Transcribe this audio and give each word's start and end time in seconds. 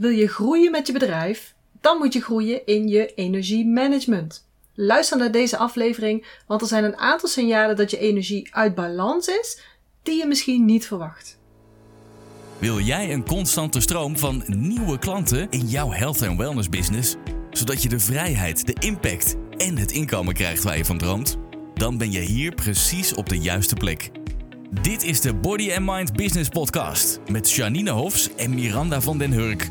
Wil 0.00 0.10
je 0.10 0.28
groeien 0.28 0.70
met 0.70 0.86
je 0.86 0.92
bedrijf? 0.92 1.54
Dan 1.80 1.98
moet 1.98 2.12
je 2.12 2.20
groeien 2.20 2.66
in 2.66 2.88
je 2.88 3.14
energiemanagement. 3.14 4.46
Luister 4.74 5.18
naar 5.18 5.30
deze 5.30 5.56
aflevering, 5.56 6.26
want 6.46 6.60
er 6.60 6.66
zijn 6.66 6.84
een 6.84 6.96
aantal 6.96 7.28
signalen 7.28 7.76
dat 7.76 7.90
je 7.90 7.98
energie 7.98 8.48
uit 8.54 8.74
balans 8.74 9.28
is 9.28 9.60
die 10.02 10.18
je 10.18 10.26
misschien 10.26 10.64
niet 10.64 10.86
verwacht. 10.86 11.38
Wil 12.58 12.78
jij 12.78 13.12
een 13.12 13.24
constante 13.24 13.80
stroom 13.80 14.18
van 14.18 14.42
nieuwe 14.46 14.98
klanten 14.98 15.46
in 15.50 15.66
jouw 15.66 15.90
health 15.90 16.22
en 16.22 16.36
wellness 16.36 16.68
business, 16.68 17.16
zodat 17.50 17.82
je 17.82 17.88
de 17.88 18.00
vrijheid, 18.00 18.66
de 18.66 18.86
impact 18.86 19.36
en 19.56 19.76
het 19.76 19.92
inkomen 19.92 20.34
krijgt 20.34 20.62
waar 20.62 20.76
je 20.76 20.84
van 20.84 20.98
droomt? 20.98 21.36
Dan 21.74 21.98
ben 21.98 22.12
je 22.12 22.20
hier 22.20 22.54
precies 22.54 23.14
op 23.14 23.28
de 23.28 23.38
juiste 23.38 23.74
plek. 23.74 24.10
Dit 24.82 25.02
is 25.02 25.20
de 25.20 25.34
Body 25.34 25.72
and 25.72 25.86
Mind 25.86 26.12
Business 26.12 26.48
Podcast 26.48 27.20
met 27.30 27.50
Janine 27.50 27.90
Hofs 27.90 28.34
en 28.34 28.54
Miranda 28.54 29.00
van 29.00 29.18
den 29.18 29.32
Hurk. 29.32 29.70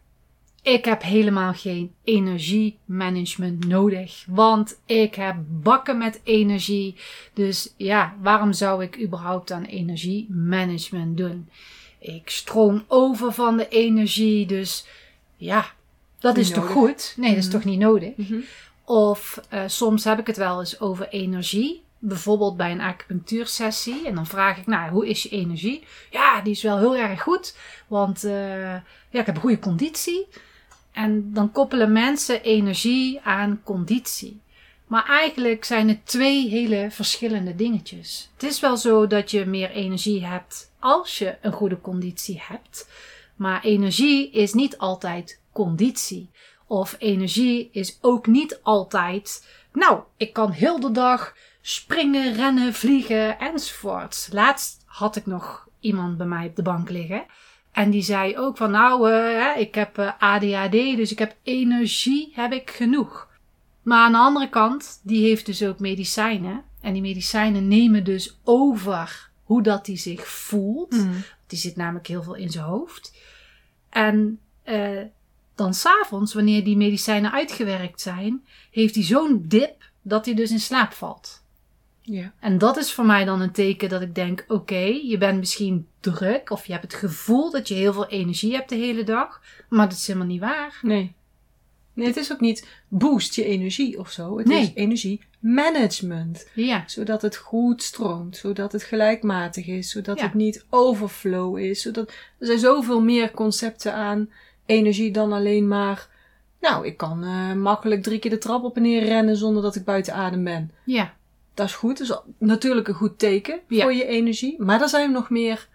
Ik 0.61 0.85
heb 0.85 1.01
helemaal 1.01 1.53
geen 1.53 1.93
energiemanagement 2.03 3.67
nodig, 3.67 4.25
want 4.27 4.79
ik 4.85 5.15
heb 5.15 5.35
bakken 5.47 5.97
met 5.97 6.21
energie. 6.23 6.95
Dus 7.33 7.73
ja, 7.77 8.15
waarom 8.21 8.53
zou 8.53 8.83
ik 8.83 9.01
überhaupt 9.01 9.51
aan 9.51 9.63
energiemanagement 9.63 11.17
doen? 11.17 11.49
Ik 11.99 12.29
stroom 12.29 12.83
over 12.87 13.31
van 13.33 13.57
de 13.57 13.67
energie, 13.67 14.45
dus 14.45 14.85
ja, 15.37 15.65
dat 16.19 16.35
Niet 16.35 16.45
is 16.45 16.51
toch 16.51 16.67
goed? 16.71 17.13
Nee, 17.17 17.29
dat 17.29 17.37
is 17.37 17.43
Mhm. 17.47 17.53
toch 17.53 17.63
niet 17.63 17.79
nodig? 17.79 18.15
Mhm. 18.15 18.39
Of 18.85 19.41
eh, 19.49 19.63
soms 19.67 20.03
heb 20.03 20.19
ik 20.19 20.27
het 20.27 20.37
wel 20.37 20.59
eens 20.59 20.79
over 20.79 21.07
energie. 21.09 21.81
Bijvoorbeeld 21.99 22.57
bij 22.57 22.71
een 22.71 22.81
acupunctuursessie. 22.81 24.07
En 24.07 24.15
dan 24.15 24.25
vraag 24.25 24.57
ik, 24.57 24.65
nou, 24.67 24.91
hoe 24.91 25.07
is 25.07 25.23
je 25.23 25.29
energie? 25.29 25.83
Ja, 26.11 26.41
die 26.41 26.53
is 26.53 26.61
wel 26.63 26.77
heel 26.77 26.95
erg 26.95 27.21
goed. 27.21 27.55
Want 27.87 28.23
eh, 28.23 28.73
ja, 29.09 29.19
ik 29.19 29.25
heb 29.25 29.35
een 29.35 29.41
goede 29.41 29.59
conditie. 29.59 30.27
En 30.91 31.33
dan 31.33 31.51
koppelen 31.51 31.91
mensen 31.91 32.43
energie 32.43 33.21
aan 33.21 33.61
conditie. 33.63 34.41
Maar 34.87 35.05
eigenlijk 35.05 35.63
zijn 35.63 35.87
het 35.87 36.05
twee 36.05 36.49
hele 36.49 36.87
verschillende 36.91 37.55
dingetjes. 37.55 38.29
Het 38.33 38.43
is 38.43 38.59
wel 38.59 38.77
zo 38.77 39.07
dat 39.07 39.31
je 39.31 39.45
meer 39.45 39.69
energie 39.69 40.25
hebt 40.25 40.71
als 40.79 41.17
je 41.17 41.37
een 41.41 41.51
goede 41.51 41.81
conditie 41.81 42.41
hebt. 42.47 42.89
Maar 43.35 43.63
energie 43.63 44.31
is 44.31 44.53
niet 44.53 44.77
altijd 44.77 45.39
conditie. 45.51 46.29
Of 46.67 46.95
energie 46.99 47.69
is 47.71 47.97
ook 48.01 48.27
niet 48.27 48.59
altijd. 48.63 49.47
Nou, 49.73 50.01
ik 50.17 50.33
kan 50.33 50.51
heel 50.51 50.79
de 50.79 50.91
dag 50.91 51.35
springen, 51.61 52.33
rennen, 52.33 52.73
vliegen 52.73 53.39
enzovoorts. 53.39 54.29
Laatst 54.31 54.83
had 54.85 55.15
ik 55.15 55.25
nog 55.25 55.67
iemand 55.79 56.17
bij 56.17 56.27
mij 56.27 56.47
op 56.47 56.55
de 56.55 56.61
bank 56.61 56.89
liggen. 56.89 57.25
En 57.71 57.89
die 57.89 58.01
zei 58.01 58.37
ook 58.37 58.57
van 58.57 58.71
nou, 58.71 59.11
eh, 59.11 59.59
ik 59.59 59.75
heb 59.75 59.97
eh, 59.97 60.11
ADHD, 60.19 60.71
dus 60.71 61.11
ik 61.11 61.19
heb 61.19 61.35
energie, 61.43 62.31
heb 62.35 62.51
ik 62.51 62.69
genoeg. 62.69 63.29
Maar 63.81 63.99
aan 63.99 64.11
de 64.11 64.17
andere 64.17 64.49
kant, 64.49 64.99
die 65.03 65.25
heeft 65.25 65.45
dus 65.45 65.63
ook 65.63 65.79
medicijnen. 65.79 66.63
En 66.81 66.93
die 66.93 67.01
medicijnen 67.01 67.67
nemen 67.67 68.03
dus 68.03 68.39
over 68.43 69.29
hoe 69.43 69.61
dat 69.61 69.87
hij 69.87 69.97
zich 69.97 70.27
voelt. 70.27 70.91
Mhm. 70.91 71.19
Die 71.47 71.59
zit 71.59 71.75
namelijk 71.75 72.07
heel 72.07 72.23
veel 72.23 72.35
in 72.35 72.49
zijn 72.49 72.65
hoofd. 72.65 73.13
En 73.89 74.39
eh, 74.63 75.01
dan 75.55 75.73
s'avonds, 75.73 76.33
wanneer 76.33 76.63
die 76.63 76.77
medicijnen 76.77 77.31
uitgewerkt 77.31 78.01
zijn, 78.01 78.45
heeft 78.71 78.95
hij 78.95 79.03
zo'n 79.03 79.45
dip 79.47 79.89
dat 80.01 80.25
hij 80.25 80.33
dus 80.33 80.51
in 80.51 80.59
slaap 80.59 80.93
valt. 80.93 81.40
Ja. 82.11 82.31
En 82.39 82.57
dat 82.57 82.77
is 82.77 82.93
voor 82.93 83.05
mij 83.05 83.25
dan 83.25 83.41
een 83.41 83.51
teken 83.51 83.89
dat 83.89 84.01
ik 84.01 84.15
denk: 84.15 84.45
oké, 84.47 84.99
je 85.03 85.17
bent 85.19 85.39
misschien 85.39 85.87
druk 85.99 86.49
of 86.49 86.65
je 86.65 86.71
hebt 86.71 86.83
het 86.83 86.93
gevoel 86.93 87.51
dat 87.51 87.67
je 87.67 87.73
heel 87.73 87.93
veel 87.93 88.07
energie 88.07 88.53
hebt 88.53 88.69
de 88.69 88.75
hele 88.75 89.03
dag, 89.03 89.41
maar 89.69 89.89
dat 89.89 89.97
is 89.97 90.07
helemaal 90.07 90.27
niet 90.27 90.39
waar. 90.39 90.79
Nee. 90.81 91.13
Nee, 91.93 92.07
het 92.07 92.17
is 92.17 92.31
ook 92.31 92.39
niet 92.39 92.67
boost 92.87 93.35
je 93.35 93.43
energie 93.45 93.99
of 93.99 94.11
zo. 94.11 94.37
Het 94.37 94.47
Nee. 94.47 94.61
is 94.61 94.71
energiemanagement. 94.73 96.47
Ja, 96.53 96.83
Zodat 96.87 97.21
het 97.21 97.35
goed 97.37 97.83
stroomt, 97.83 98.37
zodat 98.37 98.71
het 98.71 98.83
gelijkmatig 98.83 99.67
is, 99.67 99.89
zodat 99.89 100.17
Ja. 100.19 100.23
het 100.23 100.33
niet 100.33 100.65
overflow 100.69 101.57
is. 101.57 101.81
Zodat, 101.81 102.09
er 102.39 102.45
zijn 102.45 102.59
zoveel 102.59 103.01
meer 103.01 103.31
concepten 103.31 103.93
aan 103.93 104.29
energie 104.65 105.11
dan 105.11 105.31
alleen 105.33 105.67
maar... 105.67 106.07
Nou, 106.61 106.85
ik 106.85 106.97
kan 106.97 107.23
eh, 107.23 107.53
makkelijk 107.53 108.03
drie 108.03 108.19
keer 108.19 108.31
de 108.31 108.37
trap 108.37 108.63
op 108.63 108.75
en 108.75 108.81
neer 108.81 109.03
rennen 109.03 109.37
zonder 109.37 109.61
dat 109.63 109.75
ik 109.75 109.83
buiten 109.85 110.13
adem 110.13 110.43
ben. 110.43 110.71
ja, 110.83 111.13
Dat 111.53 111.67
is 111.67 111.75
goed, 111.75 111.97
dat 111.97 112.07
is 112.07 112.17
natuurlijk 112.37 112.87
een 112.87 112.93
goed 112.93 113.19
teken 113.19 113.59
Ja. 113.67 113.81
voor 113.81 113.93
je 113.93 114.05
energie. 114.05 114.61
Maar 114.61 114.81
er 114.81 114.89
zijn 114.89 115.11
nog 115.11 115.29
meer, 115.29 115.67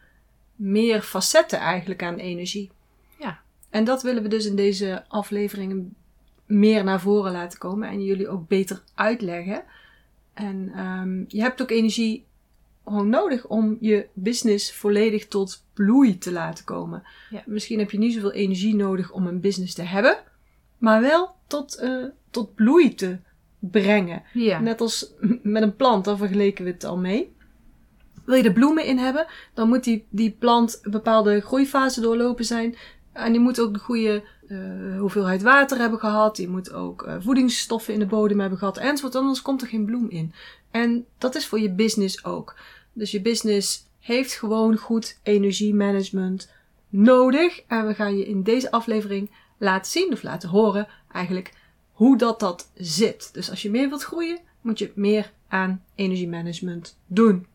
meer 0.56 1.02
facetten 1.02 1.58
eigenlijk 1.58 2.02
aan 2.02 2.16
energie. 2.16 2.70
Ja. 3.18 3.38
En 3.70 3.84
dat 3.84 4.02
willen 4.02 4.22
we 4.22 4.28
dus 4.28 4.46
in 4.46 4.56
deze 4.56 5.04
afleveringen 5.08 5.94
meer 6.46 6.84
naar 6.84 7.00
voren 7.00 7.32
laten 7.32 7.58
komen 7.58 7.88
en 7.88 8.04
jullie 8.04 8.28
ook 8.28 8.48
beter 8.48 8.82
uitleggen. 8.94 9.62
En 10.34 10.70
ehm, 10.74 11.24
je 11.28 11.40
hebt 11.40 11.62
ook 11.62 11.70
energie 11.70 12.24
gewoon 12.84 13.08
nodig 13.08 13.46
om 13.46 13.76
je 13.80 14.06
business 14.12 14.72
volledig 14.74 15.26
tot 15.28 15.64
bloei 15.72 16.18
te 16.18 16.32
laten 16.32 16.64
komen. 16.64 17.02
Ja. 17.30 17.42
Misschien 17.46 17.78
heb 17.78 17.90
je 17.90 17.98
niet 17.98 18.14
zoveel 18.14 18.32
energie 18.32 18.74
nodig 18.74 19.12
om 19.12 19.26
een 19.26 19.40
business 19.40 19.74
te 19.74 19.82
hebben, 19.82 20.18
maar 20.78 21.00
wel 21.00 21.34
tot, 21.46 21.74
eh, 21.74 22.04
tot 22.30 22.54
bloei 22.54 22.94
te 22.94 23.18
brengen. 23.58 24.22
ja. 24.32 24.60
Net 24.60 24.80
als 24.80 25.12
met 25.42 25.62
een 25.62 25.76
plant, 25.76 26.04
daar 26.04 26.16
vergeleken 26.16 26.64
we 26.64 26.70
het 26.70 26.84
al 26.84 26.98
mee. 26.98 27.34
Wil 28.24 28.36
je 28.36 28.42
er 28.42 28.52
bloemen 28.52 28.84
in 28.84 28.98
hebben, 28.98 29.26
dan 29.54 29.68
moet 29.68 29.84
die, 29.84 30.06
die 30.10 30.36
plant 30.38 30.78
een 30.82 30.90
bepaalde 30.90 31.40
groeifase 31.40 32.00
doorlopen 32.00 32.44
zijn. 32.44 32.76
En 33.12 33.32
die 33.32 33.40
moet 33.40 33.60
ook 33.60 33.72
de 33.72 33.78
goede 33.78 34.22
eh, 34.48 34.98
hoeveelheid 34.98 35.42
water 35.42 35.78
hebben 35.78 35.98
gehad. 35.98 36.36
Die 36.36 36.48
moet 36.48 36.72
ook 36.72 37.02
eh, 37.02 37.14
voedingsstoffen 37.18 37.94
in 37.94 37.98
de 37.98 38.06
bodem 38.06 38.40
hebben 38.40 38.58
gehad. 38.58 38.76
Enzovoort, 38.76 39.14
anders 39.14 39.42
komt 39.42 39.62
er 39.62 39.68
geen 39.68 39.84
bloem 39.84 40.08
in. 40.08 40.32
En 40.70 41.06
dat 41.18 41.34
is 41.34 41.46
voor 41.46 41.60
je 41.60 41.72
business 41.72 42.24
ook. 42.24 42.56
Dus 42.92 43.10
je 43.10 43.20
business 43.20 43.86
heeft 44.00 44.32
gewoon 44.32 44.76
goed 44.76 45.18
energiemanagement 45.22 46.52
nodig. 46.88 47.62
En 47.66 47.86
we 47.86 47.94
gaan 47.94 48.16
je 48.16 48.26
in 48.26 48.42
deze 48.42 48.70
aflevering 48.70 49.30
laten 49.58 49.90
zien, 49.90 50.12
of 50.12 50.22
laten 50.22 50.48
horen 50.48 50.88
eigenlijk, 51.12 51.52
hoe 51.96 52.18
dat 52.18 52.40
dat 52.40 52.70
zit. 52.74 53.30
Dus 53.32 53.50
als 53.50 53.62
je 53.62 53.70
meer 53.70 53.88
wilt 53.88 54.02
groeien, 54.02 54.38
moet 54.60 54.78
je 54.78 54.92
meer 54.94 55.32
aan 55.48 55.84
energiemanagement 55.94 56.98
doen. 57.06 57.46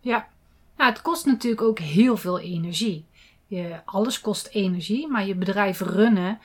Ja, 0.00 0.28
nou, 0.76 0.90
het 0.90 1.02
kost 1.02 1.26
natuurlijk 1.26 1.62
ook 1.62 1.78
heel 1.78 2.16
veel 2.16 2.40
energie. 2.40 3.04
Je, 3.46 3.80
alles 3.84 4.20
kost 4.20 4.46
energie, 4.46 5.08
maar 5.08 5.26
je 5.26 5.34
bedrijf 5.34 5.80
runnen 5.80 6.38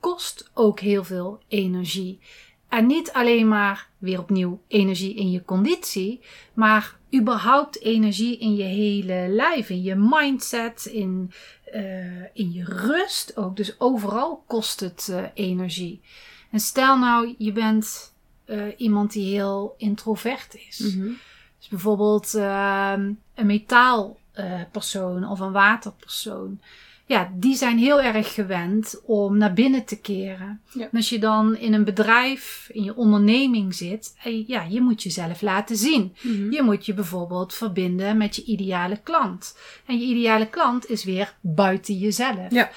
kost 0.00 0.50
ook 0.54 0.80
heel 0.80 1.04
veel 1.04 1.40
energie. 1.48 2.18
En 2.68 2.86
niet 2.86 3.12
alleen 3.12 3.48
maar 3.48 3.88
weer 3.98 4.18
opnieuw 4.18 4.60
energie 4.68 5.14
in 5.14 5.30
je 5.30 5.44
conditie, 5.44 6.20
maar 6.54 6.96
überhaupt 7.14 7.80
energie 7.80 8.38
in 8.38 8.54
je 8.54 8.62
hele 8.62 9.26
lijf, 9.28 9.70
in 9.70 9.82
je 9.82 9.94
mindset, 9.94 10.84
in, 10.84 11.32
eh, 11.64 12.22
in 12.32 12.52
je 12.52 12.64
rust 12.64 13.36
ook. 13.36 13.56
Dus 13.56 13.80
overal 13.80 14.44
kost 14.46 14.80
het 14.80 15.08
eh, 15.10 15.24
energie. 15.34 16.00
En 16.50 16.60
stel 16.60 16.98
nou, 16.98 17.34
je 17.38 17.52
bent 17.52 18.14
eh, 18.44 18.62
iemand 18.76 19.12
die 19.12 19.34
heel 19.34 19.74
introvert 19.76 20.54
is. 20.68 20.76
Dus 21.58 21.68
bijvoorbeeld 21.68 22.34
ehm, 22.34 23.12
een 23.34 23.46
metaalpersoon 23.46 25.28
of 25.28 25.40
een 25.40 25.52
waterpersoon. 25.52 26.60
Ja, 27.10 27.32
die 27.34 27.56
zijn 27.56 27.78
heel 27.78 28.00
erg 28.02 28.34
gewend 28.34 29.00
om 29.04 29.38
naar 29.38 29.52
binnen 29.52 29.84
te 29.84 30.00
keren. 30.00 30.60
Ja. 30.72 30.82
En 30.82 30.90
als 30.92 31.08
je 31.08 31.18
dan 31.18 31.56
in 31.56 31.72
een 31.72 31.84
bedrijf, 31.84 32.68
in 32.72 32.84
je 32.84 32.96
onderneming 32.96 33.74
zit, 33.74 34.16
en 34.22 34.44
ja, 34.46 34.62
je 34.62 34.80
moet 34.80 35.02
jezelf 35.02 35.40
laten 35.40 35.76
zien. 35.76 36.14
Mhm. 36.20 36.52
Je 36.52 36.62
moet 36.62 36.86
je 36.86 36.94
bijvoorbeeld 36.94 37.54
verbinden 37.54 38.16
met 38.16 38.36
je 38.36 38.44
ideale 38.44 39.00
klant. 39.02 39.56
En 39.86 39.98
je 39.98 40.04
ideale 40.04 40.48
klant 40.48 40.90
is 40.90 41.04
weer 41.04 41.34
buiten 41.40 41.94
jezelf. 41.98 42.50
Ja. 42.50 42.70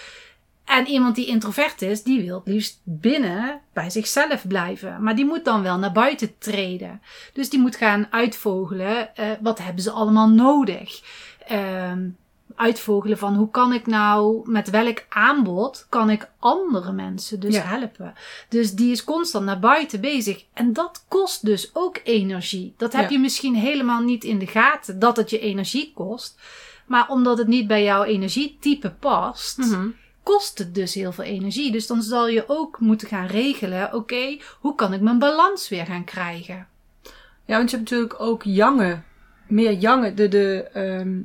En 0.74 0.88
iemand 0.88 1.16
die 1.16 1.25
introvert 1.25 1.81
is, 1.81 2.04
die 2.04 2.22
wil 2.25 2.36
het 2.36 2.48
liefst 2.54 2.80
binnen 2.84 3.60
bij 3.74 3.90
zichzelf 3.90 4.48
blijven. 4.48 5.04
Maar 5.04 5.16
die 5.16 5.25
moet 5.25 5.46
dan 5.46 5.62
wel 5.62 5.78
naar 5.78 5.92
buiten 5.92 6.38
treden. 6.38 7.02
Dus 7.34 7.50
die 7.50 7.60
moet 7.60 7.75
gaan 7.75 8.08
uitvogelen, 8.10 9.16
eh, 9.16 9.25
wat 9.42 9.60
hebben 9.60 9.84
ze 9.84 9.92
allemaal 9.92 10.30
nodig? 10.30 11.02
Ehm, 11.48 12.08
uitvogelen 12.56 13.18
van 13.18 13.36
hoe 13.36 13.50
kan 13.50 13.74
ik 13.74 13.86
nou, 13.88 14.50
met 14.52 14.70
welk 14.70 15.06
aanbod 15.10 15.86
kan 15.90 16.10
ik 16.10 16.30
andere 16.40 16.92
mensen 16.92 17.40
dus 17.40 17.56
Ja. 17.56 17.62
helpen. 17.62 18.14
Dus 18.50 18.74
die 18.74 18.92
is 18.92 19.04
constant 19.04 19.46
naar 19.46 19.60
buiten 19.60 20.02
bezig. 20.02 20.46
En 20.54 20.74
dat 20.74 21.06
kost 21.08 21.46
dus 21.46 21.69
ook 21.74 22.00
energie. 22.04 22.74
Dat 22.78 22.94
heb 22.94 23.04
Ja. 23.04 23.10
je 23.10 23.19
misschien 23.19 23.56
helemaal 23.56 24.02
niet 24.02 24.24
in 24.24 24.40
de 24.40 24.48
gaten, 24.48 25.00
dat 25.00 25.18
het 25.18 25.30
je 25.30 25.40
energie 25.40 25.92
kost. 25.96 26.40
Maar 26.86 27.10
omdat 27.10 27.38
het 27.38 27.48
niet 27.48 27.68
bij 27.68 27.84
jouw 27.84 28.04
energietype 28.04 28.90
past, 29.00 29.58
Mhm. 29.58 29.88
Kost 30.24 30.58
het 30.58 30.75
dus 30.75 30.94
heel 30.94 31.12
veel 31.12 31.24
energie. 31.24 31.72
Dus 31.72 31.88
dan 31.88 32.02
zal 32.02 32.28
je 32.28 32.44
ook 32.48 32.80
moeten 32.80 33.08
gaan 33.08 33.25
regelen, 33.28 33.94
oké, 33.94 34.38
hoe 34.60 34.75
kan 34.75 34.94
ik 34.94 35.02
mijn 35.02 35.20
balans 35.20 35.70
weer 35.70 35.86
gaan 35.86 36.04
krijgen? 36.04 36.68
Ja, 37.46 37.58
want 37.58 37.70
je 37.70 37.75
hebt 37.78 37.90
natuurlijk 37.90 38.20
ook 38.20 38.44
jange, 38.44 39.02
meer 39.48 39.72
jange, 39.74 40.14
de, 40.14 40.28
de 40.28 40.64
ehm, 40.74 41.20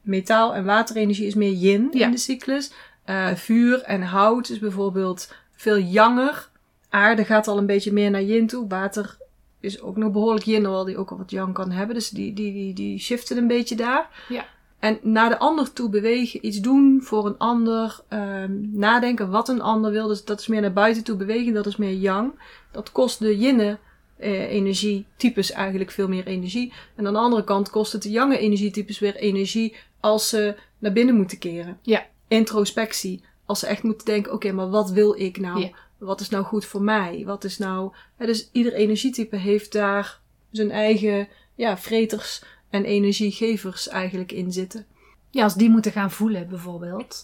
metaal- 0.00 0.54
en 0.54 0.64
waterenergie 0.64 1.26
is 1.26 1.34
meer 1.34 1.52
yin 1.52 1.88
Ja. 1.92 2.04
in 2.06 2.10
de 2.10 2.16
cyclus. 2.18 2.72
Eh, 3.04 3.34
vuur 3.34 3.82
en 3.82 4.02
hout 4.02 4.48
is 4.48 4.58
bijvoorbeeld 4.58 5.34
veel 5.52 5.78
janger. 5.78 6.48
Aarde 6.88 7.24
gaat 7.24 7.48
al 7.48 7.58
een 7.58 7.66
beetje 7.66 7.92
meer 7.92 8.10
naar 8.10 8.22
yin 8.22 8.46
toe. 8.46 8.68
Water 8.68 9.16
is 9.60 9.80
ook 9.80 9.96
nog 9.96 10.12
behoorlijk 10.12 10.44
yin, 10.44 10.64
hoewel 10.64 10.84
die 10.84 10.96
ook 10.98 11.10
al 11.10 11.16
wat 11.16 11.30
yang 11.30 11.54
kan 11.54 11.70
hebben. 11.70 11.94
Dus 11.94 12.08
die, 12.08 12.32
die, 12.32 12.52
die, 12.52 12.74
die 12.74 12.98
shiften 12.98 13.36
een 13.36 13.46
beetje 13.46 13.76
daar. 13.76 14.08
Ja. 14.28 14.44
En 14.84 14.98
naar 15.02 15.28
de 15.28 15.38
ander 15.38 15.72
toe 15.72 15.88
bewegen, 15.88 16.46
iets 16.46 16.60
doen 16.60 17.00
voor 17.02 17.26
een 17.26 17.38
ander, 17.38 18.00
ehm, 18.08 18.78
nadenken 18.78 19.30
wat 19.30 19.48
een 19.48 19.60
ander 19.60 19.90
wil. 19.90 20.06
Dus 20.06 20.24
dat 20.24 20.40
is 20.40 20.46
meer 20.46 20.60
naar 20.60 20.72
buiten 20.72 21.04
toe 21.04 21.16
bewegen, 21.16 21.52
dat 21.52 21.66
is 21.66 21.76
meer 21.76 21.92
yang. 21.92 22.32
Dat 22.70 22.92
kost 22.92 23.18
de 23.18 23.38
yinne 23.38 23.78
eh, 24.16 24.52
energietypes 24.52 25.50
eigenlijk 25.50 25.90
veel 25.90 26.08
meer 26.08 26.26
energie. 26.26 26.72
En 26.96 27.06
aan 27.06 27.12
de 27.12 27.18
andere 27.18 27.44
kant 27.44 27.70
kost 27.70 27.92
het 27.92 28.02
de 28.02 28.10
jange 28.10 28.38
energietypes 28.38 28.98
weer 28.98 29.16
energie 29.16 29.76
als 30.00 30.28
ze 30.28 30.56
naar 30.78 30.92
binnen 30.92 31.14
moeten 31.14 31.38
keren. 31.38 31.78
Ja. 31.82 32.06
Introspectie. 32.28 33.22
Als 33.46 33.58
ze 33.58 33.66
echt 33.66 33.82
moeten 33.82 34.06
denken, 34.06 34.32
oké, 34.32 34.52
maar 34.52 34.70
wat 34.70 34.90
wil 34.90 35.20
ik 35.20 35.38
nou? 35.38 35.60
Ja. 35.60 35.70
Wat 35.98 36.20
is 36.20 36.28
nou 36.28 36.44
goed 36.44 36.64
voor 36.64 36.82
mij? 36.82 37.22
Wat 37.26 37.44
is 37.44 37.58
nou... 37.58 37.92
Hè, 38.16 38.26
dus 38.26 38.48
ieder 38.52 38.72
energietype 38.72 39.36
heeft 39.36 39.72
daar 39.72 40.20
zijn 40.50 40.70
eigen 40.70 41.28
ja, 41.54 41.78
vreters 41.78 42.42
en 42.74 42.84
energiegevers 42.84 43.88
eigenlijk 43.88 44.32
in 44.32 44.52
zitten. 44.52 44.86
Ja, 45.30 45.42
als 45.44 45.54
die 45.54 45.68
moeten 45.70 45.92
gaan 45.92 46.10
voelen 46.10 46.48
bijvoorbeeld, 46.48 47.22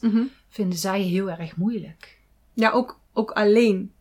vinden 0.48 0.78
zij 0.78 1.00
heel 1.00 1.30
erg 1.30 1.56
moeilijk. 1.56 2.18
Ja, 2.54 2.70
ook, 2.70 2.98
ook 3.12 3.30
alleen. 3.30 3.92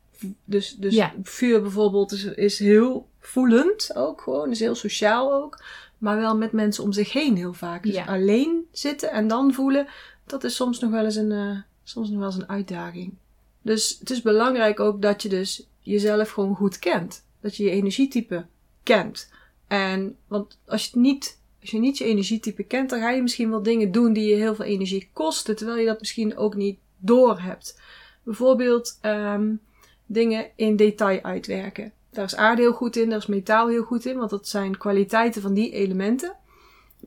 Dus, 0.45 0.75
dus 0.75 0.93
Ja. 0.95 1.13
vuur 1.23 1.61
bijvoorbeeld 1.61 2.11
is, 2.11 2.23
is 2.25 2.59
heel 2.59 3.09
voelend 3.19 3.95
ook 3.95 4.21
gewoon. 4.21 4.51
Is 4.51 4.59
heel 4.59 4.75
sociaal 4.75 5.33
ook. 5.33 5.63
Maar 5.97 6.17
wel 6.17 6.37
met 6.37 6.51
mensen 6.51 6.83
om 6.83 6.91
zich 6.91 7.13
heen 7.13 7.35
heel 7.35 7.53
vaak. 7.53 7.83
Dus 7.83 7.93
Ja. 7.93 8.05
alleen 8.05 8.67
zitten 8.71 9.11
en 9.11 9.27
dan 9.27 9.53
voelen, 9.53 9.87
dat 10.25 10.43
is 10.43 10.55
soms 10.55 10.79
nog 10.79 10.91
wel 10.91 11.03
eens 11.05 11.15
een, 11.15 11.31
eh, 11.31 11.57
soms 11.83 12.09
nog 12.09 12.17
wel 12.17 12.27
eens 12.27 12.35
een 12.37 12.49
uitdaging. 12.49 13.13
Dus 13.61 13.97
het 13.99 14.09
is 14.09 14.21
belangrijk 14.21 14.79
ook 14.79 15.01
dat 15.01 15.21
je 15.21 15.29
dus 15.29 15.67
jezelf 15.79 16.29
gewoon 16.29 16.55
goed 16.55 16.79
kent. 16.79 17.23
Dat 17.41 17.55
je 17.55 17.63
je 17.63 17.69
energietype 17.69 18.45
kent. 18.83 19.31
En, 19.67 20.17
want 20.27 20.59
als 20.65 20.83
je 20.83 20.89
het 20.91 20.99
niet, 20.99 21.38
als 21.61 21.69
je 21.69 21.79
niet 21.79 21.97
je 21.97 22.05
energietype 22.05 22.63
kent, 22.63 22.89
dan 22.89 22.99
ga 22.99 23.09
je 23.09 23.21
misschien 23.21 23.49
wel 23.49 23.63
dingen 23.63 23.91
doen 23.91 24.13
die 24.13 24.29
je 24.29 24.35
heel 24.35 24.55
veel 24.55 24.65
energie 24.65 25.09
kosten, 25.13 25.55
terwijl 25.55 25.79
je 25.79 25.85
dat 25.85 25.99
misschien 25.99 26.37
ook 26.37 26.55
niet 26.55 26.79
door 26.97 27.39
hebt. 27.39 27.81
Bijvoorbeeld 28.23 28.97
ehm, 29.01 29.53
dingen 30.05 30.45
in 30.55 30.75
detail 30.75 31.21
uitwerken. 31.21 31.91
Daar 32.11 32.25
is 32.25 32.35
aarde 32.35 32.61
heel 32.61 32.73
goed 32.73 32.95
in, 32.95 33.09
daar 33.09 33.17
is 33.17 33.25
metaal 33.25 33.67
heel 33.67 33.83
goed 33.83 34.05
in, 34.05 34.17
want 34.17 34.29
dat 34.29 34.47
zijn 34.47 34.77
kwaliteiten 34.77 35.41
van 35.41 35.53
die 35.53 35.71
elementen. 35.71 36.35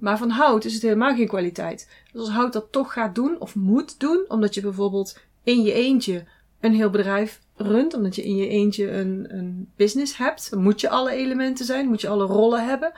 Maar 0.01 0.19
van 0.19 0.31
hout 0.31 0.65
is 0.65 0.75
het 0.75 0.83
helemaal 0.83 1.15
geen 1.15 1.29
kwaliteit. 1.29 1.89
Dus 2.13 2.21
als 2.21 2.31
hout 2.31 2.53
dat 2.53 2.73
toch 2.73 2.93
gaat 2.93 3.15
doen 3.15 3.41
of 3.41 3.55
moet 3.55 4.01
doen, 4.01 4.25
omdat 4.29 4.55
je 4.55 4.61
bijvoorbeeld 4.61 5.19
in 5.43 5.63
je 5.63 5.73
eentje 5.73 6.25
een 6.61 6.75
heel 6.75 6.91
bedrijf 6.91 7.41
runt, 7.57 7.95
omdat 7.95 8.17
je 8.17 8.25
in 8.25 8.37
je 8.37 8.49
eentje 8.49 8.91
een, 8.91 9.27
een 9.29 9.69
business 9.77 10.17
hebt, 10.17 10.51
dan 10.51 10.63
moet 10.63 10.81
je 10.81 10.89
alle 10.89 11.11
elementen 11.11 11.65
zijn, 11.65 11.89
moet 11.89 12.01
je 12.01 12.09
alle 12.09 12.25
rollen 12.25 12.67
hebben. 12.67 12.93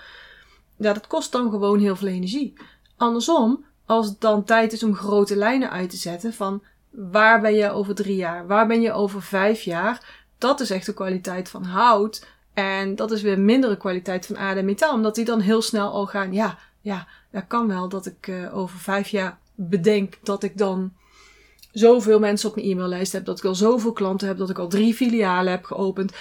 Dat 0.93 1.07
kost 1.07 1.33
dan 1.33 1.51
gewoon 1.51 1.79
heel 1.79 1.97
veel 1.97 2.09
energie. 2.09 2.53
Andersom, 2.97 3.65
als 3.87 4.07
het 4.07 4.21
dan 4.21 4.45
tijd 4.45 4.73
is 4.73 4.83
om 4.83 4.95
grote 4.95 5.37
lijnen 5.37 5.71
uit 5.71 5.91
te 5.91 5.97
zetten 5.97 6.33
van 6.33 6.63
waar 6.91 7.41
ben 7.41 7.55
je 7.55 7.71
over 7.71 7.95
drie 7.95 8.17
jaar, 8.17 8.47
waar 8.47 8.67
ben 8.67 8.81
je 8.81 8.93
over 8.93 9.23
vijf 9.23 9.63
jaar, 9.63 10.25
dat 10.39 10.61
is 10.61 10.71
echt 10.71 10.87
de 10.87 10.95
kwaliteit 10.95 11.49
van 11.49 11.65
hout. 11.65 12.27
En 12.55 12.97
dat 12.97 13.11
is 13.11 13.23
weer 13.23 13.41
mindere 13.41 13.77
kwaliteit 13.77 14.27
van 14.27 14.39
aarde 14.39 14.61
en 14.61 14.67
metaal, 14.67 14.95
omdat 14.95 15.15
die 15.15 15.25
dan 15.25 15.41
heel 15.41 15.63
snel 15.63 15.93
al 15.93 16.07
gaan, 16.07 16.33
ja, 16.33 16.59
ja, 16.81 17.09
dat 17.31 17.45
kan 17.47 17.69
wel 17.69 17.89
dat 17.89 18.07
ik 18.07 18.27
eh, 18.29 18.57
over 18.57 18.79
vijf 18.79 19.09
jaar 19.09 19.39
bedenk 19.55 20.19
dat 20.23 20.43
ik 20.43 20.59
dan 20.59 20.93
zoveel 21.73 22.19
mensen 22.19 22.49
op 22.49 22.55
mijn 22.55 22.69
e-maillijst 22.69 23.13
heb, 23.13 23.25
dat 23.25 23.39
ik 23.39 23.45
al 23.45 23.55
zoveel 23.55 23.93
klanten 23.93 24.29
heb, 24.29 24.39
dat 24.39 24.51
ik 24.51 24.59
al 24.59 24.69
drie 24.69 24.95
filialen 24.95 25.53
heb 25.53 25.65
geopend. 25.65 26.13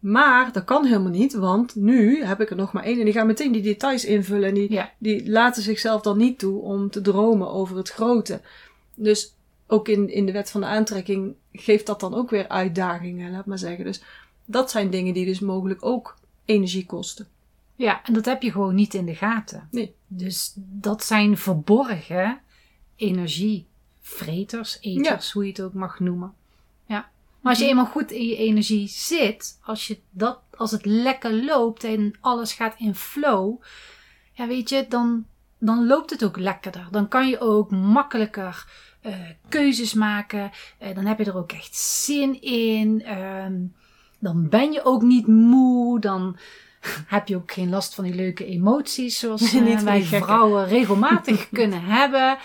Maar 0.00 0.52
dat 0.52 0.64
kan 0.64 0.84
helemaal 0.84 1.10
niet, 1.10 1.32
want 1.34 1.74
nu 1.74 2.24
heb 2.24 2.40
ik 2.40 2.50
er 2.50 2.56
nog 2.56 2.72
maar 2.72 2.82
één 2.84 2.98
en 2.98 3.04
die 3.04 3.14
gaan 3.14 3.26
meteen 3.26 3.52
die 3.52 3.62
details 3.62 4.04
invullen 4.04 4.48
en 4.48 4.54
die, 4.54 4.72
Ja. 4.72 4.92
die 4.98 5.30
laten 5.30 5.62
zichzelf 5.62 6.02
dan 6.02 6.18
niet 6.18 6.38
toe 6.38 6.60
om 6.60 6.90
te 6.90 7.00
dromen 7.00 7.50
over 7.50 7.76
het 7.76 7.88
grote. 7.90 8.40
Dus 8.94 9.34
ook 9.66 9.88
in, 9.88 10.08
in 10.08 10.26
de 10.26 10.32
wet 10.32 10.50
van 10.50 10.60
de 10.60 10.66
aantrekking 10.66 11.34
geeft 11.52 11.86
dat 11.86 12.00
dan 12.00 12.14
ook 12.14 12.30
weer 12.30 12.48
uitdagingen, 12.48 13.32
laat 13.32 13.46
maar 13.46 13.58
zeggen. 13.58 13.84
Dus 13.84 14.02
dat 14.44 14.70
zijn 14.70 14.90
dingen 14.90 15.14
die 15.14 15.26
dus 15.26 15.40
mogelijk 15.40 15.84
ook 15.84 16.16
energie 16.44 16.86
kosten. 16.86 17.26
Ja, 17.76 18.04
en 18.04 18.12
dat 18.12 18.24
heb 18.24 18.42
je 18.42 18.50
gewoon 18.52 18.74
niet 18.74 18.94
in 18.94 19.06
de 19.06 19.14
gaten. 19.14 19.68
Nee. 19.70 19.94
Dus 20.06 20.52
dat 20.56 21.04
zijn 21.04 21.36
verborgen 21.36 22.40
energievreters, 22.96 24.78
eters, 24.80 25.32
hoe 25.32 25.42
je 25.44 25.48
het 25.50 25.60
ook 25.60 25.74
mag 25.74 26.00
noemen. 26.00 26.34
Maar 27.40 27.52
als 27.52 27.62
je 27.62 27.68
eenmaal 27.68 27.86
goed 27.86 28.10
in 28.10 28.26
je 28.26 28.36
energie 28.36 28.88
zit, 28.88 29.58
als, 29.62 29.86
je 29.86 29.98
dat, 30.10 30.40
als 30.56 30.70
het 30.70 30.84
lekker 30.84 31.44
loopt 31.44 31.84
en 31.84 32.14
alles 32.20 32.52
gaat 32.52 32.74
in 32.78 32.94
flow, 32.94 33.62
ja, 34.32 34.46
weet 34.46 34.68
je, 34.68 34.86
dan, 34.88 35.26
dan 35.58 35.86
loopt 35.86 36.10
het 36.10 36.24
ook 36.24 36.36
lekkerder. 36.36 36.88
Dan 36.90 37.08
kan 37.08 37.28
je 37.28 37.40
ook 37.40 37.70
makkelijker 37.70 38.66
eh, 39.00 39.14
keuzes 39.48 39.94
maken. 39.94 40.50
Eh, 40.78 40.94
dan 40.94 41.04
heb 41.04 41.18
je 41.18 41.24
er 41.24 41.36
ook 41.36 41.52
echt 41.52 41.76
zin 41.76 42.42
in. 42.42 43.02
Ehm, 43.04 43.54
dan 44.18 44.48
ben 44.48 44.72
je 44.72 44.84
ook 44.84 45.02
niet 45.02 45.26
moe. 45.26 46.00
Dan 46.00 46.36
heb 47.06 47.28
je 47.28 47.36
ook 47.36 47.52
geen 47.52 47.70
last 47.70 47.94
van 47.94 48.04
die 48.04 48.14
leuke 48.14 48.44
emoties 48.44 49.18
zoals 49.18 49.52
eh, 49.54 49.78
wij 49.78 50.02
vrouwen 50.02 50.68
regelmatig 50.68 51.48
kunnen 51.60 51.82
hebben. 51.82 52.38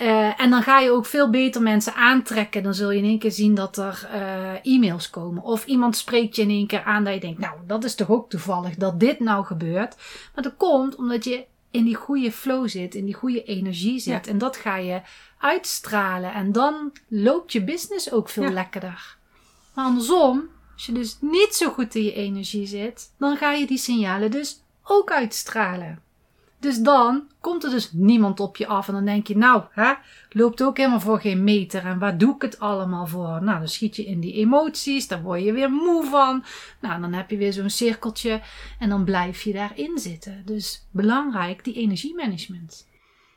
Eh, 0.00 0.40
en 0.40 0.50
dan 0.50 0.62
ga 0.62 0.78
je 0.78 0.90
ook 0.90 1.06
veel 1.06 1.30
beter 1.30 1.62
mensen 1.62 1.94
aantrekken. 1.94 2.62
Dan 2.62 2.74
zul 2.74 2.90
je 2.90 2.98
in 2.98 3.04
één 3.04 3.18
keer 3.18 3.30
zien 3.32 3.54
dat 3.54 3.76
er 3.76 4.08
eh, 4.12 4.72
e-mails 4.74 5.10
komen. 5.10 5.42
Of 5.42 5.66
iemand 5.66 5.96
spreekt 5.96 6.36
je 6.36 6.42
in 6.42 6.48
één 6.50 6.66
keer 6.66 6.82
aan 6.82 7.04
dat 7.04 7.14
je 7.14 7.20
denkt, 7.20 7.38
nou, 7.38 7.54
dat 7.66 7.84
is 7.84 7.94
toch 7.94 8.10
ook 8.10 8.30
toevallig 8.30 8.74
dat 8.74 9.00
dit 9.00 9.20
nou 9.20 9.44
gebeurt. 9.44 9.96
Maar 10.34 10.44
dat 10.44 10.56
komt 10.56 10.96
omdat 10.96 11.24
je 11.24 11.44
in 11.70 11.84
die 11.84 11.94
goede 11.94 12.32
flow 12.32 12.68
zit, 12.68 12.94
in 12.94 13.04
die 13.04 13.14
goede 13.14 13.44
energie 13.44 13.98
zit. 13.98 14.26
En 14.26 14.38
dat 14.38 14.56
ga 14.56 14.76
je 14.76 15.00
uitstralen. 15.38 16.32
En 16.32 16.52
dan 16.52 16.92
loopt 17.08 17.52
je 17.52 17.64
business 17.64 18.12
ook 18.12 18.28
veel 18.28 18.42
Ja. 18.42 18.50
lekkerder. 18.50 19.16
Maar 19.74 19.84
andersom, 19.84 20.48
als 20.74 20.86
je 20.86 20.92
dus 20.92 21.16
niet 21.20 21.54
zo 21.54 21.70
goed 21.70 21.94
in 21.94 22.04
je 22.04 22.12
energie 22.12 22.66
zit, 22.66 23.12
dan 23.18 23.36
ga 23.36 23.52
je 23.52 23.66
die 23.66 23.78
signalen 23.78 24.30
dus 24.30 24.62
ook 24.84 25.10
uitstralen. 25.10 26.02
Dus 26.60 26.78
dan 26.78 27.28
komt 27.40 27.64
er 27.64 27.70
dus 27.70 27.92
niemand 27.92 28.40
op 28.40 28.56
je 28.56 28.66
af 28.66 28.88
en 28.88 28.94
dan 28.94 29.04
denk 29.04 29.26
je, 29.26 29.36
nou, 29.36 29.62
hè, 29.70 29.92
loopt 30.30 30.62
ook 30.62 30.76
helemaal 30.76 31.00
voor 31.00 31.20
geen 31.20 31.44
meter 31.44 31.86
en 31.86 31.98
waar 31.98 32.18
doe 32.18 32.34
ik 32.34 32.42
het 32.42 32.60
allemaal 32.60 33.06
voor? 33.06 33.42
Nou, 33.42 33.58
dan 33.58 33.68
schiet 33.68 33.96
je 33.96 34.04
in 34.04 34.20
die 34.20 34.32
emoties, 34.34 35.08
dan 35.08 35.22
word 35.22 35.42
je 35.42 35.52
weer 35.52 35.70
moe 35.70 36.04
van. 36.04 36.44
Nou, 36.80 37.00
dan 37.00 37.12
heb 37.12 37.30
je 37.30 37.36
weer 37.36 37.52
zo'n 37.52 37.70
cirkeltje 37.70 38.40
en 38.78 38.88
dan 38.88 39.04
blijf 39.04 39.42
je 39.42 39.52
daarin 39.52 39.98
zitten. 39.98 40.42
Dus 40.44 40.86
belangrijk, 40.90 41.64
die 41.64 41.74
energiemanagement. 41.74 42.88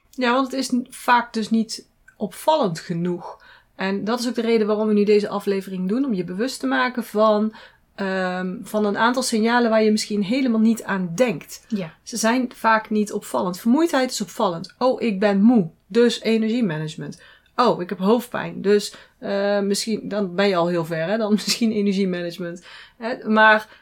Ja, 0.10 0.34
want 0.34 0.52
het 0.52 0.60
is 0.60 0.72
vaak 0.90 1.34
dus 1.34 1.50
niet 1.50 1.90
opvallend 2.18 2.80
genoeg. 2.80 3.42
En 3.76 4.04
dat 4.04 4.20
is 4.20 4.28
ook 4.28 4.36
de 4.36 4.42
reden 4.42 4.68
waarom 4.68 4.88
we 4.88 4.94
nu 4.94 5.04
deze 5.04 5.30
aflevering 5.30 5.90
doen. 5.90 6.06
Om 6.06 6.14
je 6.14 6.24
bewust 6.24 6.60
te 6.60 6.68
maken 6.68 7.04
van, 7.04 7.54
ehm, 7.96 8.56
van 8.64 8.86
een 8.86 8.98
aantal 8.98 9.24
signalen 9.24 9.70
waar 9.70 9.84
je 9.84 9.92
misschien 9.92 10.24
helemaal 10.24 10.60
niet 10.60 10.84
aan 10.84 11.12
denkt. 11.16 11.66
Ja, 11.68 11.94
Ze 12.04 12.18
zijn 12.18 12.52
vaak 12.56 12.90
niet 12.90 13.14
opvallend. 13.14 13.60
Vermoeidheid 13.60 14.12
is 14.12 14.22
opvallend. 14.22 14.76
Oh, 14.78 15.02
ik 15.02 15.20
ben 15.20 15.42
moe. 15.42 15.70
Dus 15.88 16.22
energiemanagement. 16.22 17.22
Oh, 17.56 17.82
ik 17.82 17.90
heb 17.90 18.00
hoofdpijn. 18.00 18.62
Dus 18.62 18.96
eh, 19.20 19.60
misschien, 19.60 20.08
dan 20.08 20.36
ben 20.36 20.48
je 20.48 20.56
al 20.56 20.68
heel 20.68 20.86
ver, 20.86 21.08
hè? 21.08 21.18
Dan 21.18 21.32
misschien 21.44 21.72
energiemanagement. 21.72 22.66
Hè? 22.98 23.30
Maar 23.30 23.82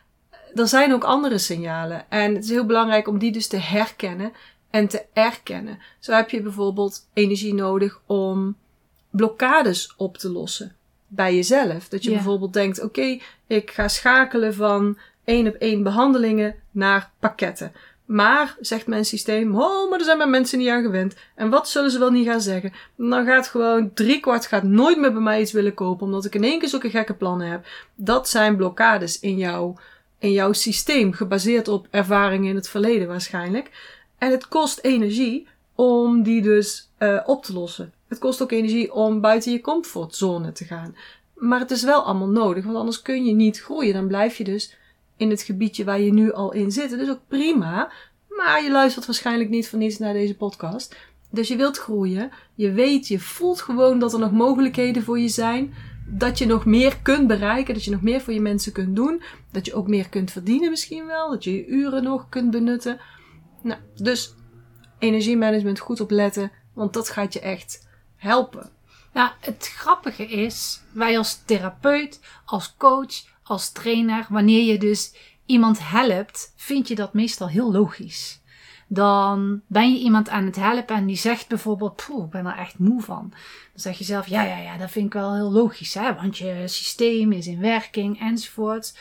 er 0.56 0.68
zijn 0.68 0.94
ook 0.94 1.04
andere 1.04 1.38
signalen. 1.38 2.06
En 2.10 2.36
het 2.36 2.44
is 2.44 2.50
heel 2.50 2.66
belangrijk 2.66 3.08
om 3.08 3.18
die 3.18 3.32
dus 3.32 3.48
te 3.48 3.58
herkennen 3.58 4.32
en 4.70 4.88
te 4.88 5.06
erkennen. 5.14 5.80
Zo 6.00 6.12
heb 6.14 6.30
je 6.30 6.42
bijvoorbeeld 6.42 7.08
energie 7.14 7.54
nodig 7.54 8.02
om 8.06 8.58
blokkades 9.10 9.94
op 9.98 10.18
te 10.18 10.30
lossen 10.30 10.76
bij 11.14 11.36
jezelf. 11.36 11.88
Dat 11.88 12.04
je 12.04 12.12
bijvoorbeeld 12.12 12.54
denkt: 12.54 12.82
oké, 12.82 13.20
ik 13.48 13.72
ga 13.72 13.88
schakelen 13.88 14.54
van 14.54 14.98
één 15.24 15.48
op 15.48 15.54
één 15.54 15.84
behandelingen 15.84 16.56
naar 16.72 17.12
pakketten. 17.20 17.72
Maar, 18.06 18.56
zegt 18.60 18.88
mijn 18.88 19.06
systeem, 19.06 19.56
oh, 19.56 19.90
maar 19.90 20.00
er 20.00 20.06
zijn 20.06 20.18
mijn 20.18 20.30
mensen 20.30 20.58
niet 20.58 20.70
aan 20.70 20.84
gewend. 20.84 21.16
En 21.36 21.50
wat 21.50 21.70
zullen 21.70 21.92
ze 21.92 22.00
wel 22.00 22.12
niet 22.12 22.28
gaan 22.28 22.42
zeggen? 22.42 22.74
Dan 22.96 23.26
gaat 23.26 23.48
gewoon 23.48 23.94
driekwart 23.94 24.46
gaat 24.46 24.64
nooit 24.64 24.98
meer 24.98 25.12
bij 25.12 25.22
mij 25.22 25.42
iets 25.42 25.52
willen 25.52 25.74
kopen, 25.74 26.06
omdat 26.06 26.26
ik 26.26 26.36
in 26.36 26.44
één 26.44 26.60
keer 26.60 26.70
zulke 26.70 26.90
gekke 26.90 27.14
plannen 27.14 27.48
heb. 27.48 27.66
Dat 27.96 28.30
zijn 28.30 28.56
blokkades 28.56 29.20
in 29.20 29.38
jouw, 29.38 29.76
in 30.20 30.32
jouw 30.32 30.54
systeem, 30.54 31.14
gebaseerd 31.14 31.68
op 31.68 31.88
ervaringen 31.90 32.50
in 32.50 32.56
het 32.56 32.70
verleden 32.70 33.08
waarschijnlijk. 33.08 33.72
En 34.18 34.32
het 34.32 34.48
kost 34.48 34.80
energie 34.80 35.48
om 35.76 36.24
die 36.24 36.42
dus 36.42 36.90
uh, 37.00 37.20
op 37.26 37.44
te 37.44 37.54
lossen. 37.54 37.94
Het 38.12 38.20
kost 38.20 38.42
ook 38.42 38.52
energie 38.52 38.94
om 38.94 39.22
buiten 39.22 39.52
je 39.52 39.62
comfortzone 39.62 40.52
te 40.52 40.66
gaan. 40.66 40.96
Maar 41.36 41.60
het 41.60 41.72
is 41.72 41.84
wel 41.84 42.02
allemaal 42.02 42.28
nodig, 42.28 42.64
want 42.64 42.78
anders 42.78 43.02
kun 43.02 43.26
je 43.26 43.34
niet 43.34 43.62
groeien. 43.62 43.94
Dan 43.94 44.08
blijf 44.08 44.38
je 44.38 44.44
dus 44.44 44.78
in 45.18 45.30
het 45.30 45.42
gebiedje 45.42 45.84
waar 45.84 46.02
je 46.02 46.14
nu 46.14 46.32
al 46.32 46.54
in 46.54 46.72
zit. 46.72 46.90
Dat 46.90 47.00
is 47.00 47.10
ook 47.10 47.28
prima, 47.28 47.92
maar 48.30 48.64
je 48.64 48.72
luistert 48.72 49.06
waarschijnlijk 49.06 49.50
niet 49.50 49.70
voor 49.70 49.80
niets 49.80 49.98
naar 49.98 50.14
deze 50.14 50.36
podcast. 50.36 50.96
Dus 51.30 51.48
je 51.48 51.56
wilt 51.56 51.78
groeien. 51.78 52.32
Je 52.56 52.72
weet, 52.72 53.08
je 53.08 53.20
voelt 53.20 53.62
gewoon 53.62 54.00
dat 54.00 54.14
er 54.14 54.20
nog 54.20 54.32
mogelijkheden 54.32 55.04
voor 55.04 55.20
je 55.20 55.30
zijn. 55.30 55.74
Dat 56.08 56.38
je 56.38 56.46
nog 56.46 56.66
meer 56.66 56.98
kunt 57.02 57.28
bereiken. 57.28 57.74
Dat 57.74 57.84
je 57.84 57.92
nog 57.92 58.02
meer 58.02 58.22
voor 58.22 58.34
je 58.34 58.42
mensen 58.42 58.72
kunt 58.72 58.96
doen. 58.96 59.22
Dat 59.52 59.66
je 59.66 59.74
ook 59.74 59.88
meer 59.88 60.10
kunt 60.10 60.32
verdienen 60.32 60.70
misschien 60.70 61.06
wel. 61.06 61.30
Dat 61.30 61.44
je 61.44 61.54
je 61.54 61.68
uren 61.68 62.04
nog 62.04 62.30
kunt 62.30 62.52
benutten. 62.52 63.00
Nou, 63.62 63.80
dus 63.96 64.34
energiemanagement 65.00 65.80
goed 65.80 66.02
opletten. 66.02 66.52
Want 66.74 66.94
dat 66.94 67.10
gaat 67.10 67.34
je 67.34 67.40
echt 67.40 67.90
helpen. 68.22 68.70
Nou, 69.14 69.30
het 69.40 69.72
grappige 69.76 70.26
is, 70.26 70.82
wij 70.92 71.18
als 71.18 71.42
therapeut, 71.46 72.20
als 72.46 72.76
coach, 72.78 73.24
als 73.44 73.72
trainer, 73.72 74.26
wanneer 74.30 74.64
je 74.64 74.78
dus 74.78 75.14
iemand 75.46 75.80
helpt, 75.82 76.54
vind 76.56 76.88
je 76.88 76.96
dat 76.96 77.14
meestal 77.14 77.50
heel 77.50 77.72
logisch. 77.72 78.40
Dan 78.88 79.62
ben 79.68 79.94
je 79.94 80.00
iemand 80.00 80.30
aan 80.30 80.46
het 80.46 80.56
helpen 80.56 80.96
en 80.96 81.06
die 81.06 81.16
zegt 81.16 81.48
bijvoorbeeld, 81.48 82.06
poeh, 82.06 82.26
ik 82.26 82.30
ben 82.30 82.46
er 82.46 82.58
echt 82.58 82.80
moe 82.80 83.02
van. 83.02 83.30
Dan 83.30 83.40
zeg 83.74 83.98
je 83.98 84.04
zelf, 84.04 84.28
ja, 84.28 84.44
ja, 84.44 84.58
ja, 84.58 84.78
dat 84.78 84.92
vind 84.92 85.06
ik 85.06 85.14
wel 85.14 85.36
heel 85.36 85.52
logisch, 85.52 85.94
hè, 85.94 86.16
want 86.16 86.38
je 86.38 86.64
systeem 86.66 87.32
is 87.32 87.48
in 87.48 87.60
werking 87.60 88.20
enzovoort. 88.20 88.98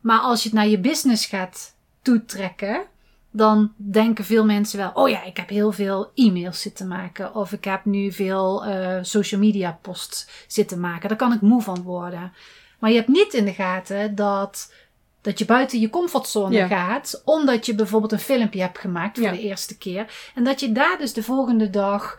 Maar 0.00 0.18
als 0.18 0.42
je 0.42 0.48
het 0.48 0.58
naar 0.58 0.68
je 0.68 0.78
business 0.78 1.26
gaat 1.26 1.74
toetrekken, 2.02 2.86
dan 3.30 3.72
denken 3.76 4.24
veel 4.24 4.44
mensen 4.44 4.78
wel: 4.78 4.90
oh 4.94 5.08
ja, 5.08 5.24
ik 5.24 5.36
heb 5.36 5.48
heel 5.48 5.72
veel 5.72 6.10
e-mails 6.14 6.60
zitten 6.60 6.88
maken. 6.88 7.34
Of 7.34 7.52
ik 7.52 7.64
heb 7.64 7.84
nu 7.84 8.12
veel 8.12 8.66
uh, 8.66 8.98
social 9.02 9.40
media 9.40 9.78
posts 9.82 10.44
zitten 10.46 10.80
maken. 10.80 11.08
Daar 11.08 11.18
kan 11.18 11.32
ik 11.32 11.40
moe 11.40 11.62
van 11.62 11.82
worden. 11.82 12.32
Maar 12.78 12.90
je 12.90 12.96
hebt 12.96 13.08
niet 13.08 13.34
in 13.34 13.44
de 13.44 13.52
gaten 13.52 14.14
dat, 14.14 14.72
dat 15.20 15.38
je 15.38 15.44
buiten 15.44 15.80
je 15.80 15.90
comfortzone 15.90 16.66
gaat. 16.66 17.22
Omdat 17.24 17.66
je 17.66 17.74
bijvoorbeeld 17.74 18.12
een 18.12 18.18
filmpje 18.18 18.60
hebt 18.60 18.78
gemaakt 18.78 19.18
voor 19.18 19.30
de 19.30 19.40
eerste 19.40 19.78
keer. 19.78 20.30
En 20.34 20.44
dat 20.44 20.60
je 20.60 20.72
daar 20.72 20.98
dus 20.98 21.12
de 21.12 21.22
volgende 21.22 21.70
dag 21.70 22.18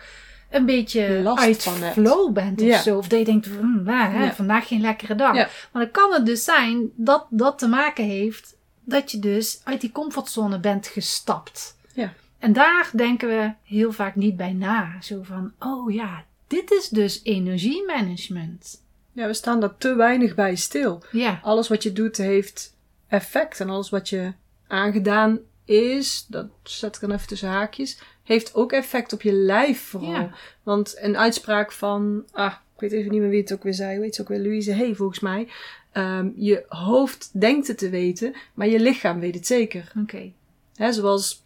een 0.49 0.65
beetje 0.65 1.21
Last 1.23 1.43
uit 1.43 1.69
flow 1.93 2.33
bent 2.33 2.61
of 2.61 2.75
zo. 2.75 2.97
Of 2.97 3.07
dat 3.07 3.19
je 3.19 3.25
denkt, 3.25 3.45
hm, 3.45 3.83
waar, 3.83 4.13
hè, 4.13 4.31
vandaag 4.31 4.67
geen 4.67 4.81
lekkere 4.81 5.15
dag. 5.15 5.33
Maar 5.33 5.83
dan 5.83 5.91
kan 5.91 6.13
het 6.13 6.25
dus 6.25 6.43
zijn 6.43 6.89
dat 6.95 7.25
dat 7.29 7.59
te 7.59 7.67
maken 7.67 8.05
heeft 8.05 8.55
dat 8.83 9.11
je 9.11 9.19
dus 9.19 9.61
uit 9.63 9.81
die 9.81 9.91
comfortzone 9.91 10.59
bent 10.59 10.87
gestapt. 10.87 11.77
Ja. 11.93 12.13
En 12.39 12.53
daar 12.53 12.89
denken 12.95 13.27
we 13.27 13.53
heel 13.63 13.91
vaak 13.91 14.15
niet 14.15 14.37
bij 14.37 14.53
na. 14.53 15.01
Zo 15.01 15.23
van, 15.23 15.53
oh 15.59 15.93
ja, 15.93 16.25
dit 16.47 16.71
is 16.71 16.89
dus 16.89 17.19
energiemanagement. 17.23 18.83
Ja, 19.11 19.27
we 19.27 19.33
staan 19.33 19.59
daar 19.59 19.77
te 19.77 19.95
weinig 19.95 20.35
bij 20.35 20.55
stil. 20.55 21.03
Ja. 21.11 21.39
Alles 21.43 21.67
wat 21.67 21.83
je 21.83 21.93
doet 21.93 22.17
heeft 22.17 22.75
effect. 23.07 23.59
En 23.59 23.69
alles 23.69 23.89
wat 23.89 24.09
je 24.09 24.33
aangedaan 24.67 25.39
is, 25.65 26.25
dat 26.27 26.47
zet 26.63 26.95
ik 26.95 27.01
dan 27.01 27.11
even 27.11 27.27
tussen 27.27 27.49
haakjes, 27.49 27.99
heeft 28.23 28.55
ook 28.55 28.71
effect 28.71 29.13
op 29.13 29.21
je 29.21 29.33
lijf 29.33 29.81
vooral. 29.81 30.11
Ja. 30.11 30.31
Want 30.63 30.95
een 30.97 31.17
uitspraak 31.17 31.71
van, 31.71 32.25
ah, 32.31 32.53
weet 32.81 32.91
even 32.91 33.11
niet 33.11 33.21
meer 33.21 33.29
wie 33.29 33.41
het 33.41 33.53
ook 33.53 33.63
weer 33.63 33.73
zei, 33.73 33.99
weet 33.99 34.15
je 34.15 34.21
ook 34.21 34.27
weer, 34.27 34.39
Louise 34.39 34.71
Hey 34.71 34.95
volgens 34.95 35.19
mij. 35.19 35.47
Um, 35.93 36.33
je 36.35 36.65
hoofd 36.67 37.39
denkt 37.39 37.67
het 37.67 37.77
te 37.77 37.89
weten, 37.89 38.33
maar 38.53 38.67
je 38.67 38.79
lichaam 38.79 39.19
weet 39.19 39.35
het 39.35 39.47
zeker. 39.47 39.91
Oké. 40.01 40.31
Okay. 40.77 40.91
Zoals 40.91 41.43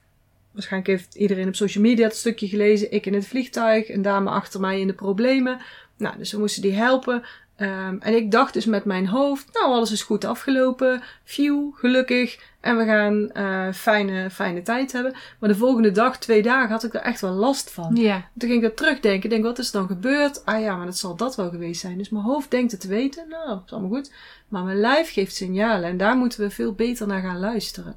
waarschijnlijk 0.52 0.92
heeft 0.92 1.16
iedereen 1.16 1.48
op 1.48 1.56
social 1.56 1.84
media 1.84 2.08
het 2.08 2.16
stukje 2.16 2.48
gelezen. 2.48 2.92
Ik 2.92 3.06
in 3.06 3.14
het 3.14 3.28
vliegtuig, 3.28 3.90
een 3.90 4.02
dame 4.02 4.30
achter 4.30 4.60
mij 4.60 4.80
in 4.80 4.88
de 4.88 4.94
problemen. 4.94 5.62
Nou, 5.98 6.18
dus 6.18 6.32
we 6.32 6.40
moesten 6.40 6.62
die 6.62 6.74
helpen. 6.74 7.24
Um, 7.58 8.02
en 8.02 8.16
ik 8.16 8.32
dacht 8.32 8.54
dus 8.54 8.66
met 8.66 8.86
mijn 8.86 9.08
hoofd, 9.08 9.54
nou 9.54 9.66
alles 9.66 9.92
is 9.92 10.04
goed 10.04 10.26
afgelopen, 10.26 11.04
phew, 11.24 11.74
gelukkig. 11.74 12.40
En 12.60 12.78
we 12.78 12.86
gaan 12.86 13.30
uh, 13.34 13.74
fijne, 13.74 14.30
fijne 14.30 14.62
tijd 14.62 14.92
hebben. 14.92 15.16
Maar 15.40 15.50
de 15.50 15.56
volgende 15.56 15.92
dag, 15.92 16.18
twee 16.18 16.42
dagen, 16.42 16.70
had 16.70 16.84
ik 16.84 16.94
er 16.94 17.02
echt 17.02 17.22
wel 17.22 17.32
last 17.32 17.72
van. 17.72 17.96
Ja. 17.96 18.30
Toen 18.38 18.50
ging 18.50 18.64
ik 18.64 18.68
dat 18.68 18.78
terugdenken. 18.78 19.30
denk, 19.30 19.44
wat 19.44 19.60
is 19.60 19.68
er 19.68 19.80
dan 19.80 19.88
gebeurd? 19.88 20.46
Ah 20.46 20.62
ja, 20.62 20.76
maar 20.76 20.86
dat 20.86 20.98
zal 20.98 21.16
dat 21.16 21.36
wel 21.36 21.50
geweest 21.50 21.82
zijn. 21.82 21.98
Dus 21.98 22.10
mijn 22.10 22.24
hoofd 22.24 22.52
denkt 22.52 22.72
het 22.72 22.82
te 22.82 22.88
weten. 22.88 23.30
Nou, 23.30 23.48
dat 23.48 23.62
is 23.66 23.72
allemaal 23.72 23.90
goed. 23.90 24.14
Maar 24.48 24.64
mijn 24.64 24.80
lijf 24.80 25.14
geeft 25.14 25.36
signalen. 25.36 25.90
En 25.90 25.98
daar 25.98 26.18
moeten 26.18 26.40
we 26.40 26.50
veel 26.50 26.74
beter 26.74 27.08
naar 27.08 27.22
gaan 27.22 27.40
luisteren. 27.40 27.96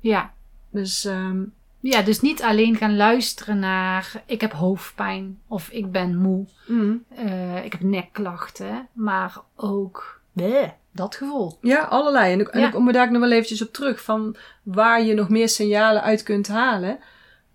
Ja. 0.00 0.32
Dus 0.70 1.04
um, 1.04 1.54
ja, 1.80 2.02
dus 2.02 2.20
niet 2.20 2.42
alleen 2.42 2.76
gaan 2.76 2.96
luisteren 2.96 3.58
naar 3.58 4.22
ik 4.26 4.40
heb 4.40 4.52
hoofdpijn 4.52 5.38
of 5.46 5.68
ik 5.68 5.92
ben 5.92 6.16
moe, 6.16 6.46
mm. 6.66 7.04
uh, 7.18 7.64
ik 7.64 7.72
heb 7.72 7.82
nekklachten, 7.82 8.88
maar 8.92 9.36
ook 9.56 10.20
bleh, 10.32 10.68
dat 10.92 11.16
gevoel. 11.16 11.58
Ja, 11.60 11.82
allerlei. 11.82 12.32
En, 12.32 12.40
ik, 12.40 12.48
en 12.48 12.62
ik 12.62 12.70
kom 12.70 12.92
daar 12.92 13.12
nog 13.12 13.20
wel 13.20 13.32
eventjes 13.32 13.62
op 13.62 13.72
terug 13.72 14.02
van 14.02 14.36
waar 14.62 15.02
je 15.02 15.14
nog 15.14 15.28
meer 15.28 15.48
signalen 15.48 16.02
uit 16.02 16.22
kunt 16.22 16.48
halen. 16.48 16.98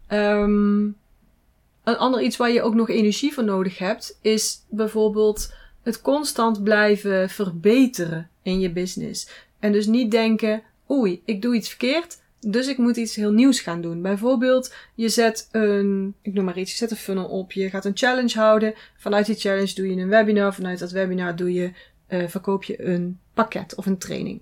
Um, 0.09 0.97
een 1.83 1.97
ander 1.97 2.21
iets 2.21 2.37
waar 2.37 2.51
je 2.51 2.61
ook 2.61 2.73
nog 2.73 2.89
energie 2.89 3.33
voor 3.33 3.43
nodig 3.43 3.77
hebt, 3.77 4.19
is 4.21 4.65
bijvoorbeeld 4.69 5.53
het 5.83 6.01
constant 6.01 6.63
blijven 6.63 7.29
verbeteren 7.29 8.29
in 8.41 8.59
je 8.59 8.71
business. 8.71 9.29
En 9.59 9.71
dus 9.71 9.85
niet 9.85 10.11
denken, 10.11 10.63
oei, 10.89 11.21
ik 11.25 11.41
doe 11.41 11.55
iets 11.55 11.69
verkeerd 11.69 12.21
dus 12.47 12.67
ik 12.67 12.77
moet 12.77 12.97
iets 12.97 13.15
heel 13.15 13.31
nieuws 13.31 13.59
gaan 13.59 13.81
doen. 13.81 14.01
Bijvoorbeeld, 14.01 14.73
je 14.95 15.09
zet 15.09 15.49
een, 15.51 16.15
ik 16.21 16.33
noem 16.33 16.45
maar 16.45 16.57
iets, 16.57 16.71
je 16.71 16.77
zet 16.77 16.91
een 16.91 16.97
funnel 16.97 17.25
op. 17.25 17.51
Je 17.51 17.69
gaat 17.69 17.85
een 17.85 17.97
challenge 17.97 18.39
houden. 18.39 18.73
Vanuit 18.97 19.25
die 19.25 19.35
challenge 19.35 19.73
doe 19.73 19.87
je 19.87 20.01
een 20.01 20.09
webinar. 20.09 20.53
Vanuit 20.53 20.79
dat 20.79 20.91
webinar 20.91 21.35
doe 21.35 21.53
je, 21.53 21.71
uh, 22.09 22.27
verkoop 22.27 22.63
je 22.63 22.85
een 22.85 23.19
pakket 23.33 23.75
of 23.75 23.85
een 23.85 23.97
training. 23.97 24.41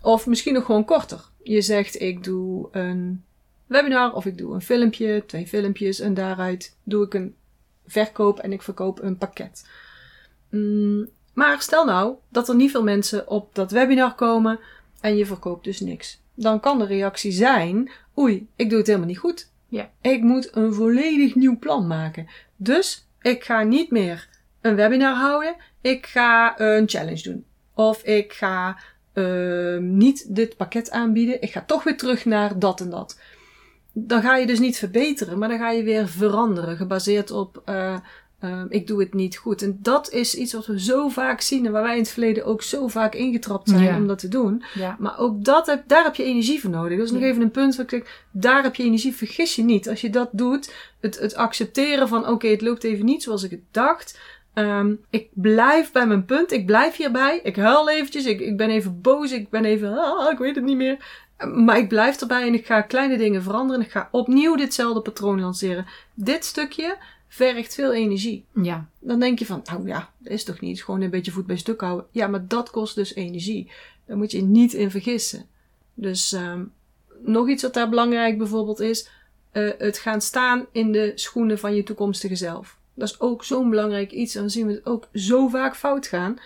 Of 0.00 0.26
misschien 0.26 0.54
nog 0.54 0.64
gewoon 0.64 0.84
korter. 0.84 1.24
Je 1.42 1.60
zegt, 1.60 2.00
ik 2.00 2.24
doe 2.24 2.68
een 2.72 3.24
webinar 3.66 4.12
of 4.12 4.26
ik 4.26 4.38
doe 4.38 4.54
een 4.54 4.62
filmpje, 4.62 5.22
twee 5.26 5.46
filmpjes. 5.46 6.00
En 6.00 6.14
daaruit 6.14 6.76
doe 6.82 7.04
ik 7.04 7.14
een 7.14 7.34
verkoop 7.86 8.38
en 8.38 8.52
ik 8.52 8.62
verkoop 8.62 9.02
een 9.02 9.18
pakket. 9.18 9.68
Mm, 10.50 11.08
maar 11.32 11.62
stel 11.62 11.84
nou 11.84 12.14
dat 12.28 12.48
er 12.48 12.54
niet 12.54 12.70
veel 12.70 12.82
mensen 12.82 13.28
op 13.28 13.54
dat 13.54 13.70
webinar 13.70 14.14
komen 14.14 14.58
en 15.00 15.16
je 15.16 15.26
verkoopt 15.26 15.64
dus 15.64 15.80
niks 15.80 16.22
dan 16.34 16.60
kan 16.60 16.78
de 16.78 16.86
reactie 16.86 17.32
zijn: 17.32 17.90
oei, 18.18 18.48
ik 18.56 18.68
doe 18.68 18.78
het 18.78 18.86
helemaal 18.86 19.08
niet 19.08 19.18
goed. 19.18 19.52
Ja. 19.68 19.90
Ik 20.00 20.22
moet 20.22 20.56
een 20.56 20.74
volledig 20.74 21.34
nieuw 21.34 21.58
plan 21.58 21.86
maken. 21.86 22.26
Dus 22.56 23.08
ik 23.20 23.44
ga 23.44 23.62
niet 23.62 23.90
meer 23.90 24.28
een 24.60 24.74
webinar 24.74 25.14
houden. 25.14 25.56
Ik 25.80 26.06
ga 26.06 26.60
een 26.60 26.88
challenge 26.88 27.22
doen. 27.22 27.44
Of 27.74 28.02
ik 28.02 28.32
ga 28.32 28.78
uh, 29.14 29.78
niet 29.78 30.34
dit 30.34 30.56
pakket 30.56 30.90
aanbieden. 30.90 31.42
Ik 31.42 31.50
ga 31.50 31.62
toch 31.62 31.82
weer 31.82 31.96
terug 31.96 32.24
naar 32.24 32.58
dat 32.58 32.80
en 32.80 32.90
dat. 32.90 33.20
Dan 33.92 34.22
ga 34.22 34.36
je 34.36 34.46
dus 34.46 34.58
niet 34.58 34.78
verbeteren, 34.78 35.38
maar 35.38 35.48
dan 35.48 35.58
ga 35.58 35.70
je 35.70 35.82
weer 35.82 36.08
veranderen. 36.08 36.76
Gebaseerd 36.76 37.30
op 37.30 37.62
uh, 37.68 37.96
Um, 38.44 38.66
ik 38.68 38.86
doe 38.86 39.00
het 39.00 39.14
niet 39.14 39.36
goed. 39.36 39.62
En 39.62 39.78
dat 39.82 40.10
is 40.10 40.34
iets 40.34 40.52
wat 40.52 40.66
we 40.66 40.80
zo 40.80 41.08
vaak 41.08 41.40
zien 41.40 41.66
en 41.66 41.72
waar 41.72 41.82
wij 41.82 41.92
in 41.92 42.02
het 42.02 42.10
verleden 42.10 42.44
ook 42.44 42.62
zo 42.62 42.88
vaak 42.88 43.14
ingetrapt 43.14 43.68
zijn 43.68 43.96
om 43.96 44.06
dat 44.06 44.18
te 44.18 44.28
doen. 44.28 44.64
Ja. 44.74 44.96
Maar 44.98 45.18
ook 45.18 45.44
dat 45.44 45.66
heb, 45.66 45.82
daar 45.86 46.04
heb 46.04 46.14
je 46.14 46.24
energie 46.24 46.60
voor 46.60 46.70
nodig. 46.70 46.98
Dat 46.98 47.06
is 47.06 47.12
nog 47.12 47.22
even 47.22 47.42
een 47.42 47.50
punt 47.50 47.76
waar 47.76 47.84
ik 47.84 47.90
zeg, 47.90 48.24
daar 48.30 48.62
heb 48.62 48.74
je 48.74 48.82
energie, 48.82 49.14
vergis 49.14 49.56
je 49.56 49.62
niet. 49.62 49.88
Als 49.88 50.00
je 50.00 50.10
dat 50.10 50.28
doet, 50.32 50.72
het, 51.00 51.18
het 51.18 51.34
accepteren 51.34 52.08
van 52.08 52.20
oké, 52.20 52.30
okay, 52.30 52.50
het 52.50 52.60
loopt 52.60 52.84
even 52.84 53.04
niet 53.04 53.22
zoals 53.22 53.42
ik 53.42 53.50
het 53.50 53.64
dacht. 53.70 54.18
Um, 54.54 55.00
ik 55.10 55.28
blijf 55.32 55.92
bij 55.92 56.06
mijn 56.06 56.24
punt, 56.24 56.52
ik 56.52 56.66
blijf 56.66 56.96
hierbij. 56.96 57.40
Ik 57.42 57.56
huil 57.56 57.90
eventjes, 57.90 58.24
ik, 58.24 58.40
ik 58.40 58.56
ben 58.56 58.70
even 58.70 59.00
boos, 59.00 59.32
ik 59.32 59.50
ben 59.50 59.64
even, 59.64 59.98
ah, 59.98 60.32
ik 60.32 60.38
weet 60.38 60.54
het 60.54 60.64
niet 60.64 60.76
meer. 60.76 61.22
Maar 61.54 61.78
ik 61.78 61.88
blijf 61.88 62.20
erbij 62.20 62.46
en 62.46 62.54
ik 62.54 62.66
ga 62.66 62.80
kleine 62.80 63.16
dingen 63.16 63.42
veranderen. 63.42 63.80
En 63.80 63.86
ik 63.86 63.92
ga 63.92 64.08
opnieuw 64.10 64.56
ditzelfde 64.56 65.00
patroon 65.00 65.40
lanceren. 65.40 65.86
Dit 66.14 66.44
stukje 66.44 66.96
vergt 67.34 67.74
veel 67.74 67.92
energie. 67.92 68.44
Ja. 68.62 68.88
Dan 68.98 69.20
denk 69.20 69.38
je 69.38 69.46
van, 69.46 69.60
nou 69.64 69.86
ja, 69.86 70.12
dat 70.18 70.32
is 70.32 70.44
toch 70.44 70.60
niet. 70.60 70.84
Gewoon 70.84 71.00
een 71.00 71.10
beetje 71.10 71.32
voet 71.32 71.46
bij 71.46 71.56
stuk 71.56 71.80
houden. 71.80 72.06
Ja, 72.10 72.26
maar 72.26 72.46
dat 72.48 72.70
kost 72.70 72.94
dus 72.94 73.14
energie. 73.14 73.70
Daar 74.06 74.16
moet 74.16 74.30
je 74.30 74.42
niet 74.42 74.72
in 74.72 74.90
vergissen. 74.90 75.46
Dus 75.94 76.32
um, 76.32 76.72
nog 77.22 77.48
iets 77.48 77.62
wat 77.62 77.74
daar 77.74 77.88
belangrijk 77.88 78.38
bijvoorbeeld 78.38 78.80
is. 78.80 79.08
Uh, 79.52 79.70
het 79.78 79.98
gaan 79.98 80.20
staan 80.20 80.66
in 80.72 80.92
de 80.92 81.12
schoenen 81.14 81.58
van 81.58 81.74
je 81.74 81.82
toekomstige 81.82 82.36
zelf. 82.36 82.78
Dat 82.94 83.08
is 83.08 83.20
ook 83.20 83.44
zo'n 83.44 83.70
belangrijk 83.70 84.12
iets. 84.12 84.34
En 84.34 84.40
dan 84.40 84.50
zien 84.50 84.66
we 84.66 84.72
het 84.72 84.86
ook 84.86 85.08
zo 85.12 85.48
vaak 85.48 85.76
fout 85.76 86.06
gaan. 86.06 86.38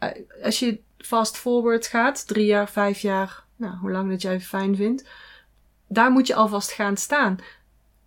Uh, 0.00 0.08
als 0.42 0.58
je 0.58 0.78
fast 0.98 1.36
forward 1.36 1.86
gaat, 1.86 2.26
drie 2.26 2.46
jaar, 2.46 2.68
vijf 2.68 3.00
jaar, 3.00 3.44
nou, 3.56 3.76
hoe 3.76 3.90
lang 3.90 4.10
dat 4.10 4.22
jij 4.22 4.40
fijn 4.40 4.76
vindt 4.76 5.04
daar 5.88 6.10
moet 6.10 6.26
je 6.26 6.34
alvast 6.34 6.72
gaan 6.72 6.96
staan. 6.96 7.38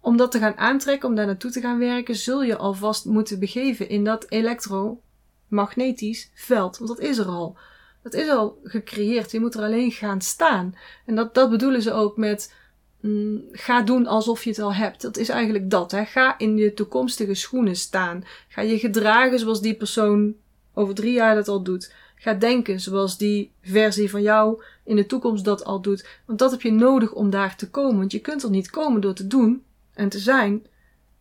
Om 0.01 0.17
dat 0.17 0.31
te 0.31 0.39
gaan 0.39 0.57
aantrekken, 0.57 1.09
om 1.09 1.15
daar 1.15 1.25
naartoe 1.25 1.51
te 1.51 1.61
gaan 1.61 1.79
werken, 1.79 2.15
zul 2.15 2.43
je 2.43 2.57
alvast 2.57 3.05
moeten 3.05 3.39
begeven 3.39 3.89
in 3.89 4.03
dat 4.03 4.25
elektromagnetisch 4.29 6.31
veld. 6.33 6.77
Want 6.77 6.89
dat 6.89 6.99
is 6.99 7.17
er 7.17 7.25
al. 7.25 7.57
Dat 8.03 8.13
is 8.13 8.29
al 8.29 8.59
gecreëerd. 8.63 9.31
Je 9.31 9.39
moet 9.39 9.55
er 9.55 9.63
alleen 9.63 9.91
gaan 9.91 10.21
staan. 10.21 10.75
En 11.05 11.15
dat, 11.15 11.33
dat 11.33 11.49
bedoelen 11.49 11.81
ze 11.81 11.93
ook 11.93 12.17
met 12.17 12.53
mm, 13.01 13.43
ga 13.51 13.81
doen 13.81 14.07
alsof 14.07 14.43
je 14.43 14.49
het 14.49 14.59
al 14.59 14.73
hebt. 14.73 15.01
Dat 15.01 15.17
is 15.17 15.29
eigenlijk 15.29 15.69
dat. 15.69 15.91
Hè. 15.91 16.05
Ga 16.05 16.37
in 16.37 16.57
je 16.57 16.73
toekomstige 16.73 17.33
schoenen 17.33 17.75
staan. 17.75 18.23
Ga 18.47 18.61
je 18.61 18.79
gedragen 18.79 19.39
zoals 19.39 19.61
die 19.61 19.75
persoon 19.75 20.35
over 20.73 20.95
drie 20.95 21.13
jaar 21.13 21.35
dat 21.35 21.47
al 21.47 21.63
doet. 21.63 21.93
Ga 22.15 22.33
denken 22.33 22.79
zoals 22.79 23.17
die 23.17 23.51
versie 23.61 24.09
van 24.09 24.21
jou 24.21 24.63
in 24.83 24.95
de 24.95 25.05
toekomst 25.05 25.45
dat 25.45 25.65
al 25.65 25.81
doet. 25.81 26.07
Want 26.25 26.39
dat 26.39 26.51
heb 26.51 26.61
je 26.61 26.71
nodig 26.71 27.13
om 27.13 27.29
daar 27.29 27.55
te 27.55 27.69
komen. 27.69 27.97
Want 27.97 28.11
je 28.11 28.19
kunt 28.19 28.43
er 28.43 28.49
niet 28.49 28.69
komen 28.69 29.01
door 29.01 29.13
te 29.13 29.27
doen 29.27 29.63
en 30.01 30.09
te 30.09 30.19
zijn 30.19 30.65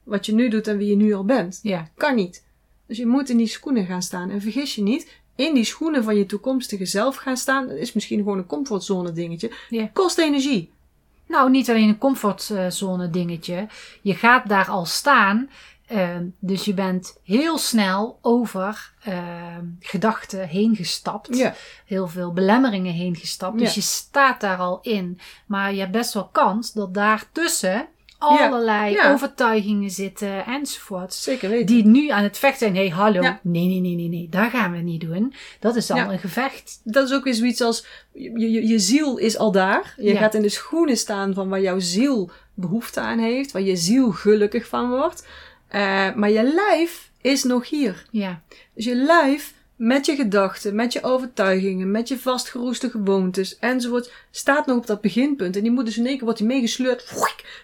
wat 0.02 0.26
je 0.26 0.34
nu 0.34 0.48
doet 0.48 0.66
en 0.66 0.76
wie 0.76 0.88
je 0.88 0.96
nu 0.96 1.12
al 1.14 1.24
bent. 1.24 1.60
Ja. 1.62 1.88
Kan 1.96 2.14
niet. 2.14 2.44
Dus 2.86 2.96
je 2.96 3.06
moet 3.06 3.28
in 3.28 3.36
die 3.36 3.46
schoenen 3.46 3.86
gaan 3.86 4.02
staan. 4.02 4.30
En 4.30 4.40
vergis 4.40 4.74
je 4.74 4.82
niet, 4.82 5.18
in 5.36 5.54
die 5.54 5.64
schoenen 5.64 6.04
van 6.04 6.16
je 6.16 6.26
toekomstige 6.26 6.86
zelf 6.86 7.16
gaan 7.16 7.36
staan, 7.36 7.68
dat 7.68 7.76
is 7.76 7.92
misschien 7.92 8.18
gewoon 8.18 8.38
een 8.38 8.46
comfortzone 8.46 9.12
dingetje, 9.12 9.50
Ja. 9.68 9.90
kost 9.92 10.18
energie. 10.18 10.70
Nou, 11.26 11.50
niet 11.50 11.70
alleen 11.70 11.88
een 11.88 11.98
comfortzone 11.98 13.10
dingetje. 13.10 13.66
Je 14.02 14.14
gaat 14.14 14.48
daar 14.48 14.68
al 14.68 14.86
staan. 14.86 15.50
eh, 15.86 16.16
dus 16.38 16.64
je 16.64 16.74
bent 16.74 17.18
heel 17.24 17.58
snel 17.58 18.18
over 18.22 18.92
eh, 19.02 19.56
gedachten 19.80 20.48
heen 20.48 20.76
gestapt. 20.76 21.36
Ja. 21.36 21.54
Heel 21.86 22.08
veel 22.08 22.32
belemmeringen 22.32 22.92
heen 22.92 23.16
gestapt. 23.16 23.58
Dus 23.58 23.74
je 23.74 23.80
staat 23.80 24.40
daar 24.40 24.58
al 24.58 24.78
in. 24.82 25.18
Maar 25.46 25.72
je 25.74 25.80
hebt 25.80 25.92
best 25.92 26.14
wel 26.14 26.28
kans 26.32 26.72
dat 26.72 26.94
daartussen 26.94 27.88
allerlei 28.20 28.92
Ja. 28.92 29.12
overtuigingen 29.12 29.90
zitten 29.90 30.44
enzovoort. 30.46 31.14
Zeker 31.14 31.50
weten. 31.50 31.66
Die 31.66 31.86
nu 31.86 32.08
aan 32.08 32.22
het 32.22 32.38
vechten 32.38 32.58
zijn. 32.58 32.74
Hé, 32.74 32.86
hey, 32.88 32.96
hallo. 32.96 33.22
Ja. 33.22 33.40
Nee, 33.42 33.66
nee, 33.66 33.80
nee, 33.80 33.94
nee, 33.94 34.08
nee. 34.08 34.26
Dat 34.30 34.50
gaan 34.50 34.72
we 34.72 34.78
niet 34.78 35.00
doen. 35.00 35.34
Dat 35.60 35.76
is 35.76 35.90
al 35.90 35.96
Ja. 35.96 36.10
een 36.12 36.18
gevecht. 36.18 36.80
dat 36.84 37.08
is 37.08 37.14
ook 37.14 37.24
weer 37.24 37.34
zoiets 37.34 37.60
als, 37.60 37.86
je, 38.12 38.38
je, 38.50 38.66
je 38.66 38.78
ziel 38.78 39.16
is 39.16 39.38
al 39.38 39.52
daar. 39.52 39.94
Je 39.96 40.16
gaat 40.16 40.34
in 40.34 40.42
de 40.42 40.48
schoenen 40.48 40.96
staan 40.96 41.34
van 41.34 41.48
waar 41.48 41.60
jouw 41.60 41.78
ziel 41.78 42.30
behoefte 42.54 43.00
aan 43.00 43.18
heeft, 43.18 43.52
waar 43.52 43.62
je 43.62 43.76
ziel 43.76 44.10
gelukkig 44.10 44.66
van 44.68 44.88
wordt. 44.90 45.26
Eh, 45.68 46.14
maar 46.14 46.30
je 46.30 46.52
lijf 46.68 47.10
is 47.20 47.44
nog 47.44 47.68
hier. 47.68 48.06
Ja. 48.10 48.42
Dus 48.74 48.84
je 48.84 48.94
lijf 48.94 49.52
met 49.80 50.06
je 50.06 50.16
gedachten, 50.16 50.74
met 50.74 50.92
je 50.92 51.02
overtuigingen, 51.02 51.90
met 51.90 52.08
je 52.08 52.18
vastgeroeste 52.18 52.90
gewoontes 52.90 53.58
enzovoort, 53.58 54.12
staat 54.30 54.66
nog 54.66 54.76
op 54.76 54.86
dat 54.86 55.00
beginpunt. 55.00 55.56
En 55.56 55.62
die 55.62 55.70
moet 55.70 55.84
dus 55.84 55.98
in 55.98 56.06
één 56.06 56.14
keer 56.14 56.24
wordt 56.24 56.38
die 56.38 56.46
meegesleurd 56.46 57.12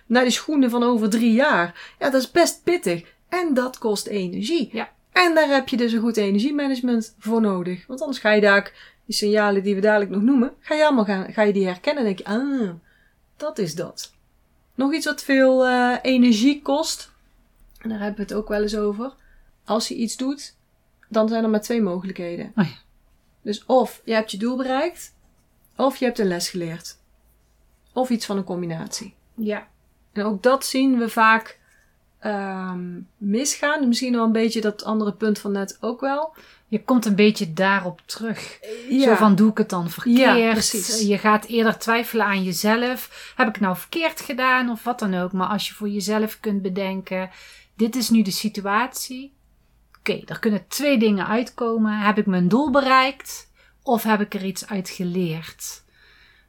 naar 0.06 0.22
die 0.22 0.32
schoenen 0.32 0.70
van 0.70 0.82
over 0.82 1.10
drie 1.10 1.32
jaar. 1.32 1.94
Ja, 1.98 2.10
dat 2.10 2.20
is 2.20 2.30
best 2.30 2.62
pittig. 2.64 3.04
En 3.28 3.54
dat 3.54 3.78
kost 3.78 4.06
energie. 4.06 4.68
Ja. 4.72 4.90
En 5.12 5.34
daar 5.34 5.48
heb 5.48 5.68
je 5.68 5.76
dus 5.76 5.92
een 5.92 6.00
goed 6.00 6.16
energiemanagement 6.16 7.14
voor 7.18 7.40
nodig. 7.40 7.86
Want 7.86 8.00
anders 8.00 8.18
ga 8.18 8.32
je 8.32 8.40
daar, 8.40 8.72
die 9.04 9.14
signalen 9.14 9.62
die 9.62 9.74
we 9.74 9.80
dadelijk 9.80 10.10
nog 10.10 10.22
noemen, 10.22 10.52
ga 10.60 10.74
je 10.74 10.86
allemaal 10.86 11.04
gaan, 11.04 11.32
ga 11.32 11.42
je 11.42 11.52
die 11.52 11.66
herkennen 11.66 12.06
en 12.06 12.14
denk 12.14 12.18
je, 12.18 12.34
ah, 12.34 12.70
dat 13.36 13.58
is 13.58 13.74
dat. 13.74 14.12
Nog 14.74 14.94
iets 14.94 15.06
wat 15.06 15.22
veel 15.22 15.66
eh, 15.66 15.96
energie 16.02 16.62
kost. 16.62 17.10
En 17.80 17.88
daar 17.88 17.98
hebben 17.98 18.16
we 18.16 18.22
het 18.22 18.34
ook 18.34 18.48
wel 18.48 18.62
eens 18.62 18.76
over. 18.76 19.12
Als 19.64 19.88
je 19.88 19.94
iets 19.94 20.16
doet, 20.16 20.54
dan 21.08 21.28
zijn 21.28 21.44
er 21.44 21.50
maar 21.50 21.60
twee 21.60 21.82
mogelijkheden. 21.82 22.52
Oh 22.56 22.64
ja. 22.64 22.74
Dus 23.42 23.64
of 23.64 24.00
je 24.04 24.12
hebt 24.12 24.30
je 24.30 24.38
doel 24.38 24.56
bereikt, 24.56 25.14
of 25.76 25.96
je 25.96 26.04
hebt 26.04 26.18
een 26.18 26.26
les 26.26 26.48
geleerd. 26.48 26.98
Of 27.92 28.10
iets 28.10 28.26
van 28.26 28.36
een 28.36 28.44
combinatie. 28.44 29.14
Ja. 29.34 29.68
En 30.12 30.24
ook 30.24 30.42
dat 30.42 30.66
zien 30.66 30.98
we 30.98 31.08
vaak 31.08 31.58
ehm, 32.18 33.00
misgaan. 33.16 33.88
Misschien 33.88 34.12
wel 34.12 34.24
een 34.24 34.32
beetje 34.32 34.60
dat 34.60 34.84
andere 34.84 35.12
punt 35.12 35.38
van 35.38 35.52
net 35.52 35.78
ook 35.80 36.00
wel. 36.00 36.34
Je 36.68 36.82
komt 36.82 37.04
een 37.04 37.14
beetje 37.14 37.52
daarop 37.52 38.00
terug. 38.04 38.58
Ja, 38.88 39.04
Zo 39.04 39.14
van, 39.14 39.34
doe 39.34 39.50
ik 39.50 39.58
het 39.58 39.70
dan 39.70 39.90
verkeerd? 39.90 40.38
Ja, 40.38 40.52
precies. 40.52 41.00
Je 41.00 41.18
gaat 41.18 41.44
eerder 41.44 41.78
twijfelen 41.78 42.26
aan 42.26 42.44
jezelf. 42.44 43.32
Heb 43.36 43.48
ik 43.48 43.60
nou 43.60 43.76
verkeerd 43.76 44.20
gedaan 44.20 44.70
of 44.70 44.84
wat 44.84 44.98
dan 44.98 45.14
ook? 45.14 45.32
Maar 45.32 45.48
als 45.48 45.68
je 45.68 45.74
voor 45.74 45.88
jezelf 45.88 46.40
kunt 46.40 46.62
bedenken, 46.62 47.30
dit 47.76 47.96
is 47.96 48.10
nu 48.10 48.22
de 48.22 48.30
situatie. 48.30 49.35
Oké, 50.08 50.22
er 50.26 50.38
kunnen 50.38 50.64
twee 50.68 50.98
dingen 50.98 51.26
uitkomen. 51.26 51.98
Heb 51.98 52.18
ik 52.18 52.26
mijn 52.26 52.48
doel 52.48 52.70
bereikt 52.70 53.50
of 53.82 54.02
heb 54.02 54.20
ik 54.20 54.34
er 54.34 54.44
iets 54.44 54.66
uit 54.68 54.88
geleerd? 54.88 55.84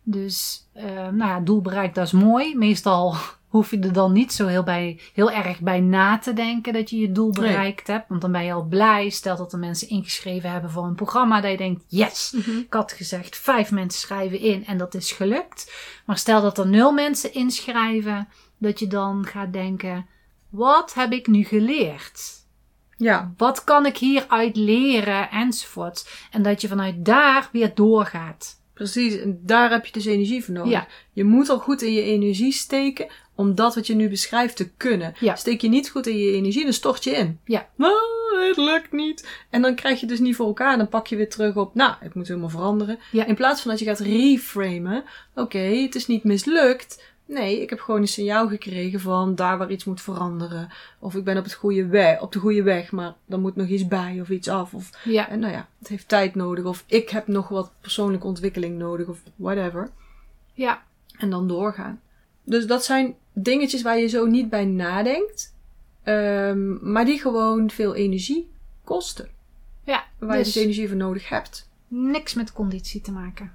Dus, 0.03 0.67
eh, 0.73 0.85
nou 0.93 1.17
ja, 1.17 1.39
doel 1.39 1.61
bereikt, 1.61 1.95
dat 1.95 2.05
is 2.05 2.11
mooi. 2.11 2.55
Meestal 2.57 3.15
hoef 3.47 3.71
je 3.71 3.79
er 3.79 3.93
dan 3.93 4.11
niet 4.11 4.33
zo 4.33 4.47
heel, 4.47 4.63
bij, 4.63 4.99
heel 5.13 5.31
erg 5.31 5.59
bij 5.59 5.79
na 5.79 6.17
te 6.17 6.33
denken 6.33 6.73
dat 6.73 6.89
je 6.89 6.97
je 6.97 7.11
doel 7.11 7.31
Nee. 7.31 7.47
bereikt 7.49 7.87
hebt. 7.87 8.09
Want 8.09 8.21
dan 8.21 8.31
ben 8.31 8.43
je 8.45 8.53
al 8.53 8.63
blij. 8.63 9.09
Stel 9.09 9.37
dat 9.37 9.53
er 9.53 9.59
mensen 9.59 9.89
ingeschreven 9.89 10.51
hebben 10.51 10.71
voor 10.71 10.83
een 10.85 10.95
programma. 10.95 11.41
Dat 11.41 11.51
je 11.51 11.57
denkt, 11.57 11.83
yes, 11.87 12.33
Mhm. 12.35 12.57
ik 12.57 12.73
had 12.73 12.91
gezegd, 12.91 13.37
vijf 13.37 13.71
mensen 13.71 13.99
schrijven 14.01 14.39
in 14.39 14.65
en 14.65 14.77
dat 14.77 14.93
is 14.93 15.11
gelukt. 15.11 15.71
Maar 16.05 16.17
stel 16.17 16.41
dat 16.41 16.57
er 16.57 16.67
nul 16.67 16.91
mensen 16.91 17.33
inschrijven, 17.33 18.27
dat 18.57 18.79
je 18.79 18.87
dan 18.87 19.25
gaat 19.25 19.53
denken, 19.53 20.07
wat 20.49 20.93
heb 20.93 21.11
ik 21.11 21.27
nu 21.27 21.43
geleerd? 21.43 22.36
Ja, 22.97 23.33
Wat 23.37 23.63
kan 23.63 23.85
ik 23.85 23.97
hieruit 23.97 24.55
leren? 24.55 25.29
Enzovoort. 25.29 26.09
En 26.31 26.41
dat 26.41 26.61
je 26.61 26.67
vanuit 26.67 27.05
daar 27.05 27.49
weer 27.51 27.71
doorgaat. 27.75 28.55
precies. 28.73 29.19
En 29.19 29.39
daar 29.43 29.71
heb 29.71 29.85
je 29.85 29.91
dus 29.91 30.05
energie 30.05 30.43
voor 30.43 30.53
nodig. 30.53 30.71
Ja. 30.71 30.87
Je 31.13 31.23
moet 31.23 31.49
al 31.49 31.59
goed 31.59 31.81
in 31.81 31.93
je 31.93 32.01
energie 32.01 32.51
steken 32.51 33.07
om 33.35 33.55
dat 33.55 33.75
wat 33.75 33.87
je 33.87 33.95
nu 33.95 34.09
beschrijft 34.09 34.55
te 34.55 34.69
kunnen. 34.69 35.13
Ja. 35.19 35.35
Steek 35.35 35.61
je 35.61 35.69
niet 35.69 35.89
goed 35.89 36.07
in 36.07 36.17
je 36.17 36.31
energie, 36.31 36.63
dan 36.63 36.73
stort 36.73 37.03
je 37.03 37.11
in. 37.11 37.39
Ja. 37.45 37.69
Nou, 37.75 37.93
het 38.47 38.57
lukt 38.57 38.91
niet. 38.91 39.27
En 39.49 39.61
dan 39.61 39.75
krijg 39.75 39.95
je 39.99 40.05
het 40.05 40.09
dus 40.09 40.19
niet 40.27 40.35
voor 40.35 40.47
elkaar. 40.47 40.77
Dan 40.77 40.89
pak 40.89 41.07
je 41.07 41.15
weer 41.15 41.29
terug 41.29 41.55
op, 41.55 41.75
nou, 41.75 41.93
ik 42.01 42.13
moet 42.13 42.27
helemaal 42.27 42.49
veranderen. 42.49 42.99
Ja. 43.11 43.25
In 43.25 43.35
plaats 43.35 43.61
van 43.61 43.71
dat 43.71 43.79
je 43.79 43.85
gaat 43.85 43.99
reframen. 43.99 45.03
Oké, 45.35 45.57
het 45.57 45.95
is 45.95 46.07
niet 46.07 46.23
mislukt. 46.23 47.03
Nee, 47.27 47.61
ik 47.61 47.69
heb 47.69 47.79
gewoon 47.79 48.01
een 48.01 48.07
signaal 48.07 48.47
gekregen 48.47 48.99
van 48.99 49.35
daar 49.35 49.57
waar 49.57 49.71
iets 49.71 49.83
moet 49.85 50.01
veranderen. 50.01 50.69
Of 50.99 51.15
ik 51.15 51.23
ben 51.23 51.37
op, 51.37 51.43
het 51.43 51.53
goede 51.53 51.85
weg, 51.87 52.21
op 52.21 52.31
de 52.31 52.39
goede 52.39 52.63
weg, 52.63 52.91
maar 52.91 53.15
er 53.29 53.39
moet 53.39 53.55
nog 53.55 53.67
iets 53.67 53.87
bij 53.87 54.21
of 54.21 54.29
iets 54.29 54.47
af. 54.47 54.73
Of, 54.73 54.89
Ja, 55.03 55.29
en 55.29 55.39
nou 55.39 55.53
ja, 55.53 55.67
het 55.79 55.87
heeft 55.87 56.07
tijd 56.07 56.35
nodig. 56.35 56.63
Of 56.65 56.83
ik 56.87 57.09
heb 57.09 57.27
nog 57.27 57.47
wat 57.47 57.71
persoonlijke 57.81 58.27
ontwikkeling 58.27 58.77
nodig. 58.77 59.07
Of 59.07 59.19
whatever. 59.35 59.89
ja, 60.53 60.83
En 61.17 61.29
dan 61.29 61.47
doorgaan. 61.47 62.01
Dus 62.43 62.67
dat 62.67 62.83
zijn 62.85 63.15
dingetjes 63.33 63.81
waar 63.81 63.97
je 63.99 64.07
zo 64.07 64.25
niet 64.25 64.49
bij 64.49 64.65
nadenkt. 64.65 65.55
ehm, 66.03 66.91
maar 66.91 67.05
die 67.05 67.19
gewoon 67.19 67.69
veel 67.69 67.95
energie 67.95 68.49
kosten. 68.83 69.29
ja. 69.83 70.03
Waar 70.19 70.37
je 70.37 70.43
Dus 70.43 70.53
dus 70.53 70.63
energie 70.63 70.87
voor 70.87 70.97
nodig 70.97 71.29
hebt. 71.29 71.69
niks 71.87 72.33
met 72.33 72.53
conditie 72.53 73.01
te 73.01 73.11
maken. 73.11 73.51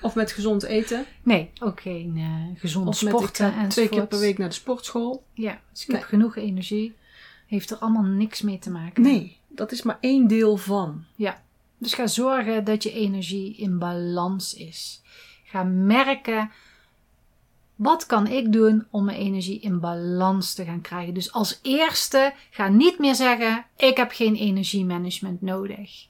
Of 0.00 0.14
met 0.14 0.32
gezond 0.32 0.62
eten. 0.62 1.04
Nee, 1.22 1.50
ook 1.60 1.80
geen 1.80 2.12
eh 2.16 2.60
gezond 2.60 2.88
Of 2.88 2.96
sporten 2.96 3.52
ga 3.52 3.66
twee 3.66 3.88
keer 3.88 4.06
per 4.06 4.18
week 4.18 4.38
naar 4.38 4.48
de 4.48 4.54
sportschool. 4.54 5.24
Ja, 5.32 5.60
dus 5.72 5.82
ik 5.82 5.88
Nee. 5.88 5.96
heb 5.98 6.08
genoeg 6.08 6.36
energie. 6.36 6.94
Heeft 7.46 7.70
er 7.70 7.76
allemaal 7.76 8.02
niks 8.02 8.42
mee 8.42 8.58
te 8.58 8.70
maken. 8.70 9.02
Nee, 9.02 9.36
dat 9.48 9.72
is 9.72 9.82
maar 9.82 9.98
één 10.00 10.26
deel 10.26 10.56
van. 10.56 11.04
Dus 11.78 11.94
ga 11.94 12.06
zorgen 12.06 12.64
dat 12.64 12.82
je 12.82 12.92
energie 12.92 13.56
in 13.56 13.78
balans 13.78 14.54
is. 14.54 15.02
Ga 15.44 15.62
merken, 15.64 16.50
wat 17.74 18.06
kan 18.06 18.26
ik 18.26 18.52
doen 18.52 18.86
om 18.90 19.04
mijn 19.04 19.18
energie 19.18 19.60
in 19.60 19.80
balans 19.80 20.54
te 20.54 20.64
gaan 20.64 20.80
krijgen? 20.80 21.14
Dus 21.14 21.32
als 21.32 21.58
eerste, 21.62 22.34
ga 22.50 22.68
niet 22.68 22.98
meer 22.98 23.14
zeggen, 23.14 23.64
ik 23.76 23.96
heb 23.96 24.10
geen 24.10 24.34
energiemanagement 24.34 25.42
nodig. 25.42 26.06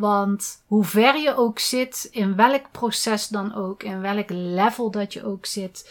Want 0.00 0.62
hoe 0.66 0.84
ver 0.84 1.16
je 1.16 1.36
ook 1.36 1.58
zit, 1.58 2.08
in 2.10 2.36
welk 2.36 2.70
proces 2.70 3.28
dan 3.28 3.54
ook, 3.54 3.82
in 3.82 4.00
welk 4.00 4.30
level 4.30 4.90
dat 4.90 5.12
je 5.12 5.24
ook 5.24 5.46
zit, 5.46 5.90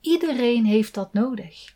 iedereen 0.00 0.64
heeft 0.64 0.94
dat 0.94 1.12
nodig. 1.12 1.74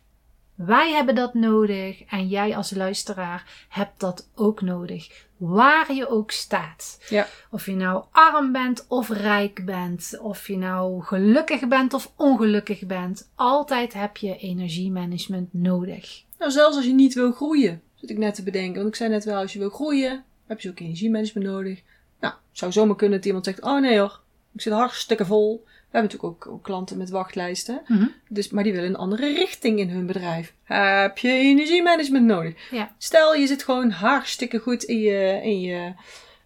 Wij 0.55 0.91
hebben 0.91 1.15
dat 1.15 1.33
nodig 1.33 2.03
en 2.03 2.27
jij 2.27 2.55
als 2.55 2.71
luisteraar 2.71 3.65
hebt 3.69 3.99
dat 3.99 4.29
ook 4.35 4.61
nodig. 4.61 5.25
Waar 5.37 5.93
je 5.93 6.09
ook 6.09 6.31
staat. 6.31 6.99
Ja. 7.09 7.27
Of 7.51 7.65
je 7.65 7.75
nou 7.75 8.03
arm 8.11 8.51
bent 8.51 8.85
of 8.87 9.09
rijk 9.09 9.65
bent. 9.65 10.17
Of 10.21 10.47
je 10.47 10.57
nou 10.57 11.03
gelukkig 11.03 11.67
bent 11.67 11.93
of 11.93 12.11
ongelukkig 12.15 12.85
bent. 12.85 13.29
Altijd 13.35 13.93
heb 13.93 14.17
je 14.17 14.37
energiemanagement 14.37 15.53
nodig. 15.53 16.23
Nou, 16.39 16.51
zelfs 16.51 16.75
als 16.75 16.85
je 16.85 16.93
niet 16.93 17.13
wil 17.13 17.31
groeien, 17.31 17.81
zit 17.95 18.09
ik 18.09 18.17
net 18.17 18.35
te 18.35 18.43
bedenken. 18.43 18.75
Want 18.75 18.87
ik 18.87 18.95
zei 18.95 19.09
net 19.09 19.23
wel, 19.23 19.41
als 19.41 19.53
je 19.53 19.59
wil 19.59 19.69
groeien, 19.69 20.23
heb 20.47 20.61
je 20.61 20.69
ook 20.69 20.79
energiemanagement 20.79 21.47
nodig. 21.47 21.81
Nou, 22.19 22.33
het 22.33 22.57
zou 22.57 22.71
zomaar 22.71 22.95
kunnen 22.95 23.17
dat 23.17 23.27
iemand 23.27 23.45
zegt, 23.45 23.61
oh 23.61 23.79
nee 23.79 23.99
hoor, 23.99 24.21
ik 24.53 24.61
zit 24.61 24.73
hartstikke 24.73 25.25
vol. 25.25 25.63
We 25.65 26.01
hebben 26.01 26.11
natuurlijk 26.11 26.45
ook, 26.45 26.53
ook 26.53 26.63
klanten 26.63 26.97
met 26.97 27.09
wachtlijsten. 27.09 27.81
Mhm. 27.87 28.07
Dus, 28.29 28.49
maar 28.49 28.63
die 28.63 28.73
willen 28.73 28.89
een 28.89 28.95
andere 28.95 29.33
richting 29.33 29.79
in 29.79 29.89
hun 29.89 30.05
bedrijf. 30.05 30.53
Heb 30.63 31.17
je 31.17 31.29
energiemanagement 31.29 32.25
nodig? 32.25 32.71
Ja. 32.71 32.95
Stel, 32.97 33.35
je 33.35 33.47
zit 33.47 33.63
gewoon 33.63 33.89
hartstikke 33.89 34.59
goed 34.59 34.83
in 34.83 34.99
je, 34.99 35.39
in 35.43 35.61
je 35.61 35.93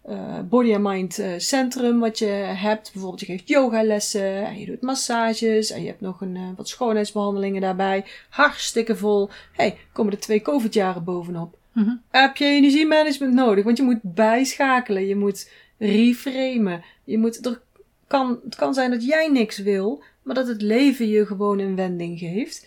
eh, 0.02 0.38
body 0.48 0.74
and 0.74 0.82
mind 0.82 1.18
eh, 1.18 1.32
centrum 1.36 1.98
wat 1.98 2.18
je 2.18 2.26
hebt. 2.26 2.90
Bijvoorbeeld 2.92 3.20
je 3.20 3.26
geeft 3.26 3.48
yogalessen 3.48 4.46
en 4.46 4.58
je 4.58 4.66
doet 4.66 4.82
massages 4.82 5.70
en 5.70 5.80
je 5.80 5.86
hebt 5.86 6.00
nog 6.00 6.20
een, 6.20 6.36
eh, 6.36 6.42
wat 6.56 6.68
schoonheidsbehandelingen 6.68 7.60
daarbij. 7.60 8.04
Hartstikke 8.28 8.96
vol. 8.96 9.28
hey, 9.52 9.78
komen 9.92 10.12
er 10.12 10.18
twee 10.18 10.42
COVID-jaren 10.42 11.04
bovenop. 11.04 11.58
Mhm. 11.80 11.96
Heb 12.10 12.36
je 12.36 12.44
energiemanagement 12.44 13.34
nodig? 13.34 13.64
Want 13.64 13.76
je 13.76 13.82
moet 13.82 14.00
bijschakelen, 14.02 15.06
je 15.06 15.16
moet 15.16 15.50
reframen. 15.78 16.82
Je 17.04 17.18
moet, 17.18 17.46
er 17.46 17.60
kan, 18.06 18.40
het 18.44 18.54
kan 18.54 18.74
zijn 18.74 18.90
dat 18.90 19.04
jij 19.04 19.28
niks 19.28 19.58
wil, 19.58 20.02
maar 20.22 20.34
dat 20.34 20.46
het 20.46 20.62
leven 20.62 21.08
je 21.08 21.26
gewoon 21.26 21.58
een 21.58 21.76
wending 21.76 22.18
geeft. 22.18 22.66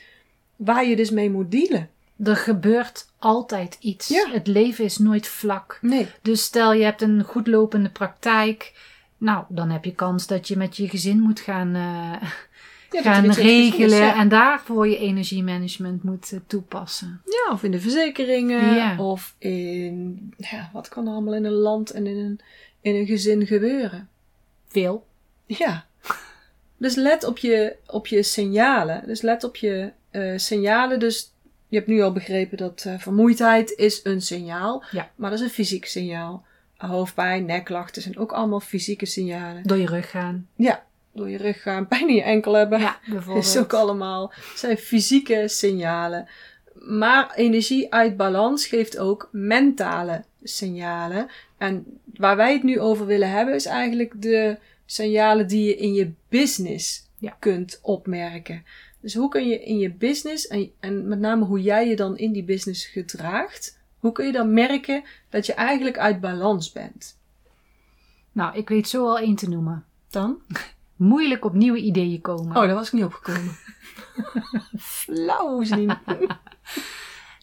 Waar 0.55 0.85
je 0.85 0.95
dus 0.95 1.09
mee 1.09 1.29
moet 1.29 1.51
dealen. 1.51 1.89
Er 2.23 2.35
gebeurt 2.35 3.07
altijd 3.19 3.77
iets. 3.79 4.07
Ja. 4.07 4.29
Het 4.31 4.47
leven 4.47 4.85
is 4.85 4.97
nooit 4.97 5.27
vlak. 5.27 5.77
Nee. 5.81 6.07
Dus 6.21 6.43
stel 6.43 6.73
je 6.73 6.83
hebt 6.83 7.01
een 7.01 7.23
goed 7.23 7.47
lopende 7.47 7.89
praktijk. 7.89 8.73
Nou, 9.17 9.45
dan 9.49 9.69
heb 9.69 9.85
je 9.85 9.95
kans 9.95 10.27
dat 10.27 10.47
je 10.47 10.57
met 10.57 10.77
je 10.77 10.89
gezin 10.89 11.19
moet 11.19 11.39
gaan, 11.39 11.75
eh, 11.75 12.29
gaan 13.01 13.25
is, 13.25 13.37
regelen. 13.37 13.97
ja. 13.97 14.19
En 14.19 14.29
daarvoor 14.29 14.87
je 14.87 14.97
energiemanagement 14.97 16.03
moet 16.03 16.31
eh, 16.31 16.39
toepassen. 16.47 17.21
Ja, 17.25 17.53
of 17.53 17.63
in 17.63 17.71
de 17.71 17.79
verzekeringen. 17.79 18.75
Ja. 18.75 18.97
Of 18.97 19.35
in, 19.37 20.33
ja, 20.37 20.69
wat 20.73 20.89
kan 20.89 21.07
er 21.07 21.13
allemaal 21.13 21.33
in 21.33 21.45
een 21.45 21.51
land 21.51 21.91
en 21.91 22.07
in 22.07 22.17
een, 22.17 22.39
in 22.81 22.95
een 22.95 23.05
gezin 23.05 23.47
gebeuren? 23.47 24.09
Veel. 24.67 25.05
Ja. 25.45 25.85
Dus 26.77 26.95
let 26.95 27.23
op 27.23 27.37
je, 27.37 27.75
op 27.87 28.07
je 28.07 28.23
signalen. 28.23 29.03
Dus 29.05 29.21
let 29.21 29.43
op 29.43 29.55
je 29.55 29.91
eh, 30.09 30.33
signalen. 30.35 30.99
Dus 30.99 31.31
je 31.67 31.75
hebt 31.77 31.87
nu 31.87 32.01
al 32.01 32.11
begrepen 32.11 32.57
dat 32.57 32.83
eh, 32.87 32.99
vermoeidheid 32.99 33.73
is 33.75 33.99
een 34.03 34.21
signaal. 34.21 34.83
Ja. 34.91 35.11
Maar 35.15 35.29
dat 35.29 35.39
is 35.39 35.45
een 35.45 35.51
fysiek 35.51 35.85
signaal. 35.85 36.45
Hoofdpijn, 36.77 37.45
nekklachten 37.45 38.01
zijn 38.01 38.17
ook 38.17 38.31
allemaal 38.31 38.59
fysieke 38.59 39.05
signalen. 39.05 39.63
Door 39.63 39.77
je 39.77 39.85
rug 39.85 40.09
gaan. 40.09 40.47
Ja, 40.55 40.83
door 41.13 41.29
je 41.29 41.37
rug 41.37 41.61
gaan, 41.61 41.87
pijn 41.93 42.07
in 42.09 42.15
je 42.15 42.21
enkel 42.23 42.53
hebben. 42.53 42.79
Ja, 42.79 42.99
bijvoorbeeld. 43.09 43.45
is 43.45 43.57
ook 43.57 43.73
allemaal 43.73 44.33
zijn 44.55 44.77
fysieke 44.77 45.43
signalen. 45.47 46.27
Maar 46.73 47.33
energie 47.35 47.93
uit 47.93 48.17
balans 48.17 48.65
geeft 48.65 48.97
ook 48.97 49.29
mentale 49.31 50.23
signalen. 50.43 51.27
En 51.57 51.85
waar 52.15 52.35
wij 52.35 52.53
het 52.53 52.63
nu 52.63 52.79
over 52.79 53.05
willen 53.05 53.29
hebben, 53.29 53.53
is 53.55 53.65
eigenlijk 53.65 54.21
de 54.21 54.57
signalen 54.85 55.47
die 55.47 55.63
je 55.65 55.75
in 55.75 55.93
je 55.93 56.11
business 56.29 57.09
Ja. 57.17 57.35
kunt 57.39 57.79
opmerken. 57.81 58.65
Dus 58.99 59.13
hoe 59.13 59.29
kun 59.29 59.47
je 59.47 59.63
in 59.63 59.77
je 59.77 59.91
business, 59.93 60.47
en, 60.47 60.71
en 60.79 61.07
met 61.07 61.19
name 61.19 61.45
hoe 61.45 61.61
jij 61.61 61.87
je 61.87 61.95
dan 61.95 62.17
in 62.17 62.31
die 62.31 62.43
business 62.43 62.85
gedraagt, 62.85 63.79
hoe 63.99 64.11
kun 64.11 64.25
je 64.25 64.31
dan 64.31 64.53
merken 64.53 65.03
dat 65.29 65.45
je 65.45 65.53
eigenlijk 65.53 65.97
uit 65.97 66.19
balans 66.21 66.71
bent? 66.71 67.17
Nou, 68.31 68.57
ik 68.57 68.69
weet 68.69 68.87
zo 68.87 69.05
al 69.07 69.19
één 69.19 69.35
te 69.35 69.49
noemen. 69.49 69.85
Dan? 70.09 70.37
Moeilijk 70.95 71.45
op 71.45 71.53
nieuwe 71.53 71.79
ideeën 71.79 72.21
komen. 72.21 72.55
Oh, 72.57 72.63
daar 72.63 72.75
was 72.75 72.87
ik 72.87 72.93
niet 72.93 73.03
opgekomen. 73.03 73.57
Flauw. 74.77 75.63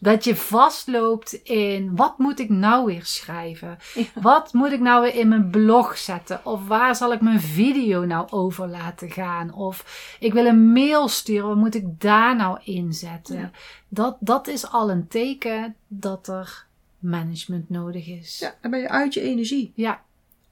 Dat 0.00 0.24
je 0.24 0.36
vastloopt 0.36 1.32
in 1.32 1.96
wat 1.96 2.18
moet 2.18 2.38
ik 2.38 2.48
nou 2.48 2.86
weer 2.86 3.04
schrijven? 3.04 3.78
Ja. 3.94 4.04
Wat 4.14 4.52
moet 4.52 4.72
ik 4.72 4.80
nou 4.80 5.02
weer 5.02 5.14
in 5.14 5.28
mijn 5.28 5.50
blog 5.50 5.98
zetten? 5.98 6.40
Of 6.44 6.66
waar 6.66 6.96
zal 6.96 7.12
ik 7.12 7.20
mijn 7.20 7.40
video 7.40 8.04
nou 8.04 8.30
over 8.30 8.68
laten 8.68 9.10
gaan? 9.10 9.54
Of 9.54 10.16
ik 10.20 10.32
wil 10.32 10.46
een 10.46 10.72
mail 10.72 11.08
sturen, 11.08 11.48
wat 11.48 11.56
moet 11.56 11.74
ik 11.74 12.00
daar 12.00 12.36
nou 12.36 12.58
inzetten? 12.64 13.38
Ja. 13.38 13.50
Dat, 13.88 14.16
dat 14.20 14.46
is 14.46 14.70
al 14.70 14.90
een 14.90 15.08
teken 15.08 15.76
dat 15.86 16.28
er 16.28 16.66
management 16.98 17.70
nodig 17.70 18.06
is. 18.06 18.38
Ja, 18.38 18.54
dan 18.60 18.70
ben 18.70 18.80
je 18.80 18.88
uit 18.88 19.14
je 19.14 19.20
energie. 19.20 19.72
Ja, 19.74 20.02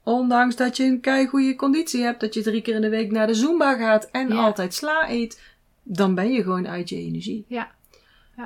Ondanks 0.03 0.55
dat 0.55 0.77
je 0.77 0.83
een 0.83 0.99
keigoede 0.99 1.55
conditie 1.55 2.03
hebt, 2.03 2.19
dat 2.19 2.33
je 2.33 2.41
drie 2.41 2.61
keer 2.61 2.75
in 2.75 2.81
de 2.81 2.89
week 2.89 3.11
naar 3.11 3.27
de 3.27 3.33
Zumba 3.33 3.75
gaat 3.75 4.09
en 4.11 4.27
Ja. 4.27 4.35
altijd 4.35 4.73
sla 4.73 5.09
eet, 5.09 5.41
dan 5.83 6.15
ben 6.15 6.31
je 6.31 6.43
gewoon 6.43 6.67
uit 6.67 6.89
je 6.89 6.95
energie. 6.95 7.45
ja, 7.47 7.71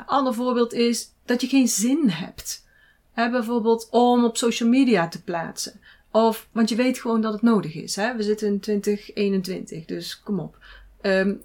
Ander 0.05 0.33
voorbeeld 0.33 0.73
is 0.73 1.09
dat 1.25 1.41
je 1.41 1.47
geen 1.47 1.67
zin 1.67 2.09
hebt. 2.09 2.65
Hè, 3.11 3.29
bijvoorbeeld 3.29 3.87
om 3.91 4.23
op 4.23 4.37
social 4.37 4.69
media 4.69 5.07
te 5.07 5.23
plaatsen. 5.23 5.73
Of, 6.11 6.47
want 6.51 6.69
je 6.69 6.75
weet 6.75 6.99
gewoon 6.99 7.21
dat 7.21 7.33
het 7.33 7.41
nodig 7.41 7.75
is. 7.75 7.95
Hè? 7.95 8.15
We 8.15 8.23
zitten 8.23 8.47
in 8.47 8.59
2021, 8.59 9.85
dus 9.85 10.21
kom 10.23 10.39
op. 10.39 10.57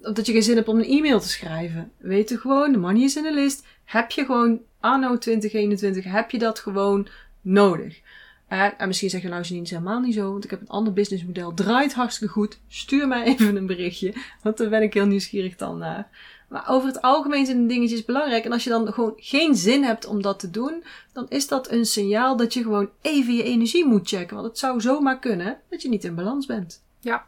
Of 0.01 0.13
dat 0.13 0.25
je 0.25 0.31
geen 0.31 0.43
zin 0.43 0.55
hebt 0.55 0.67
om 0.67 0.77
een 0.77 0.85
e-mail 0.89 1.19
te 1.19 1.27
schrijven. 1.29 1.91
Weet 1.97 2.29
je 2.29 2.37
gewoon, 2.37 2.71
de 2.71 2.77
money 2.77 3.03
is 3.03 3.15
in 3.15 3.23
de 3.23 3.33
list. 3.33 3.65
Heb 3.85 4.11
je 4.11 4.25
gewoon, 4.25 4.59
anno 4.79 5.17
2021, 5.17 6.03
heb 6.03 6.31
je 6.31 6.39
dat 6.39 6.59
gewoon 6.59 7.07
nodig. 7.41 7.99
Eh, 8.49 8.67
en 8.77 8.87
misschien 8.87 9.09
zeg 9.09 9.21
je 9.21 9.27
nou 9.27 9.41
Janine, 9.41 9.63
is 9.63 9.69
helemaal 9.69 9.99
niet 9.99 10.13
zo, 10.13 10.31
want 10.31 10.43
ik 10.43 10.49
heb 10.49 10.61
een 10.61 10.69
ander 10.69 10.93
businessmodel. 10.93 11.53
Draait 11.53 11.93
hartstikke 11.93 12.33
goed. 12.33 12.59
Stuur 12.67 13.07
mij 13.07 13.23
even 13.31 13.55
een 13.55 13.65
berichtje, 13.65 14.13
want 14.41 14.57
daar 14.57 14.69
ben 14.69 14.81
ik 14.81 14.93
heel 14.93 15.05
nieuwsgierig 15.05 15.55
dan 15.55 15.77
naar. 15.77 16.09
Maar 16.47 16.69
over 16.69 16.87
het 16.87 17.01
algemeen 17.01 17.45
zijn 17.45 17.67
dingetjes 17.67 18.05
belangrijk. 18.05 18.45
En 18.45 18.51
als 18.51 18.63
je 18.63 18.69
dan 18.69 18.93
gewoon 18.93 19.13
geen 19.17 19.55
zin 19.55 19.83
hebt 19.83 20.05
om 20.05 20.21
dat 20.21 20.39
te 20.39 20.49
doen, 20.49 20.83
dan 21.13 21.25
is 21.29 21.47
dat 21.47 21.71
een 21.71 21.85
signaal 21.85 22.37
dat 22.37 22.53
je 22.53 22.61
gewoon 22.61 22.89
even 23.01 23.33
je 23.33 23.43
energie 23.43 23.85
moet 23.85 24.07
checken. 24.07 24.35
Want 24.35 24.47
het 24.47 24.57
zou 24.57 24.81
zomaar 24.81 25.19
kunnen 25.19 25.57
dat 25.69 25.81
je 25.81 25.89
niet 25.89 26.03
in 26.03 26.15
balans 26.15 26.45
bent. 26.45 26.83
ja. 26.99 27.27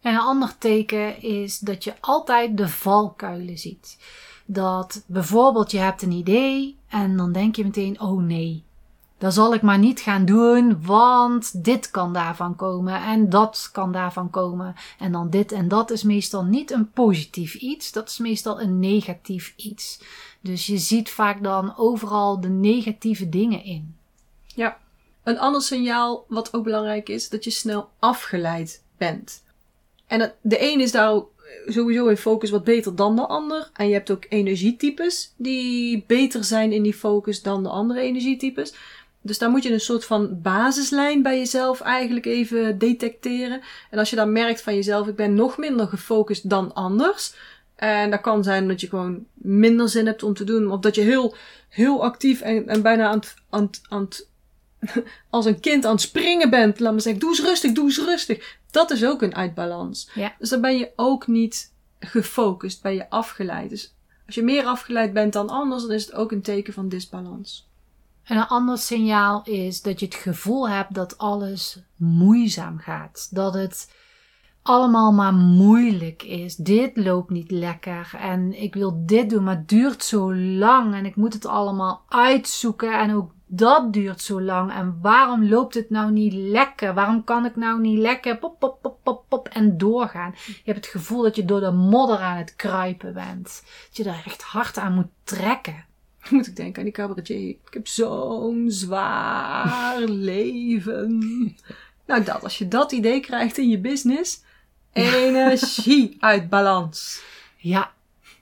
En 0.00 0.14
een 0.14 0.20
ander 0.20 0.58
teken 0.58 1.22
is 1.22 1.58
dat 1.58 1.84
je 1.84 1.92
altijd 2.00 2.56
de 2.56 2.68
valkuilen 2.68 3.58
ziet. 3.58 3.98
Dat 4.46 5.04
bijvoorbeeld 5.06 5.70
je 5.70 5.78
hebt 5.78 6.02
een 6.02 6.12
idee 6.12 6.76
en 6.88 7.16
dan 7.16 7.32
denk 7.32 7.56
je 7.56 7.64
meteen, 7.64 8.00
oh 8.00 8.22
nee, 8.22 8.64
dat 9.20 9.34
zal 9.34 9.54
ik 9.54 9.62
maar 9.62 9.78
niet 9.78 10.00
gaan 10.00 10.24
doen, 10.24 10.84
want 10.84 11.64
dit 11.64 11.90
kan 11.90 12.12
daarvan 12.12 12.56
komen 12.56 13.02
en 13.02 13.30
dat 13.30 13.68
kan 13.72 13.92
daarvan 13.92 14.30
komen. 14.30 14.74
En 14.98 15.12
dan 15.12 15.30
dit 15.30 15.52
en 15.52 15.68
dat 15.68 15.90
is 15.90 16.02
meestal 16.02 16.44
niet 16.44 16.70
een 16.70 16.90
positief 16.90 17.54
iets, 17.54 17.92
dat 17.92 18.08
is 18.08 18.18
meestal 18.18 18.60
een 18.60 18.78
negatief 18.78 19.52
iets. 19.56 20.00
Dus 20.40 20.66
je 20.66 20.78
ziet 20.78 21.10
vaak 21.10 21.42
dan 21.42 21.76
overal 21.76 22.40
de 22.40 22.48
negatieve 22.48 23.28
dingen 23.28 23.64
in. 23.64 23.94
Ja. 24.46 24.78
Een 25.22 25.38
ander 25.38 25.62
signaal 25.62 26.24
wat 26.28 26.54
ook 26.54 26.64
belangrijk 26.64 27.08
is, 27.08 27.28
dat 27.28 27.44
je 27.44 27.50
snel 27.50 27.88
afgeleid 27.98 28.82
bent. 28.96 29.42
En 30.06 30.32
de 30.40 30.72
een 30.72 30.80
is 30.80 30.92
daar 30.92 31.10
ook 31.10 31.30
sowieso 31.66 32.06
in 32.06 32.16
focus 32.16 32.50
wat 32.50 32.64
beter 32.64 32.96
dan 32.96 33.16
de 33.16 33.26
ander. 33.26 33.70
En 33.72 33.86
je 33.86 33.92
hebt 33.92 34.10
ook 34.10 34.26
energietypes 34.28 35.32
die 35.36 36.04
beter 36.06 36.44
zijn 36.44 36.72
in 36.72 36.82
die 36.82 36.94
focus 36.94 37.42
dan 37.42 37.62
de 37.62 37.68
andere 37.68 38.00
energietypes. 38.00 38.74
Dus 39.22 39.38
daar 39.38 39.50
moet 39.50 39.62
je 39.62 39.72
een 39.72 39.80
soort 39.80 40.04
van 40.04 40.40
basislijn 40.42 41.22
bij 41.22 41.38
jezelf 41.38 41.80
eigenlijk 41.80 42.26
even 42.26 42.78
detecteren. 42.78 43.60
En 43.90 43.98
als 43.98 44.10
je 44.10 44.16
dan 44.16 44.32
merkt 44.32 44.62
van 44.62 44.74
jezelf, 44.74 45.06
ik 45.06 45.16
ben 45.16 45.34
nog 45.34 45.58
minder 45.58 45.86
gefocust 45.86 46.50
dan 46.50 46.74
anders. 46.74 47.34
En 47.76 48.10
dat 48.10 48.20
kan 48.20 48.44
zijn 48.44 48.68
dat 48.68 48.80
je 48.80 48.88
gewoon 48.88 49.24
minder 49.34 49.88
zin 49.88 50.06
hebt 50.06 50.22
om 50.22 50.34
te 50.34 50.44
doen. 50.44 50.70
Of 50.70 50.80
dat 50.80 50.94
je 50.94 51.00
heel, 51.00 51.34
heel 51.68 52.02
actief 52.04 52.40
en, 52.40 52.68
en 52.68 52.82
bijna 52.82 53.08
aan 53.08 53.18
het, 53.18 53.34
aan, 53.50 53.62
het- 53.62 53.80
aan 53.88 54.00
het 54.00 54.28
als 55.30 55.44
een 55.46 55.60
kind 55.60 55.84
aan 55.84 55.92
het 55.92 56.00
springen 56.00 56.50
bent. 56.50 56.80
Laat 56.80 56.92
me 56.94 57.00
zeggen, 57.00 57.20
doe 57.20 57.30
eens 57.30 57.40
rustig, 57.42 57.72
doe 57.72 57.84
eens 57.84 57.98
rustig. 58.04 58.58
Dat 58.70 58.90
is 58.90 59.04
ook 59.04 59.22
een 59.22 59.34
uitbalans. 59.34 60.10
Ja. 60.14 60.34
Dus 60.38 60.48
dan 60.48 60.60
ben 60.60 60.78
je 60.78 60.90
ook 60.96 61.26
niet 61.26 61.72
gefocust, 61.98 62.82
ben 62.82 62.94
je 62.94 63.10
afgeleid. 63.10 63.70
Dus 63.70 63.94
als 64.26 64.34
je 64.34 64.42
meer 64.42 64.64
afgeleid 64.64 65.12
bent 65.12 65.32
dan 65.32 65.48
anders, 65.48 65.82
dan 65.82 65.92
is 65.92 66.04
het 66.04 66.14
ook 66.14 66.32
een 66.32 66.42
teken 66.42 66.72
van 66.72 66.88
disbalans. 66.88 67.68
En 68.30 68.36
een 68.36 68.46
ander 68.46 68.78
signaal 68.78 69.42
is 69.44 69.82
dat 69.82 70.00
je 70.00 70.06
het 70.06 70.14
gevoel 70.14 70.68
hebt 70.68 70.94
dat 70.94 71.18
alles 71.18 71.82
moeizaam 71.96 72.78
gaat. 72.78 73.28
Dat 73.30 73.54
het 73.54 73.94
allemaal 74.62 75.12
maar 75.12 75.34
moeilijk 75.34 76.22
is. 76.22 76.56
Dit 76.56 76.96
loopt 76.96 77.30
niet 77.30 77.50
lekker 77.50 78.10
en 78.18 78.62
ik 78.62 78.74
wil 78.74 79.02
dit 79.06 79.30
doen, 79.30 79.44
maar 79.44 79.56
het 79.56 79.68
duurt 79.68 80.04
zo 80.04 80.34
lang 80.34 80.94
en 80.94 81.06
ik 81.06 81.16
moet 81.16 81.32
het 81.32 81.46
allemaal 81.46 82.04
uitzoeken 82.08 82.98
en 82.98 83.14
ook 83.14 83.32
dat 83.46 83.92
duurt 83.92 84.20
zo 84.20 84.42
lang. 84.42 84.72
En 84.72 84.98
waarom 85.02 85.44
loopt 85.44 85.74
het 85.74 85.90
nou 85.90 86.12
niet 86.12 86.32
lekker? 86.32 86.94
Waarom 86.94 87.24
kan 87.24 87.44
ik 87.44 87.56
nou 87.56 87.80
niet 87.80 87.98
lekker 87.98 88.38
pop, 88.38 88.58
pop, 88.58 88.82
pop, 88.82 88.98
pop, 89.02 89.24
pop 89.28 89.48
en 89.48 89.78
doorgaan? 89.78 90.34
Je 90.46 90.62
hebt 90.64 90.84
het 90.84 90.94
gevoel 90.94 91.22
dat 91.22 91.36
je 91.36 91.44
door 91.44 91.60
de 91.60 91.72
modder 91.72 92.18
aan 92.18 92.36
het 92.36 92.56
kruipen 92.56 93.14
bent. 93.14 93.62
Dat 93.86 93.96
je 93.96 94.02
daar 94.02 94.22
echt 94.26 94.42
hard 94.42 94.78
aan 94.78 94.94
moet 94.94 95.10
trekken. 95.24 95.88
Moet 96.30 96.46
ik 96.46 96.56
denken 96.56 96.78
aan 96.78 96.84
die 96.84 96.92
cabaretier. 96.92 97.48
Ik 97.48 97.58
heb 97.70 97.86
zo'n 97.86 98.70
zwaar 98.70 100.00
leven. 100.30 101.18
Nou, 102.06 102.24
dat, 102.24 102.42
als 102.42 102.58
je 102.58 102.68
dat 102.68 102.92
idee 102.92 103.20
krijgt 103.20 103.58
in 103.58 103.68
je 103.68 103.78
business, 103.78 104.42
energie 104.92 106.16
uit 106.20 106.48
balans. 106.48 107.22
Ja, 107.56 107.92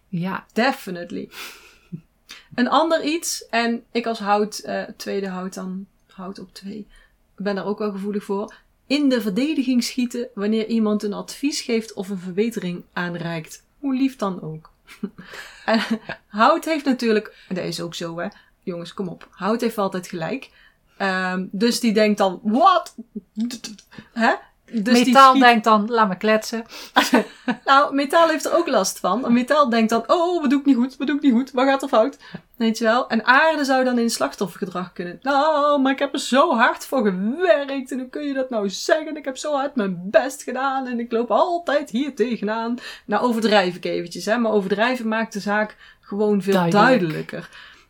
ja, 0.09 0.47
Definitely. 0.53 1.29
Een 2.55 2.69
ander 2.69 3.05
iets, 3.05 3.47
en 3.49 3.85
ik 3.93 4.07
als 4.07 4.19
hout, 4.19 4.59
eh, 4.59 4.83
tweede 4.97 5.29
hout 5.29 5.55
dan, 5.55 5.87
hout 6.07 6.39
op 6.39 6.55
twee, 6.55 6.87
ben 7.37 7.55
daar 7.55 7.67
ook 7.67 7.79
wel 7.79 7.91
gevoelig 7.91 8.25
voor. 8.25 8.55
In 8.87 9.09
de 9.09 9.21
verdediging 9.21 9.85
schieten 9.85 10.29
wanneer 10.35 10.67
iemand 10.67 11.03
een 11.03 11.13
advies 11.13 11.61
geeft 11.61 11.93
of 11.93 12.09
een 12.09 12.19
verbetering 12.19 12.83
aanreikt. 12.93 13.65
Hoe 13.79 13.95
lief 13.95 14.17
dan 14.17 14.43
ook. 14.43 14.73
en 15.65 15.81
hout 16.27 16.65
heeft 16.65 16.85
natuurlijk, 16.85 17.45
dat 17.49 17.65
is 17.65 17.81
ook 17.81 17.95
zo 17.95 18.19
hè, 18.19 18.29
jongens 18.63 18.95
kom 18.95 19.09
op, 19.09 19.29
hout 19.31 19.61
heeft 19.61 19.79
altijd 19.79 20.07
gelijk. 20.07 20.51
Ehm, 20.97 21.47
dus 21.51 21.81
die 21.81 21.93
denkt 21.93 22.19
dan, 22.19 22.41
wat? 22.43 22.97
Hè? 24.13 24.35
Dus 24.73 25.05
Metaal 25.05 25.39
denkt 25.39 25.65
dan, 25.65 25.91
laat 25.91 26.09
me 26.09 26.17
kletsen. 26.17 26.65
Nou, 27.65 27.95
metaal 27.95 28.29
heeft 28.29 28.45
er 28.45 28.57
ook 28.57 28.69
last 28.69 28.99
van. 28.99 29.25
En 29.25 29.33
metaal 29.33 29.69
denkt 29.69 29.91
dan, 29.91 30.05
oh, 30.07 30.41
wat 30.41 30.51
doe 30.51 30.61
ik 30.61 30.67
niet 30.67 30.77
goed? 30.77 30.97
Wat 30.97 31.07
doe 31.07 31.17
ik 31.17 31.23
niet 31.23 31.33
goed? 31.33 31.51
Wat 31.51 31.67
gaat 31.67 31.83
er 31.83 31.89
fout? 31.89 32.19
Weet 32.57 32.79
je 32.79 32.85
wel? 32.85 33.09
En 33.09 33.25
aarde 33.25 33.65
zou 33.65 33.85
dan 33.85 33.99
in 33.99 34.11
slachtoffergedrag 34.11 34.93
kunnen. 34.93 35.19
Nou, 35.23 35.81
maar 35.81 35.93
ik 35.93 35.99
heb 35.99 36.13
er 36.13 36.21
zo 36.21 36.55
hard 36.55 36.87
voor 36.87 37.05
gewerkt. 37.05 37.93
En 37.93 37.99
hoe 37.99 38.09
kun 38.09 38.23
je 38.23 38.35
dat 38.35 38.51
nou 38.51 38.71
zeggen? 38.71 39.17
Ik 39.17 39.25
heb 39.25 39.37
zo 39.37 39.53
hard 39.55 39.75
mijn 39.77 40.01
best 40.05 40.43
gedaan. 40.43 40.87
En 40.87 41.01
ik 41.01 41.13
loop 41.13 41.31
altijd 41.31 41.91
hier 41.91 42.15
tegenaan. 42.15 42.77
Nou, 43.05 43.23
overdrijf 43.23 43.77
ik 43.77 43.85
eventjes, 43.85 44.25
hè. 44.25 44.39
Maar 44.39 44.53
overdrijven 44.53 45.09
maakt 45.09 45.33
de 45.33 45.41
zaak 45.41 45.77
gewoon 46.01 46.43
veel 46.43 46.53
Duidelijk. 46.53 46.87
duidelijker. 46.89 47.49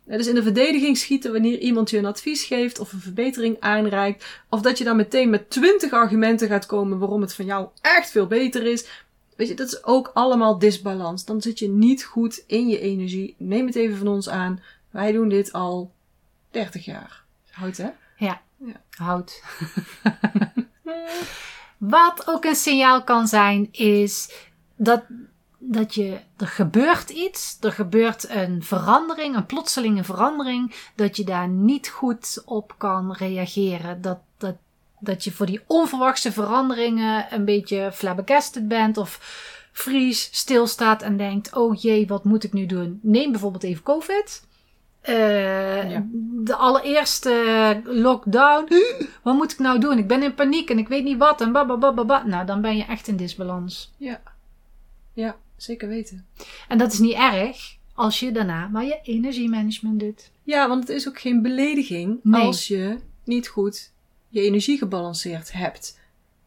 Ja, 0.09 0.17
Dus 0.17 0.27
in 0.27 0.35
de 0.35 0.43
verdediging 0.43 0.97
schieten 0.97 1.31
wanneer 1.31 1.59
iemand 1.59 1.89
je 1.89 1.97
een 1.97 2.05
advies 2.05 2.43
geeft 2.43 2.79
of 2.79 2.93
een 2.93 2.99
verbetering 2.99 3.57
aanreikt. 3.59 4.25
Of 4.49 4.61
dat 4.61 4.77
je 4.77 4.83
dan 4.83 4.95
meteen 4.95 5.29
met 5.29 5.49
twintig 5.49 5.91
argumenten 5.91 6.47
gaat 6.47 6.65
komen 6.65 6.99
waarom 6.99 7.21
het 7.21 7.33
van 7.33 7.45
jou 7.45 7.67
echt 7.81 8.11
veel 8.11 8.27
beter 8.27 8.65
is. 8.65 8.87
Weet 9.35 9.47
je, 9.47 9.53
dat 9.53 9.67
is 9.67 9.83
ook 9.83 10.11
allemaal 10.13 10.59
disbalans. 10.59 11.25
Dan 11.25 11.41
zit 11.41 11.59
je 11.59 11.69
niet 11.69 12.03
goed 12.03 12.43
in 12.47 12.67
je 12.67 12.79
energie. 12.79 13.35
Neem 13.37 13.65
het 13.65 13.75
even 13.75 13.97
van 13.97 14.07
ons 14.07 14.29
aan. 14.29 14.61
Wij 14.89 15.11
doen 15.11 15.29
dit 15.29 15.53
al 15.53 15.91
30 16.51 16.85
jaar. 16.85 17.23
Hout, 17.49 17.77
hè? 17.77 17.89
Hout. 18.89 19.43
Wat 21.77 22.23
ook 22.27 22.45
een 22.45 22.55
signaal 22.55 23.03
kan 23.03 23.27
zijn, 23.27 23.67
is 23.71 24.31
dat, 24.75 25.03
dat 25.59 25.95
je, 25.95 26.19
er 26.37 26.47
gebeurt 26.47 27.09
iets, 27.09 27.57
er 27.61 27.71
gebeurt 27.71 28.29
een 28.29 28.63
verandering, 28.63 29.35
een 29.35 29.45
plotselinge 29.45 30.03
verandering, 30.03 30.75
dat 30.95 31.15
je 31.17 31.23
daar 31.23 31.47
niet 31.47 31.87
goed 31.89 32.41
op 32.45 32.73
kan 32.77 33.13
reageren. 33.13 34.01
Dat, 34.01 34.19
dat, 34.37 34.55
dat 34.99 35.23
je 35.23 35.31
voor 35.31 35.45
die 35.45 35.61
onverwachte 35.67 36.31
veranderingen 36.31 37.25
een 37.33 37.45
beetje 37.45 37.89
flabbergasted 37.93 38.67
bent 38.67 38.97
of 38.97 39.19
vries, 39.71 40.29
stilstaat 40.31 41.01
en 41.01 41.17
denkt, 41.17 41.55
oh 41.55 41.75
jee, 41.81 42.07
wat 42.07 42.23
moet 42.23 42.43
ik 42.43 42.53
nu 42.53 42.65
doen? 42.65 42.99
Neem 43.01 43.31
bijvoorbeeld 43.31 43.63
even 43.63 43.83
COVID. 43.83 44.47
Eh, 45.01 45.91
Ja. 45.91 46.05
De 46.43 46.55
allereerste 46.55 47.81
lockdown. 47.83 48.67
Wat 49.23 49.35
moet 49.35 49.51
ik 49.51 49.59
nou 49.59 49.79
doen? 49.79 49.97
Ik 49.97 50.07
ben 50.07 50.23
in 50.23 50.33
paniek 50.33 50.69
en 50.69 50.77
ik 50.77 50.87
weet 50.87 51.03
niet 51.03 51.17
wat. 51.17 51.41
En 51.41 51.51
bababababa. 51.51 52.23
Nou, 52.25 52.45
dan 52.45 52.61
ben 52.61 52.77
je 52.77 52.83
echt 52.85 53.07
in 53.07 53.15
disbalans. 53.15 53.93
Ja. 53.97 54.21
Ja, 55.13 55.35
zeker 55.63 55.87
weten. 55.87 56.25
En 56.67 56.77
dat 56.77 56.91
is 56.93 56.99
niet 56.99 57.13
erg 57.15 57.77
als 57.93 58.19
je 58.19 58.31
daarna 58.31 58.67
maar 58.67 58.85
je 58.85 58.99
energiemanagement 59.03 59.99
doet. 59.99 60.31
Ja, 60.43 60.67
want 60.67 60.87
het 60.87 60.97
is 60.97 61.07
ook 61.07 61.19
geen 61.19 61.41
belediging 61.41 62.19
Nee. 62.23 62.41
als 62.41 62.67
je 62.67 62.97
niet 63.23 63.47
goed 63.47 63.91
je 64.29 64.41
energie 64.41 64.77
gebalanceerd 64.77 65.51
hebt. 65.53 65.99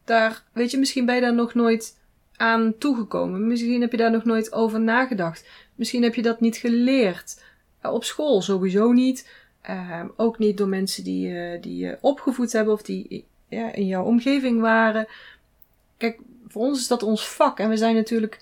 Daar, 0.03 0.43
weet 0.53 0.71
je, 0.71 0.77
misschien 0.77 1.05
ben 1.05 1.15
je 1.15 1.21
daar 1.21 1.33
nog 1.33 1.53
nooit 1.53 1.97
aan 2.35 2.73
toegekomen. 2.77 3.47
Misschien 3.47 3.81
heb 3.81 3.91
je 3.91 3.97
daar 3.97 4.11
nog 4.11 4.23
nooit 4.23 4.53
over 4.53 4.81
nagedacht. 4.81 5.47
Misschien 5.75 6.03
heb 6.03 6.15
je 6.15 6.21
dat 6.21 6.39
niet 6.41 6.57
geleerd. 6.57 7.43
Eh, 7.81 7.93
Op 7.93 8.03
school 8.03 8.41
sowieso 8.41 8.91
niet. 8.91 9.29
Ehm, 9.61 10.07
ook 10.15 10.37
niet 10.39 10.57
door 10.57 10.67
mensen 10.67 11.03
die, 11.03 11.27
je 11.27 11.57
die 11.61 11.77
je 11.77 11.97
opgevoed 12.01 12.51
hebben 12.51 12.73
of 12.73 12.81
die 12.81 13.25
ja, 13.49 13.73
in 13.73 13.85
jouw 13.85 14.03
omgeving 14.03 14.61
waren. 14.61 15.07
Kijk, 15.97 16.19
voor 16.47 16.61
ons 16.61 16.79
is 16.79 16.87
dat 16.87 17.03
ons 17.03 17.27
vak. 17.27 17.59
En 17.59 17.69
we 17.69 17.77
zijn 17.77 17.95
natuurlijk 17.95 18.33
eh, 18.35 18.41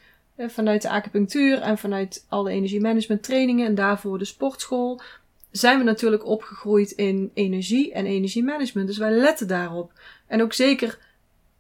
vanuit 0.49 0.82
de 0.82 0.89
acupunctuur 0.89 1.62
en 1.62 1.77
vanuit 1.77 2.25
alle 2.30 2.51
energiemanagement 2.51 3.23
trainingen 3.23 3.65
en 3.65 3.75
daarvoor 3.75 4.17
de 4.17 4.25
sportschool 4.25 5.01
zijn 5.51 5.77
we 5.77 5.84
natuurlijk 5.84 6.25
opgegroeid 6.25 6.91
in 6.91 7.32
energie 7.34 7.93
en 7.93 8.06
energiemanagement. 8.06 8.88
Dus 8.88 8.97
wij 8.97 9.12
letten 9.12 9.47
daarop. 9.47 9.93
En 10.27 10.41
ook 10.41 10.54
zeker, 10.54 10.99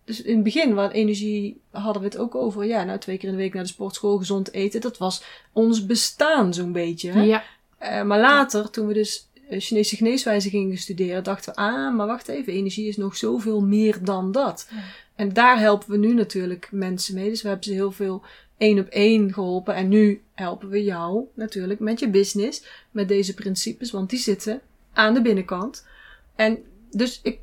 dus 0.03 0.21
in 0.21 0.35
het 0.35 0.43
begin, 0.43 0.73
waar 0.73 0.91
energie 0.91 1.61
hadden 1.71 2.01
we 2.01 2.07
het 2.07 2.17
ook 2.17 2.35
over. 2.35 2.65
Ja, 2.65 2.83
nou 2.83 2.99
twee 2.99 3.17
keer 3.17 3.29
in 3.29 3.35
de 3.35 3.41
week 3.41 3.53
naar 3.53 3.63
de 3.63 3.69
sportschool, 3.69 4.17
gezond 4.17 4.51
eten. 4.51 4.81
Dat 4.81 4.97
was 4.97 5.23
ons 5.51 5.85
bestaan 5.85 6.53
zo'n 6.53 6.71
beetje. 6.71 7.11
Hè? 7.11 7.21
Ja. 7.21 7.43
Eh, 7.77 8.03
maar 8.03 8.19
later, 8.19 8.69
toen 8.69 8.87
we 8.87 8.93
dus 8.93 9.27
eh, 9.49 9.59
Chinese 9.59 9.95
geneeswijze 9.95 10.49
gingen 10.49 10.77
studeren, 10.77 11.23
dachten 11.23 11.53
we, 11.53 11.61
ah, 11.61 11.95
maar 11.95 12.07
wacht 12.07 12.27
even, 12.27 12.53
energie 12.53 12.87
is 12.87 12.97
nog 12.97 13.17
zoveel 13.17 13.61
meer 13.61 14.03
dan 14.03 14.31
dat. 14.31 14.67
Ja. 14.69 14.83
En 15.15 15.33
daar 15.33 15.59
helpen 15.59 15.89
we 15.89 15.97
nu 15.97 16.13
natuurlijk 16.13 16.67
mensen 16.71 17.15
mee. 17.15 17.29
Dus 17.29 17.41
we 17.41 17.47
hebben 17.47 17.65
ze 17.65 17.73
heel 17.73 17.91
veel 17.91 18.23
één 18.61 18.79
op 18.79 18.87
één 18.87 19.33
geholpen. 19.33 19.75
En 19.75 19.87
nu 19.87 20.21
helpen 20.33 20.69
we 20.69 20.83
jou 20.83 21.25
natuurlijk 21.33 21.79
met 21.79 21.99
je 21.99 22.09
business, 22.09 22.65
met 22.91 23.07
deze 23.07 23.33
principes, 23.33 23.91
want 23.91 24.09
die 24.09 24.19
zitten 24.19 24.61
aan 24.93 25.13
de 25.13 25.21
binnenkant. 25.21 25.87
En 26.35 26.63
dus 26.91 27.19
ik, 27.23 27.39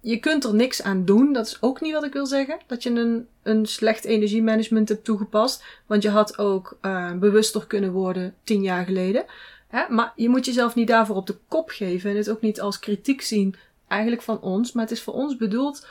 je 0.00 0.18
kunt 0.18 0.44
er 0.44 0.54
niks 0.54 0.82
aan 0.82 1.04
doen. 1.04 1.32
Dat 1.32 1.46
is 1.46 1.56
ook 1.60 1.80
niet 1.80 1.92
wat 1.92 2.04
ik 2.04 2.12
wil 2.12 2.26
zeggen. 2.26 2.58
Dat 2.66 2.82
je 2.82 2.90
een, 2.90 3.26
een 3.42 3.66
slecht 3.66 4.04
energiemanagement 4.04 4.88
hebt 4.88 5.04
toegepast. 5.04 5.64
Want 5.86 6.02
je 6.02 6.10
had 6.10 6.38
ook 6.38 6.78
eh, 6.80 7.12
bewuster 7.12 7.66
kunnen 7.66 7.92
worden 7.92 8.34
tien 8.44 8.62
jaar 8.62 8.84
geleden. 8.84 9.24
Hè? 9.68 9.84
Maar 9.88 10.12
je 10.16 10.28
moet 10.28 10.44
jezelf 10.44 10.74
niet 10.74 10.88
daarvoor 10.88 11.16
op 11.16 11.26
de 11.26 11.36
kop 11.48 11.70
geven. 11.70 12.10
En 12.10 12.16
het 12.16 12.30
ook 12.30 12.40
niet 12.40 12.60
als 12.60 12.78
kritiek 12.78 13.20
zien, 13.20 13.54
eigenlijk 13.88 14.22
van 14.22 14.40
ons. 14.40 14.72
Maar 14.72 14.82
het 14.82 14.92
is 14.92 15.02
voor 15.02 15.14
ons 15.14 15.36
bedoeld 15.36 15.86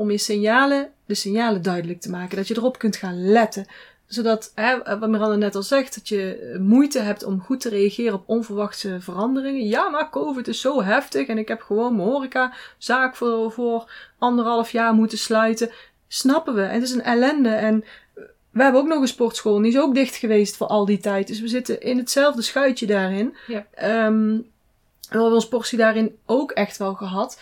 om 0.00 0.10
je 0.10 0.18
signalen, 0.18 0.90
de 1.06 1.14
signalen 1.14 1.62
duidelijk 1.62 2.00
te 2.00 2.10
maken. 2.10 2.36
Dat 2.36 2.48
je 2.48 2.56
erop 2.56 2.78
kunt 2.78 2.96
gaan 2.96 3.30
letten. 3.30 3.66
Zodat, 4.10 4.52
hè, 4.54 4.98
wat 4.98 5.08
Miranda 5.08 5.36
net 5.36 5.54
al 5.54 5.62
zegt, 5.62 5.94
dat 5.94 6.08
je 6.08 6.34
eh, 6.34 6.60
moeite 6.60 6.98
hebt 6.98 7.24
om 7.24 7.40
goed 7.40 7.60
te 7.60 7.68
reageren 7.68 8.14
op 8.14 8.22
onverwachte 8.26 8.96
veranderingen. 9.00 9.66
Ja, 9.66 9.88
maar 9.88 10.10
COVID 10.10 10.48
is 10.48 10.60
zo 10.60 10.82
heftig 10.82 11.26
en 11.26 11.38
ik 11.38 11.48
heb 11.48 11.62
gewoon 11.62 11.96
mijn 11.96 12.08
horecazaak 12.08 13.16
voor, 13.16 13.52
voor 13.52 13.90
anderhalf 14.18 14.70
jaar 14.70 14.94
moeten 14.94 15.18
sluiten. 15.18 15.70
Snappen 16.08 16.54
we. 16.54 16.60
Het 16.60 16.82
is 16.82 16.90
een 16.90 17.02
ellende 17.02 17.48
en 17.48 17.84
we 18.50 18.62
hebben 18.62 18.80
ook 18.80 18.88
nog 18.88 19.00
een 19.00 19.08
sportschool. 19.08 19.56
en 19.56 19.62
Die 19.62 19.72
is 19.72 19.78
ook 19.78 19.94
dicht 19.94 20.16
geweest 20.16 20.56
voor 20.56 20.66
al 20.66 20.84
die 20.84 20.98
tijd. 20.98 21.26
Dus 21.26 21.40
we 21.40 21.48
zitten 21.48 21.80
in 21.80 21.98
hetzelfde 21.98 22.42
schuitje 22.42 22.86
daarin. 22.86 23.36
Ja. 23.46 23.66
Ehm, 23.74 24.36
we 25.08 25.16
hebben 25.16 25.32
ons 25.32 25.48
portie 25.48 25.78
daarin 25.78 26.16
ook 26.26 26.50
echt 26.50 26.76
wel 26.76 26.94
gehad. 26.94 27.40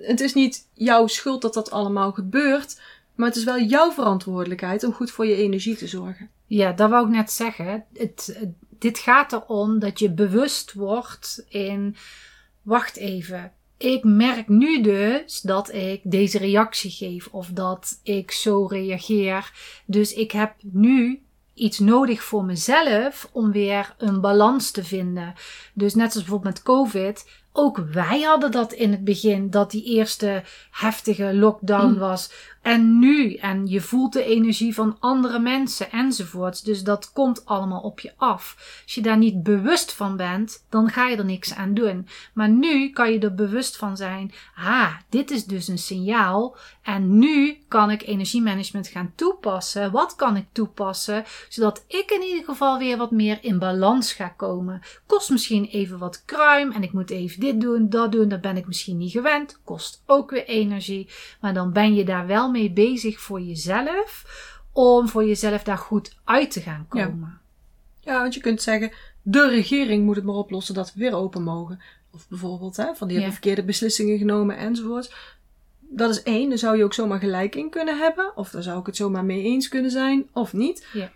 Het 0.00 0.20
is 0.20 0.34
niet 0.34 0.66
jouw 0.74 1.06
schuld 1.06 1.42
dat 1.42 1.54
dat 1.54 1.70
allemaal 1.70 2.12
gebeurt. 2.12 2.80
Maar 3.18 3.28
het 3.28 3.36
is 3.36 3.44
wel 3.44 3.60
jouw 3.60 3.92
verantwoordelijkheid 3.92 4.84
om 4.84 4.92
goed 4.92 5.10
voor 5.10 5.26
je 5.26 5.34
energie 5.34 5.76
te 5.76 5.86
zorgen. 5.86 6.30
Ja, 6.46 6.72
dat 6.72 6.90
wou 6.90 7.06
ik 7.06 7.12
net 7.12 7.32
zeggen. 7.32 7.84
Het, 7.92 8.46
dit 8.78 8.98
gaat 8.98 9.32
erom 9.32 9.78
dat 9.78 9.98
je 9.98 10.10
bewust 10.10 10.72
wordt 10.72 11.44
in. 11.48 11.96
Wacht 12.62 12.96
even. 12.96 13.52
Ik 13.76 14.04
merk 14.04 14.48
nu 14.48 14.82
dus 14.82 15.40
dat 15.40 15.74
ik 15.74 16.00
deze 16.04 16.38
reactie 16.38 16.90
geef 16.90 17.28
of 17.30 17.48
dat 17.48 18.00
ik 18.02 18.30
zo 18.30 18.66
reageer. 18.66 19.52
Dus 19.84 20.12
ik 20.12 20.32
heb 20.32 20.54
nu 20.60 21.22
iets 21.54 21.78
nodig 21.78 22.22
voor 22.22 22.44
mezelf 22.44 23.28
om 23.32 23.52
weer 23.52 23.94
een 23.98 24.20
balans 24.20 24.70
te 24.70 24.84
vinden. 24.84 25.34
Dus 25.74 25.94
net 25.94 26.12
zoals 26.12 26.26
bijvoorbeeld 26.26 26.54
met 26.54 26.62
COVID. 26.62 27.26
Ook 27.52 27.78
wij 27.92 28.20
hadden 28.20 28.50
dat 28.50 28.72
in 28.72 28.90
het 28.90 29.04
begin, 29.04 29.50
dat 29.50 29.70
die 29.70 29.84
eerste 29.84 30.42
heftige 30.70 31.34
lockdown 31.34 31.86
Mm. 31.92 31.98
was. 31.98 32.30
En 32.62 32.98
nu, 32.98 33.34
en 33.34 33.66
je 33.66 33.80
voelt 33.80 34.12
de 34.12 34.24
energie 34.24 34.74
van 34.74 34.96
andere 35.00 35.38
mensen 35.38 35.90
enzovoorts. 35.90 36.62
Dus 36.62 36.82
dat 36.82 37.12
komt 37.12 37.46
allemaal 37.46 37.80
op 37.80 38.00
je 38.00 38.12
af. 38.16 38.56
Als 38.84 38.94
je 38.94 39.00
daar 39.02 39.16
niet 39.16 39.42
bewust 39.42 39.92
van 39.92 40.16
bent, 40.16 40.64
dan 40.68 40.88
ga 40.90 41.08
je 41.08 41.16
er 41.16 41.24
niks 41.24 41.54
aan 41.54 41.74
doen. 41.74 42.08
Maar 42.34 42.48
nu 42.48 42.90
kan 42.90 43.12
je 43.12 43.18
er 43.18 43.34
bewust 43.34 43.76
van 43.76 43.96
zijn. 43.96 44.32
Ah, 44.56 44.94
dit 45.08 45.30
is 45.30 45.44
dus 45.44 45.68
een 45.68 45.78
signaal. 45.78 46.56
En 46.82 47.18
nu 47.18 47.58
kan 47.68 47.90
ik 47.90 48.02
energiemanagement 48.02 48.88
gaan 48.88 49.12
toepassen. 49.14 49.90
Wat 49.92 50.16
kan 50.16 50.36
ik 50.36 50.46
toepassen? 50.52 51.24
Zodat 51.48 51.84
ik 51.86 52.10
in 52.10 52.22
ieder 52.22 52.44
geval 52.44 52.78
weer 52.78 52.96
wat 52.96 53.10
meer 53.10 53.38
in 53.40 53.58
balans 53.58 54.12
ga 54.12 54.28
komen. 54.28 54.80
Kost 55.06 55.30
misschien 55.30 55.64
even 55.64 55.98
wat 55.98 56.22
kruim. 56.24 56.72
En 56.72 56.82
ik 56.82 56.92
moet 56.92 57.10
even 57.10 57.37
dit 57.40 57.60
doen, 57.60 57.88
dat 57.88 58.12
doen. 58.12 58.28
Dat 58.28 58.40
ben 58.40 58.56
ik 58.56 58.66
misschien 58.66 58.96
niet 58.96 59.10
gewend. 59.12 59.60
Kost 59.64 60.02
ook 60.06 60.30
weer 60.30 60.44
energie. 60.46 61.08
Maar 61.40 61.54
dan 61.54 61.72
ben 61.72 61.94
je 61.94 62.04
daar 62.04 62.26
wel 62.26 62.50
mee 62.50 62.70
bezig 62.72 63.20
voor 63.20 63.40
jezelf. 63.40 64.24
Om 64.72 65.08
voor 65.08 65.24
jezelf 65.24 65.62
daar 65.62 65.78
goed 65.78 66.16
uit 66.24 66.50
te 66.50 66.60
gaan 66.60 66.86
komen. 66.88 67.40
Ja, 68.00 68.20
want 68.20 68.34
je 68.34 68.40
kunt 68.40 68.62
zeggen, 68.62 68.92
de 69.22 69.48
regering 69.48 70.04
moet 70.04 70.16
het 70.16 70.24
maar 70.24 70.34
oplossen 70.34 70.74
dat 70.74 70.92
we 70.94 71.00
weer 71.00 71.14
open 71.14 71.42
mogen. 71.42 71.80
Of 72.12 72.28
bijvoorbeeld, 72.28 72.76
hè, 72.76 72.94
van 72.94 73.06
die 73.08 73.16
Ja. 73.16 73.22
hebben 73.22 73.32
verkeerde 73.32 73.64
beslissingen 73.64 74.18
genomen 74.18 74.56
enzovoort. 74.56 75.14
Dat 75.80 76.10
is 76.10 76.22
één, 76.22 76.48
daar 76.48 76.58
zou 76.58 76.76
je 76.76 76.84
ook 76.84 76.94
zomaar 76.94 77.18
gelijk 77.18 77.54
in 77.54 77.70
kunnen 77.70 77.98
hebben. 77.98 78.36
Of 78.36 78.50
daar 78.50 78.62
zou 78.62 78.80
ik 78.80 78.86
het 78.86 78.96
zomaar 78.96 79.24
mee 79.24 79.42
eens 79.42 79.68
kunnen 79.68 79.90
zijn, 79.90 80.28
of 80.32 80.52
niet. 80.52 80.86
Ja. 80.92 81.12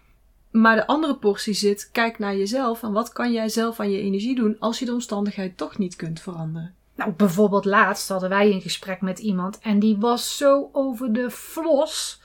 Maar 0.53 0.77
de 0.77 0.87
andere 0.87 1.17
portie 1.17 1.55
zit, 1.55 1.89
kijk 1.93 2.19
naar 2.19 2.37
jezelf 2.37 2.83
en 2.83 2.93
wat 2.93 3.13
kan 3.13 3.33
jij 3.33 3.49
zelf 3.49 3.81
aan 3.81 3.91
je 3.91 4.01
energie 4.01 4.35
doen 4.35 4.57
als 4.59 4.79
je 4.79 4.85
de 4.85 4.93
omstandigheid 4.93 5.57
toch 5.57 5.79
niet 5.79 5.97
kunt 5.97 6.21
veranderen. 6.21 6.75
Nou, 6.95 7.13
bijvoorbeeld 7.13 7.65
laatst 7.65 8.09
hadden 8.09 8.29
wij 8.29 8.53
een 8.53 8.61
gesprek 8.61 9.01
met 9.01 9.19
iemand 9.19 9.59
en 9.59 9.79
die 9.79 9.97
was 9.97 10.37
zo 10.37 10.69
over 10.73 11.13
de 11.13 11.31
flos. 11.31 12.21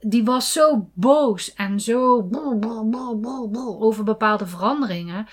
Die 0.00 0.24
was 0.24 0.52
zo 0.52 0.90
boos 0.94 1.54
en 1.54 1.80
zo 1.80 2.28
over 3.80 4.04
bepaalde 4.04 4.46
veranderingen. 4.46 5.26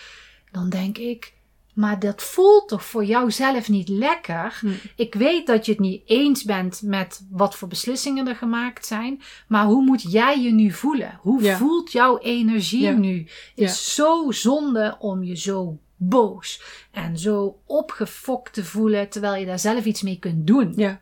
Dan 0.52 0.69
denk 0.69 0.98
ik, 0.98 1.34
Maar 1.80 2.00
dat 2.00 2.22
voelt 2.22 2.68
toch 2.68 2.86
voor 2.86 3.06
jou 3.06 3.32
zelf 3.32 3.70
niet 3.70 3.88
lekker? 3.89 4.58
Hm. 4.60 4.68
Ik 4.96 5.13
weet 5.13 5.48
dat 5.48 5.65
je 5.65 5.72
het 5.72 5.82
niet 5.82 6.02
eens 6.06 6.44
bent 6.44 6.82
met 6.84 7.26
wat 7.30 7.56
voor 7.56 7.68
beslissingen 7.68 8.28
er 8.28 8.36
gemaakt 8.36 8.86
zijn. 8.86 9.22
Maar 9.48 9.65
hoe 9.65 9.84
moet 9.84 10.12
jij 10.12 10.42
je 10.42 10.52
nu 10.52 10.72
voelen? 10.72 11.20
Hoe 11.22 11.42
Ja. 11.42 11.58
voelt 11.58 11.92
jouw 11.92 12.18
energie 12.18 12.82
Ja. 12.82 12.92
nu? 12.92 13.18
Het 13.20 13.28
Ja. 13.56 13.65
is 13.65 13.94
zo 13.96 14.32
zonde 14.32 14.96
om 15.00 15.24
je 15.24 15.36
zo 15.36 15.78
boos 15.96 16.62
en 16.92 17.18
zo 17.18 17.60
opgefokt 17.65 18.54
te 18.54 18.63
voelen. 18.65 19.10
Terwijl 19.10 19.36
je 19.39 19.46
daar 19.46 19.60
zelf 19.60 19.86
iets 19.86 20.02
mee 20.02 20.20
kunt 20.20 20.48
doen. 20.48 20.74
Ja. 20.76 21.02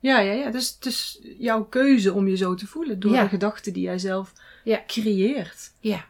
Ja, 0.00 0.18
ja, 0.20 0.32
ja. 0.32 0.50
Dus 0.50 0.74
het 0.74 0.86
is 0.86 1.20
jouw 1.38 1.64
keuze 1.64 2.12
om 2.12 2.28
je 2.28 2.36
zo 2.36 2.54
te 2.54 2.66
voelen. 2.66 3.00
Door 3.00 3.12
de 3.12 3.28
gedachten 3.28 3.72
die 3.72 3.82
jij 3.82 3.98
zelf 3.98 4.32
creëert. 4.86 5.72
Ja. 5.80 6.04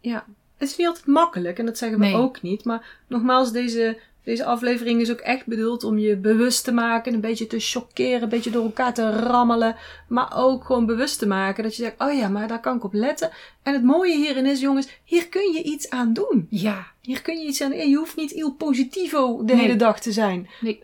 Ja. 0.00 0.24
Het 0.60 0.68
is 0.70 0.76
niet 0.76 0.86
altijd 0.86 1.06
makkelijk. 1.06 1.58
En 1.58 1.66
dat 1.66 1.78
zeggen 1.78 1.98
we 1.98 2.04
Nee. 2.04 2.14
ook 2.14 2.42
niet. 2.42 2.64
Maar 2.64 2.98
nogmaals, 3.06 3.52
deze, 3.52 3.98
deze 4.24 4.44
aflevering 4.44 5.00
is 5.00 5.10
ook 5.10 5.18
echt 5.18 5.46
bedoeld 5.46 5.84
om 5.84 5.98
je 5.98 6.16
bewust 6.16 6.64
te 6.64 6.72
maken. 6.72 7.14
Een 7.14 7.20
beetje 7.20 7.46
te 7.46 7.58
chockeren. 7.60 8.22
Een 8.22 8.28
beetje 8.28 8.50
door 8.50 8.64
elkaar 8.64 8.94
te 8.94 9.10
rammelen. 9.10 9.76
Maar 10.08 10.36
ook 10.36 10.64
gewoon 10.64 10.86
bewust 10.86 11.18
te 11.18 11.26
maken. 11.26 11.62
Dat 11.62 11.76
je 11.76 11.82
zegt, 11.82 11.94
oh 11.98 12.12
ja, 12.12 12.28
maar 12.28 12.48
daar 12.48 12.60
kan 12.60 12.76
ik 12.76 12.84
op 12.84 12.92
letten. 12.92 13.30
En 13.62 13.72
het 13.72 13.82
mooie 13.84 14.16
hierin 14.16 14.46
is, 14.46 14.60
jongens, 14.60 14.88
hier 15.04 15.28
kun 15.28 15.52
je 15.52 15.62
iets 15.62 15.90
aan 15.90 16.12
doen. 16.12 16.46
Ja. 16.50 16.86
Hier 17.00 17.22
kun 17.22 17.38
je 17.38 17.46
iets 17.46 17.62
aan 17.62 17.72
Je 17.88 17.96
hoeft 17.96 18.16
niet 18.16 18.30
il 18.30 18.52
positivo 18.52 19.44
de 19.44 19.52
Nee. 19.54 19.62
hele 19.62 19.76
dag 19.76 20.00
te 20.00 20.12
zijn. 20.12 20.48
Nee. 20.60 20.82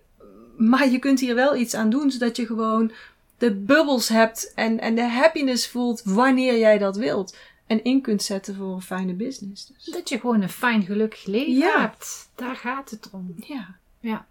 Maar 0.56 0.88
je 0.88 0.98
kunt 0.98 1.20
hier 1.20 1.34
wel 1.34 1.56
iets 1.56 1.74
aan 1.74 1.90
doen, 1.90 2.10
zodat 2.10 2.36
je 2.36 2.46
gewoon 2.46 2.92
de 3.38 3.52
bubbels 3.54 4.08
hebt 4.08 4.52
en, 4.54 4.80
en 4.80 4.94
de 4.94 5.02
happiness 5.08 5.68
voelt 5.68 6.02
wanneer 6.04 6.58
jij 6.58 6.78
dat 6.78 6.96
wilt. 6.96 7.36
En 7.66 7.84
in 7.84 8.00
kunt 8.02 8.22
zetten 8.22 8.54
voor 8.54 8.74
een 8.74 8.82
fijne 8.82 9.12
business. 9.14 9.66
Dus. 9.66 9.84
Dat 9.84 10.08
je 10.08 10.20
gewoon 10.20 10.42
een 10.42 10.48
fijn 10.48 10.82
gelukkig 10.82 11.24
leven 11.24 11.52
Ja. 11.52 11.80
hebt. 11.80 12.28
Daar 12.34 12.56
gaat 12.56 12.90
het 12.90 13.08
om. 13.12 13.34
Ja. 13.36 13.76
Ja. 14.00 14.26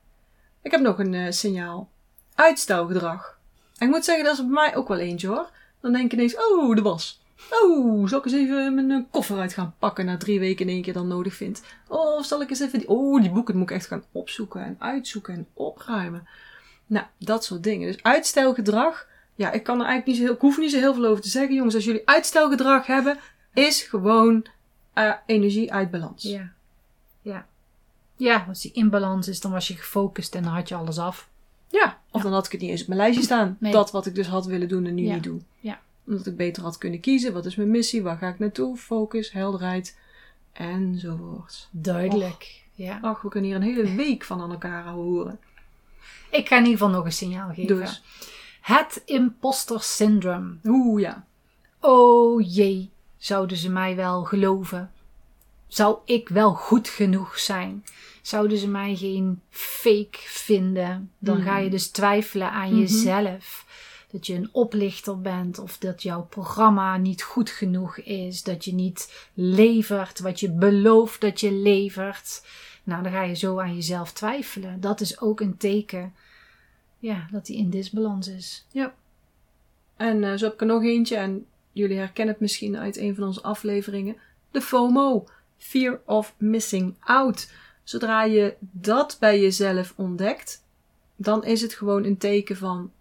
Ik 0.62 0.72
heb 0.72 0.82
nog 0.82 1.00
een 1.00 1.14
eh, 1.14 1.32
signaal. 1.32 1.90
Uitstelgedrag. 2.36 3.38
En 3.78 3.88
ik 3.88 3.94
moet 3.94 4.06
zeggen, 4.06 4.24
dat 4.26 4.34
is 4.34 4.40
bij 4.40 4.50
mij 4.50 4.76
ook 4.76 4.88
wel 4.88 4.98
eentje 4.98 5.28
hoor. 5.28 5.50
Dan 5.82 5.92
denk 5.94 6.12
je 6.12 6.18
ineens, 6.18 6.36
oh, 6.38 6.76
de 6.76 6.82
was. 6.82 7.22
Oh, 7.50 8.08
zal 8.08 8.20
ik 8.20 8.26
eens 8.26 8.34
even 8.34 8.74
mijn 8.76 8.92
eh, 8.92 9.00
koffer 9.12 9.40
uit 9.40 9.54
gaan 9.54 9.76
pakken 9.80 10.06
na 10.06 10.18
drie 10.18 10.40
weken 10.40 10.66
in 10.68 10.74
één 10.74 10.82
keer 10.82 10.94
dan 10.94 11.08
nodig 11.08 11.34
vind. 11.34 11.62
Of 11.88 12.26
zal 12.26 12.42
ik 12.42 12.50
eens 12.50 12.60
even 12.60 12.80
die, 12.80 12.88
oh, 12.90 13.22
die 13.22 13.32
boeken 13.32 13.58
moet 13.58 13.70
ik 13.70 13.76
echt 13.76 13.88
gaan 13.88 14.04
opzoeken 14.12 14.64
en 14.64 14.76
uitzoeken 14.80 15.34
en 15.34 15.48
opruimen. 15.54 16.28
Nou, 16.88 17.06
dat 17.18 17.44
soort 17.44 17.64
dingen. 17.64 17.92
Dus 17.92 18.04
uitstelgedrag, 18.04 19.08
ja, 19.36 19.52
ik 19.52 19.64
kan 19.64 19.80
er 19.80 19.86
eigenlijk 19.86 20.08
niet 20.08 20.16
zo 20.18 20.22
heel, 20.24 20.34
ik 20.34 20.42
hoef 20.42 20.58
niet 20.58 20.72
zo 20.72 20.78
heel 20.78 20.94
veel 20.94 21.06
over 21.06 21.24
te 21.24 21.30
zeggen. 21.30 21.56
Jongens, 21.56 21.76
als 21.76 21.86
jullie 21.86 22.08
uitstelgedrag 22.08 22.86
hebben, 22.86 23.18
is 23.54 23.82
gewoon 23.82 24.46
eh, 24.94 25.14
energie 25.26 25.74
uit 25.74 25.92
balans. 25.92 26.24
Ja. 26.24 26.52
Ja. 27.22 27.46
Ja, 28.18 28.46
als 28.48 28.62
die 28.62 28.72
in 28.74 28.90
balans 28.90 29.28
is, 29.28 29.42
dan 29.42 29.52
was 29.52 29.68
je 29.68 29.76
gefocust 29.76 30.36
en 30.36 30.44
dan 30.44 30.52
had 30.54 30.70
je 30.70 30.76
alles 30.76 30.98
af. 30.98 31.30
Ja, 31.70 32.00
of 32.12 32.22
dan 32.22 32.34
had 32.34 32.46
ik 32.46 32.52
het 32.52 32.62
niet 32.62 32.70
eens 32.70 32.82
op 32.82 32.88
mijn 32.88 33.00
lijstje 33.00 33.24
staan. 33.24 33.58
Nee. 33.60 33.72
Dat 33.72 33.92
wat 33.92 34.06
ik 34.06 34.16
dus 34.16 34.28
had 34.28 34.46
willen 34.46 34.68
doen 34.68 34.86
en 34.86 34.94
nu 34.96 35.04
Ja. 35.06 35.14
niet 35.14 35.24
doe. 35.24 35.40
Ja. 35.60 35.80
Omdat 36.08 36.26
ik 36.26 36.36
beter 36.36 36.64
had 36.64 36.78
kunnen 36.78 37.00
kiezen. 37.00 37.34
Wat 37.34 37.46
is 37.46 37.56
mijn 37.56 37.72
missie? 37.72 38.04
Waar 38.04 38.18
ga 38.18 38.28
ik 38.28 38.40
naartoe? 38.40 38.78
Focus, 38.78 39.32
helderheid. 39.32 39.98
Enzovoort. 40.54 41.68
Duidelijk. 41.72 42.64
Ja. 42.74 43.00
Ach, 43.02 43.22
we 43.22 43.30
kunnen 43.30 43.50
hier 43.50 43.60
een 43.60 43.76
hele 43.76 43.96
week 43.96 44.24
van 44.24 44.42
aan 44.42 44.52
elkaar 44.52 44.84
horen. 44.86 45.40
Ik 46.32 46.48
ga 46.48 46.56
in 46.58 46.64
ieder 46.64 46.78
geval 46.78 46.94
nog 46.94 47.06
een 47.06 47.12
signaal 47.12 47.54
geven. 47.54 47.82
Eens. 47.82 48.04
Het 48.66 49.02
imposter 49.06 49.82
syndrome. 49.82 50.56
Oeh, 50.64 51.02
ja. 51.02 51.26
Oh 51.80 52.54
jee, 52.54 52.90
zouden 53.18 53.58
ze 53.58 53.70
mij 53.70 53.96
wel 53.96 54.24
geloven? 54.24 54.92
Zou 55.68 55.98
ik 56.06 56.30
wel 56.30 56.54
goed 56.54 56.88
genoeg 56.88 57.40
zijn? 57.40 57.86
Zouden 58.22 58.58
ze 58.58 58.68
mij 58.68 58.96
geen 58.96 59.42
fake 59.50 60.18
vinden? 60.22 61.12
Dan 61.20 61.42
ga 61.42 61.58
je 61.58 61.70
dus 61.70 61.88
twijfelen 61.88 62.52
aan 62.52 62.70
Mhm. 62.72 62.80
jezelf. 62.80 63.66
Dat 64.12 64.28
je 64.28 64.34
een 64.34 64.50
oplichter 64.52 65.22
bent 65.22 65.60
of 65.60 65.78
dat 65.78 66.04
jouw 66.04 66.22
programma 66.24 66.98
niet 66.98 67.24
goed 67.24 67.50
genoeg 67.50 67.98
is. 67.98 68.44
Dat 68.44 68.66
je 68.66 68.74
niet 68.74 69.28
levert 69.34 70.20
wat 70.20 70.40
je 70.40 70.52
belooft 70.52 71.22
dat 71.22 71.40
je 71.40 71.52
levert. 71.52 72.46
Nou, 72.84 73.04
dan 73.04 73.12
ga 73.12 73.22
je 73.24 73.36
zo 73.36 73.60
aan 73.60 73.76
jezelf 73.76 74.12
twijfelen. 74.12 74.82
Dat 74.82 75.02
is 75.02 75.20
ook 75.22 75.40
een 75.40 75.58
teken 75.58 76.14
ja, 77.00 77.28
dat 77.32 77.46
die 77.46 77.58
in 77.58 77.70
disbalans 77.70 78.28
is. 78.28 78.66
En 79.96 80.24
eh, 80.24 80.38
zo 80.38 80.46
heb 80.46 80.54
ik 80.54 80.62
er 80.62 80.68
nog 80.68 80.84
eentje. 80.84 81.16
En 81.16 81.46
jullie 81.72 81.98
herkennen 81.98 82.34
het 82.34 82.42
misschien 82.42 82.78
uit 82.78 82.98
een 82.98 83.16
van 83.16 83.24
onze 83.24 83.42
afleveringen. 83.42 84.16
De 84.52 84.62
FOMO. 84.62 85.28
Fear 85.58 86.02
of 86.06 86.36
missing 86.38 86.96
out. 87.00 87.52
Zodra 87.84 88.24
je 88.24 88.56
dat 88.60 89.18
bij 89.20 89.40
jezelf 89.40 89.94
ontdekt, 89.96 90.64
dan 91.16 91.44
is 91.44 91.62
het 91.62 91.74
gewoon 91.74 92.04
een 92.04 92.18
teken 92.18 92.58
van 92.58 92.92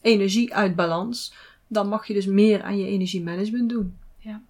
energie 0.00 0.54
uit 0.54 0.76
balans. 0.76 1.34
Dan 1.66 1.88
mag 1.88 2.06
je 2.06 2.14
dus 2.14 2.26
meer 2.26 2.62
aan 2.62 2.78
je 2.78 2.86
energiemanagement 2.86 3.68
doen. 3.68 3.96
Ja. 4.18 4.42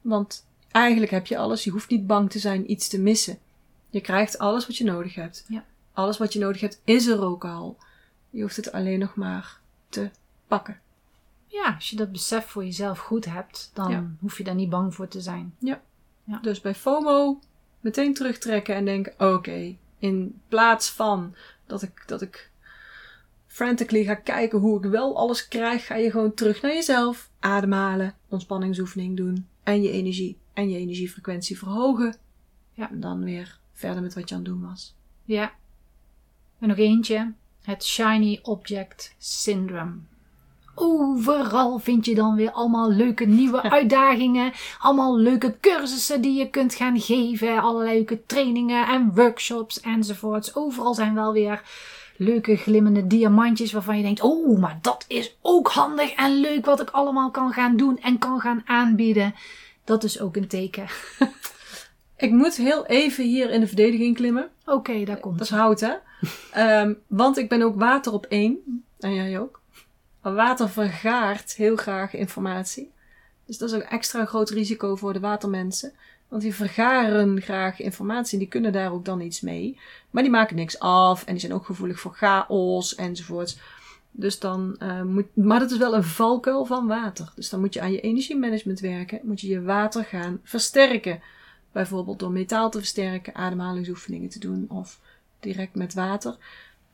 Want 0.00 0.46
eigenlijk 0.70 1.12
heb 1.12 1.26
je 1.26 1.38
alles. 1.38 1.64
Je 1.64 1.70
hoeft 1.70 1.90
niet 1.90 2.06
bang 2.06 2.30
te 2.30 2.38
zijn 2.38 2.70
iets 2.70 2.88
te 2.88 3.00
missen. 3.00 3.38
Je 3.90 4.00
krijgt 4.00 4.38
alles 4.38 4.66
wat 4.66 4.76
je 4.76 4.84
nodig 4.84 5.14
hebt. 5.14 5.44
Ja. 5.48 5.64
Alles 5.92 6.18
wat 6.18 6.32
je 6.32 6.38
nodig 6.38 6.60
hebt 6.60 6.80
is 6.84 7.06
er 7.06 7.22
ook 7.22 7.44
al. 7.44 7.76
Je 8.32 8.42
hoeft 8.42 8.56
het 8.56 8.72
alleen 8.72 8.98
nog 8.98 9.14
maar 9.14 9.58
te 9.88 10.10
pakken. 10.46 10.80
Ja, 11.46 11.74
als 11.74 11.90
je 11.90 11.96
dat 11.96 12.12
besef 12.12 12.46
voor 12.46 12.64
jezelf 12.64 12.98
goed 12.98 13.24
hebt, 13.24 13.70
dan 13.74 13.90
Ja. 13.90 14.10
hoef 14.20 14.38
je 14.38 14.44
daar 14.44 14.54
niet 14.54 14.70
bang 14.70 14.94
voor 14.94 15.08
te 15.08 15.20
zijn. 15.20 15.54
Dus 16.42 16.60
bij 16.60 16.74
FOMO 16.74 17.38
meteen 17.80 18.14
terugtrekken 18.14 18.74
en 18.74 18.84
denken: 18.84 19.14
oké, 19.34 19.76
in 19.98 20.40
plaats 20.48 20.90
van 20.90 21.34
dat 21.66 21.82
ik, 21.82 22.02
dat 22.06 22.22
ik 22.22 22.50
frantically 23.46 24.04
ga 24.04 24.14
kijken 24.14 24.58
hoe 24.58 24.84
ik 24.84 24.90
wel 24.90 25.16
alles 25.16 25.48
krijg, 25.48 25.86
ga 25.86 25.94
je 25.94 26.10
gewoon 26.10 26.34
terug 26.34 26.62
naar 26.62 26.72
jezelf. 26.72 27.30
Ademhalen, 27.40 28.14
ontspanningsoefening 28.28 29.16
doen 29.16 29.46
en 29.62 29.82
je 29.82 29.90
energie 29.90 30.38
en 30.52 30.70
je 30.70 30.78
energiefrequentie 30.78 31.58
verhogen. 31.58 32.16
Ja. 32.72 32.90
En 32.90 33.00
dan 33.00 33.24
weer 33.24 33.58
verder 33.72 34.02
met 34.02 34.14
wat 34.14 34.28
je 34.28 34.34
aan 34.34 34.40
het 34.40 34.50
doen 34.50 34.62
was. 34.62 34.94
Ja. 35.24 35.52
En 36.58 36.68
nog 36.68 36.76
eentje. 36.76 37.32
Het 37.62 37.84
Shiny 37.84 38.38
Object 38.42 39.14
Syndrome. 39.18 39.92
Overal 40.74 41.78
vind 41.78 42.04
je 42.04 42.14
dan 42.14 42.34
weer 42.34 42.50
allemaal 42.50 42.90
leuke 42.90 43.24
nieuwe 43.24 43.62
uitdagingen. 43.78 44.52
Allemaal 44.78 45.18
leuke 45.18 45.56
cursussen 45.60 46.20
die 46.20 46.38
je 46.38 46.50
kunt 46.50 46.74
gaan 46.74 47.00
geven. 47.00 47.60
Allerlei 47.60 47.94
leuke 47.94 48.26
trainingen 48.26 48.86
en 48.86 49.14
workshops 49.14 49.80
enzovoorts. 49.80 50.54
Overal 50.54 50.94
zijn 50.94 51.14
wel 51.14 51.32
weer 51.32 51.62
leuke 52.16 52.56
glimmende 52.56 53.06
diamantjes 53.06 53.72
waarvan 53.72 53.96
je 53.96 54.02
denkt: 54.02 54.20
Oh, 54.20 54.58
maar 54.58 54.78
dat 54.82 55.04
is 55.08 55.36
ook 55.40 55.68
handig 55.68 56.12
en 56.12 56.40
leuk 56.40 56.66
wat 56.66 56.80
ik 56.80 56.90
allemaal 56.90 57.30
kan 57.30 57.52
gaan 57.52 57.76
doen 57.76 57.98
en 57.98 58.18
kan 58.18 58.40
gaan 58.40 58.62
aanbieden. 58.66 59.34
Dat 59.84 60.04
is 60.04 60.20
ook 60.20 60.36
een 60.36 60.48
teken. 60.48 60.86
Ik 62.22 62.30
moet 62.30 62.56
heel 62.56 62.86
even 62.86 63.24
hier 63.24 63.50
in 63.50 63.60
de 63.60 63.66
verdediging 63.66 64.16
klimmen. 64.16 64.50
Oké, 64.64 65.04
daar 65.04 65.20
komt 65.20 65.38
Dat 65.38 65.46
is 65.46 65.52
hout, 65.52 65.80
hè? 65.80 65.92
Ehm, 66.52 66.94
want 67.06 67.38
ik 67.38 67.48
ben 67.48 67.62
ook 67.62 67.78
water 67.78 68.12
op 68.12 68.26
één. 68.26 68.84
En 68.98 69.14
jij 69.14 69.38
ook. 69.38 69.60
Water 70.20 70.68
vergaart 70.68 71.54
heel 71.54 71.76
graag 71.76 72.14
informatie. 72.14 72.90
Dus 73.46 73.58
dat 73.58 73.70
is 73.70 73.74
ook 73.74 73.82
extra 73.82 74.20
een 74.20 74.26
groot 74.26 74.50
risico 74.50 74.96
voor 74.96 75.12
de 75.12 75.20
watermensen. 75.20 75.92
Want 76.28 76.42
die 76.42 76.54
vergaren 76.54 77.40
graag 77.40 77.80
informatie 77.80 78.32
en 78.32 78.38
die 78.38 78.48
kunnen 78.48 78.72
daar 78.72 78.92
ook 78.92 79.04
dan 79.04 79.20
iets 79.20 79.40
mee. 79.40 79.78
Maar 80.10 80.22
die 80.22 80.32
maken 80.32 80.56
niks 80.56 80.78
af 80.78 81.24
en 81.24 81.32
die 81.32 81.40
zijn 81.40 81.54
ook 81.54 81.64
gevoelig 81.64 82.00
voor 82.00 82.14
chaos 82.14 82.94
enzovoorts. 82.94 83.58
Dus 84.10 84.38
dan 84.38 84.76
eh, 84.78 85.02
moet. 85.02 85.36
Maar 85.36 85.60
dat 85.60 85.70
is 85.70 85.78
wel 85.78 85.94
een 85.94 86.04
valkuil 86.04 86.64
van 86.64 86.86
water. 86.86 87.32
Dus 87.34 87.48
dan 87.48 87.60
moet 87.60 87.74
je 87.74 87.80
aan 87.80 87.92
je 87.92 88.00
energiemanagement 88.00 88.80
werken. 88.80 89.20
Moet 89.22 89.40
je 89.40 89.48
je 89.48 89.62
water 89.62 90.04
gaan 90.04 90.40
versterken. 90.42 91.20
Bijvoorbeeld 91.72 92.18
door 92.18 92.30
metaal 92.30 92.70
te 92.70 92.78
versterken, 92.78 93.34
ademhalingsoefeningen 93.34 94.28
te 94.28 94.38
doen 94.38 94.66
of 94.68 95.00
direct 95.40 95.74
met 95.74 95.94
water. 95.94 96.36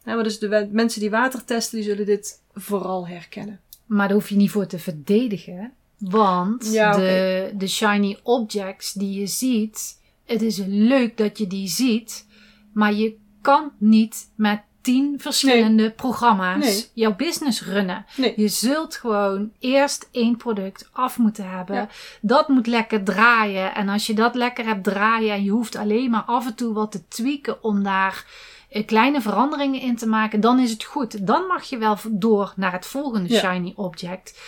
Ja, 0.05 0.14
maar 0.14 0.25
dus 0.25 0.38
de 0.38 0.69
mensen 0.73 1.01
die 1.01 1.11
water 1.11 1.45
testen, 1.45 1.79
die 1.79 1.88
zullen 1.88 2.07
dit 2.07 2.43
vooral 2.55 3.09
herkennen. 3.09 3.61
Maar 3.87 4.09
daar 4.09 4.17
hoef 4.17 4.29
je 4.29 4.37
niet 4.37 4.51
voor 4.51 4.67
te 4.67 4.79
verdedigen. 4.79 5.73
Want 5.99 6.73
Ja, 6.73 6.97
de, 6.97 7.53
de 7.57 7.67
shiny 7.67 8.19
objects 8.23 8.93
die 8.93 9.21
je 9.21 9.27
ziet, 9.27 10.01
het 10.25 10.43
is 10.43 10.59
leuk 10.66 11.16
dat 11.16 11.39
je 11.39 11.47
die 11.47 11.68
ziet. 11.68 12.26
Maar 12.72 12.93
je 12.95 13.16
kan 13.41 13.72
niet 13.79 14.31
met 14.35 14.61
tien 14.81 15.14
verschillende 15.20 15.91
programma's 15.91 16.64
Nee. 16.64 16.85
jouw 16.93 17.14
business 17.16 17.62
runnen. 17.64 18.05
Nee. 18.16 18.33
Je 18.37 18.49
zult 18.49 18.95
gewoon 18.97 19.51
eerst 19.59 20.09
één 20.12 20.37
product 20.37 20.89
af 20.93 21.18
moeten 21.18 21.51
hebben. 21.51 21.76
Ja. 21.76 21.89
Dat 22.20 22.49
moet 22.49 22.66
lekker 22.66 23.03
draaien. 23.05 23.74
En 23.74 23.89
als 23.89 24.07
je 24.07 24.14
dat 24.14 24.35
lekker 24.35 24.64
hebt 24.64 24.85
draaien 24.85 25.33
en 25.35 25.45
je 25.45 25.51
hoeft 25.51 25.76
alleen 25.76 26.11
maar 26.11 26.22
af 26.26 26.47
en 26.47 26.55
toe 26.55 26.74
wat 26.74 26.93
te 26.93 27.09
tweaken 27.09 27.62
om 27.62 27.83
daar 27.83 28.24
eh, 28.70 28.87
kleine 28.87 29.20
veranderingen 29.20 29.81
in 29.81 29.97
te 29.97 30.07
maken, 30.07 30.41
dan 30.41 30.59
is 30.59 30.70
het 30.70 30.85
goed. 30.85 31.26
Dan 31.26 31.47
mag 31.47 31.64
je 31.64 31.79
wel 31.79 31.97
door 32.11 32.53
naar 32.57 32.72
het 32.72 32.87
volgende 32.87 33.29
Ja. 33.33 33.39
shiny 33.41 33.72
object. 33.76 34.41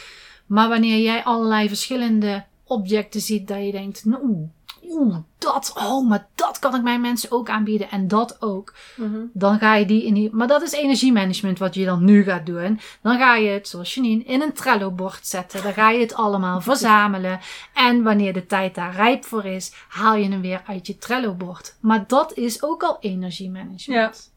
Maar 0.47 0.69
wanneer 0.69 0.99
jij 0.99 1.25
allerlei 1.25 1.69
verschillende 1.69 2.45
objecten 2.65 3.21
ziet, 3.21 3.49
dat 3.49 3.65
je 3.65 3.73
denkt, 3.73 4.05
nou, 4.05 4.49
oeh, 4.91 5.17
dat, 5.39 5.73
oh, 5.77 6.09
maar 6.09 6.27
dat 6.35 6.59
kan 6.59 6.75
ik 6.75 6.83
mijn 6.83 7.01
mensen 7.01 7.33
ook 7.33 7.49
aanbieden 7.49 7.91
en 7.91 8.09
dat 8.09 8.43
ook. 8.43 8.75
Mhm. 8.97 9.19
Dan 9.33 9.59
ga 9.59 9.75
je 9.75 9.87
die 9.87 10.05
in 10.05 10.15
die, 10.15 10.31
maar 10.33 10.47
dat 10.47 10.63
is 10.63 10.73
energiemanagement 10.73 11.59
wat 11.59 11.75
je 11.75 11.85
dan 11.85 12.05
nu 12.05 12.23
gaat 12.23 12.47
doen. 12.47 12.81
Dan 13.03 13.19
ga 13.19 13.37
je 13.37 13.49
het, 13.49 13.69
zoals 13.69 13.95
Janine, 13.95 14.25
in 14.25 14.43
een 14.43 14.53
Trello-bord 14.53 15.27
zetten. 15.27 15.63
Dan 15.63 15.73
ga 15.73 15.91
je 15.91 16.01
het 16.01 16.15
allemaal 16.15 16.61
verzamelen. 16.71 17.41
En 17.75 18.03
wanneer 18.03 18.33
de 18.33 18.47
tijd 18.47 18.75
daar 18.75 18.95
rijp 18.95 19.25
voor 19.25 19.45
is, 19.45 19.73
haal 19.89 20.15
je 20.15 20.29
hem 20.31 20.41
weer 20.41 20.63
uit 20.67 20.87
je 20.87 20.99
Trello-bord. 20.99 21.77
Maar 21.81 22.05
dat 22.07 22.37
is 22.37 22.63
ook 22.63 22.83
al 22.83 22.97
energiemanagement. 23.01 23.87
Ja. 23.87 24.30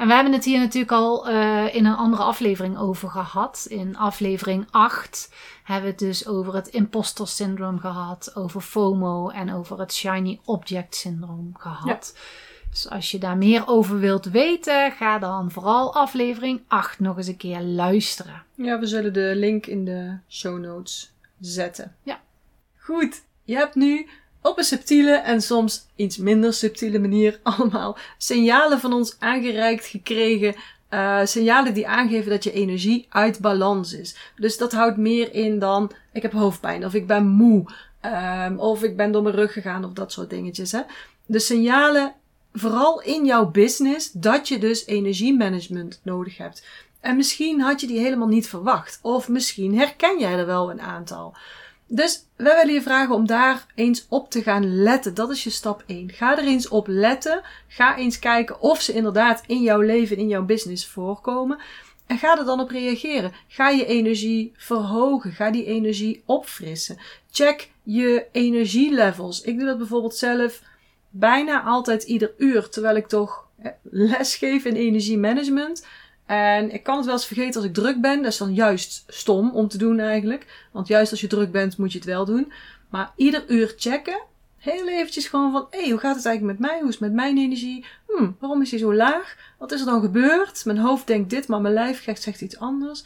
En 0.00 0.06
we 0.06 0.14
hebben 0.14 0.32
het 0.32 0.44
hier 0.44 0.58
natuurlijk 0.58 0.92
al 0.92 1.28
eh, 1.28 1.74
in 1.74 1.84
een 1.84 1.94
andere 1.94 2.22
aflevering 2.22 2.78
over 2.78 3.08
gehad. 3.08 3.66
In 3.68 3.96
aflevering 3.96 4.66
8 4.70 5.32
hebben 5.64 5.84
we 5.84 5.90
het 5.90 5.98
dus 5.98 6.26
over 6.26 6.54
het 6.54 6.68
imposter 6.68 7.28
syndroom 7.28 7.78
gehad, 7.78 8.36
over 8.36 8.60
FOMO 8.60 9.28
en 9.28 9.52
over 9.52 9.78
het 9.78 9.92
shiny 9.92 10.40
object 10.44 10.94
syndroom 10.94 11.54
gehad. 11.58 12.18
Dus 12.70 12.88
als 12.88 13.10
je 13.10 13.18
daar 13.18 13.36
meer 13.36 13.68
over 13.68 13.98
wilt 13.98 14.24
weten, 14.24 14.92
ga 14.92 15.18
dan 15.18 15.50
vooral 15.50 15.94
aflevering 15.94 16.60
8 16.68 17.00
nog 17.00 17.16
eens 17.16 17.26
een 17.26 17.36
keer 17.36 17.60
luisteren. 17.60 18.42
Ja, 18.54 18.78
we 18.78 18.86
zullen 18.86 19.12
de 19.12 19.32
link 19.36 19.66
in 19.66 19.84
de 19.84 20.18
show 20.28 20.58
notes 20.58 21.12
zetten. 21.40 21.96
Ja. 22.02 22.20
Goed, 22.76 23.22
je 23.44 23.54
hebt 23.54 23.74
nu 23.74 24.08
op 24.42 24.58
een 24.58 24.64
subtiele 24.64 25.12
en 25.12 25.42
soms 25.42 25.86
iets 25.96 26.16
minder 26.16 26.52
subtiele 26.52 26.98
manier 26.98 27.40
allemaal 27.42 27.98
signalen 28.18 28.80
van 28.80 28.92
ons 28.92 29.16
aangereikt 29.18 29.86
gekregen. 29.86 30.54
eh, 30.88 31.20
signalen 31.24 31.74
die 31.74 31.88
aangeven 31.88 32.30
dat 32.30 32.44
je 32.44 32.52
energie 32.52 33.06
uit 33.08 33.40
balans 33.40 33.92
is. 33.92 34.16
Dus 34.36 34.58
dat 34.58 34.72
houdt 34.72 34.96
meer 34.96 35.34
in 35.34 35.58
dan 35.58 35.92
ik 36.12 36.22
heb 36.22 36.32
hoofdpijn 36.32 36.84
of 36.84 36.94
ik 36.94 37.06
ben 37.06 37.26
moe 37.26 37.64
ehm, 38.00 38.56
of 38.56 38.82
ik 38.82 38.96
ben 38.96 39.12
door 39.12 39.22
mijn 39.22 39.34
rug 39.34 39.52
gegaan 39.52 39.84
of 39.84 39.92
dat 39.92 40.12
soort 40.12 40.30
dingetjes. 40.30 40.72
Hè? 40.72 40.80
De 41.26 41.38
signalen 41.38 42.14
vooral 42.52 43.02
in 43.02 43.24
jouw 43.24 43.50
business 43.50 44.10
dat 44.12 44.48
je 44.48 44.58
dus 44.58 44.86
energiemanagement 44.86 46.00
nodig 46.02 46.36
hebt. 46.36 46.64
En 47.00 47.16
misschien 47.16 47.60
had 47.60 47.80
je 47.80 47.86
die 47.86 47.98
helemaal 47.98 48.28
niet 48.28 48.48
verwacht. 48.48 48.98
Of 49.02 49.28
misschien 49.28 49.78
herken 49.78 50.18
jij 50.18 50.38
er 50.38 50.46
wel 50.46 50.70
een 50.70 50.80
aantal. 50.80 51.34
Dus 51.92 52.26
we 52.36 52.44
willen 52.44 52.72
je 52.72 52.82
vragen 52.82 53.14
om 53.14 53.26
daar 53.26 53.66
eens 53.74 54.06
op 54.08 54.30
te 54.30 54.42
gaan 54.42 54.82
letten. 54.82 55.14
Dat 55.14 55.30
is 55.30 55.44
je 55.44 55.50
stap 55.50 55.82
1. 55.86 56.10
Ga 56.10 56.38
er 56.38 56.44
eens 56.44 56.68
op 56.68 56.86
letten. 56.88 57.42
Ga 57.68 57.96
eens 57.96 58.18
kijken 58.18 58.60
of 58.60 58.80
ze 58.80 58.92
inderdaad 58.92 59.42
in 59.46 59.62
jouw 59.62 59.80
leven, 59.80 60.16
in 60.16 60.28
jouw 60.28 60.44
business 60.44 60.86
voorkomen. 60.86 61.58
En 62.06 62.18
ga 62.18 62.38
er 62.38 62.44
dan 62.44 62.60
op 62.60 62.70
reageren. 62.70 63.32
Ga 63.48 63.68
je 63.68 63.86
energie 63.86 64.52
verhogen. 64.56 65.32
Ga 65.32 65.50
die 65.50 65.64
energie 65.64 66.22
opfrissen. 66.26 66.98
Check 67.30 67.70
je 67.82 68.26
energielevels. 68.32 69.42
Ik 69.42 69.58
doe 69.58 69.66
dat 69.66 69.78
bijvoorbeeld 69.78 70.16
zelf 70.16 70.62
bijna 71.08 71.62
altijd 71.62 72.02
ieder 72.02 72.32
uur. 72.36 72.68
Terwijl 72.68 72.96
ik 72.96 73.06
toch 73.06 73.46
eh, 73.62 73.70
les 73.82 74.34
geef 74.34 74.64
in 74.64 74.74
energiemanagement. 74.74 75.86
En 76.30 76.72
ik 76.72 76.82
kan 76.82 76.96
het 76.96 77.04
wel 77.04 77.14
eens 77.14 77.26
vergeten 77.26 77.60
als 77.60 77.64
ik 77.64 77.74
druk 77.74 78.00
ben. 78.00 78.22
Dat 78.22 78.32
is 78.32 78.38
dan 78.38 78.54
juist 78.54 79.04
stom 79.06 79.50
om 79.50 79.68
te 79.68 79.78
doen 79.78 79.98
eigenlijk. 79.98 80.68
Want 80.72 80.88
juist 80.88 81.10
als 81.10 81.20
je 81.20 81.26
druk 81.26 81.52
bent 81.52 81.76
moet 81.76 81.92
je 81.92 81.98
het 81.98 82.06
wel 82.06 82.24
doen. 82.24 82.52
Maar 82.88 83.12
ieder 83.16 83.44
uur 83.48 83.74
checken. 83.76 84.20
Heel 84.56 84.88
eventjes 84.88 85.28
gewoon 85.28 85.52
van, 85.52 85.66
hé, 85.70 85.80
hey, 85.80 85.90
hoe 85.90 85.98
gaat 85.98 86.16
het 86.16 86.26
eigenlijk 86.26 86.58
met 86.58 86.68
mij? 86.68 86.78
Hoe 86.78 86.88
is 86.88 86.94
het 86.94 87.02
met 87.02 87.12
mijn 87.12 87.38
energie? 87.38 87.84
Hm, 88.06 88.30
waarom 88.38 88.62
is 88.62 88.70
die 88.70 88.78
zo 88.78 88.94
laag? 88.94 89.36
Wat 89.58 89.72
is 89.72 89.80
er 89.80 89.86
dan 89.86 90.00
gebeurd? 90.00 90.64
Mijn 90.64 90.78
hoofd 90.78 91.06
denkt 91.06 91.30
dit, 91.30 91.48
maar 91.48 91.60
mijn 91.60 91.74
lijf 91.74 92.02
zegt 92.04 92.40
iets 92.40 92.58
anders. 92.58 93.04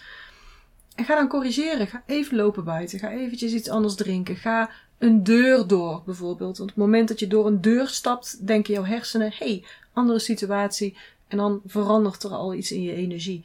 En 0.95 1.05
ga 1.05 1.15
dan 1.15 1.29
corrigeren. 1.29 1.87
Ga 1.87 2.03
even 2.07 2.37
lopen 2.37 2.65
buiten. 2.65 2.99
Ga 2.99 3.11
eventjes 3.11 3.53
iets 3.53 3.69
anders 3.69 3.95
drinken. 3.95 4.37
Ga 4.37 4.71
een 4.99 5.23
deur 5.23 5.67
door 5.67 6.03
bijvoorbeeld. 6.05 6.59
Want 6.59 6.71
op 6.71 6.77
het 6.77 6.87
moment 6.87 7.09
dat 7.09 7.19
je 7.19 7.27
door 7.27 7.47
een 7.47 7.61
deur 7.61 7.89
stapt, 7.89 8.47
denken 8.47 8.75
jouw 8.75 8.85
hersenen, 8.85 9.33
hé, 9.39 9.47
hey, 9.47 9.65
andere 9.93 10.19
situatie. 10.19 10.97
En 11.29 11.37
dan 11.37 11.61
verandert 11.67 12.23
er 12.23 12.31
al 12.31 12.55
iets 12.55 12.73
in 12.73 12.83
je 12.83 12.95
energie. 12.95 13.45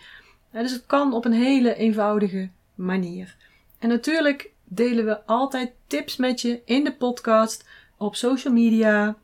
Dus 0.52 0.72
het 0.72 0.86
kan 0.86 1.14
op 1.14 1.26
een 1.26 1.32
hele 1.34 1.76
eenvoudige 1.76 2.50
manier. 2.76 3.36
En 3.80 3.90
natuurlijk 3.90 4.52
delen 4.64 5.06
we 5.06 5.26
altijd 5.26 5.72
tips 5.88 6.18
met 6.18 6.42
je 6.42 6.62
in 6.66 6.84
de 6.84 6.94
podcast, 6.94 7.68
op 7.98 8.16
social 8.16 8.54
media, 8.54 9.18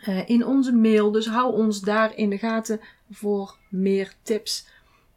eh, 0.00 0.28
in 0.28 0.46
onze 0.46 0.72
mail. 0.72 1.10
Dus 1.10 1.26
hou 1.26 1.54
ons 1.54 1.80
daar 1.80 2.16
in 2.16 2.30
de 2.30 2.38
gaten 2.38 2.80
voor 3.10 3.56
meer 3.68 4.12
tips. 4.22 4.66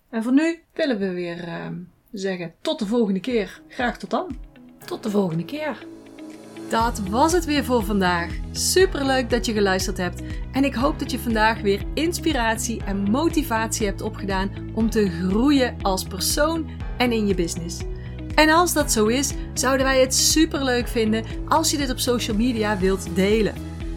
En 0.09 0.23
voor 0.23 0.33
nu 0.33 0.59
willen 0.73 0.97
we 0.97 1.11
weer 1.11 1.43
eh, 1.43 1.67
zeggen 2.11 2.53
tot 2.61 2.79
de 2.79 2.85
volgende 2.85 3.19
keer. 3.19 3.61
Graag 3.67 3.97
tot 3.97 4.09
dan. 4.09 4.37
Tot 4.85 5.03
de 5.03 5.09
volgende 5.09 5.45
keer. 5.45 5.85
Dat 6.71 7.01
was 7.09 7.31
het 7.31 7.45
weer 7.45 7.65
voor 7.65 7.83
vandaag. 7.83 8.31
Superleuk 8.51 9.29
dat 9.29 9.45
je 9.45 9.53
geluisterd 9.53 9.97
hebt. 9.97 10.21
En 10.51 10.63
ik 10.63 10.73
hoop 10.73 10.99
dat 10.99 11.11
je 11.11 11.19
vandaag 11.19 11.61
weer 11.61 11.83
inspiratie 11.93 12.83
en 12.83 13.11
motivatie 13.11 13.85
hebt 13.85 14.01
opgedaan 14.01 14.51
om 14.73 14.89
te 14.89 15.09
groeien 15.09 15.75
als 15.81 16.03
persoon 16.03 16.69
en 16.97 17.11
in 17.11 17.27
je 17.27 17.35
business. 17.35 17.77
En 18.35 18.49
als 18.49 18.73
dat 18.73 18.91
zo 18.91 19.05
is, 19.05 19.33
zouden 19.53 19.85
wij 19.85 20.01
het 20.01 20.15
superleuk 20.15 20.87
vinden 20.87 21.25
als 21.47 21.71
je 21.71 21.77
dit 21.77 21.89
op 21.89 21.99
social 21.99 22.37
media 22.37 22.77
wilt 22.77 23.15
delen. 23.15 23.53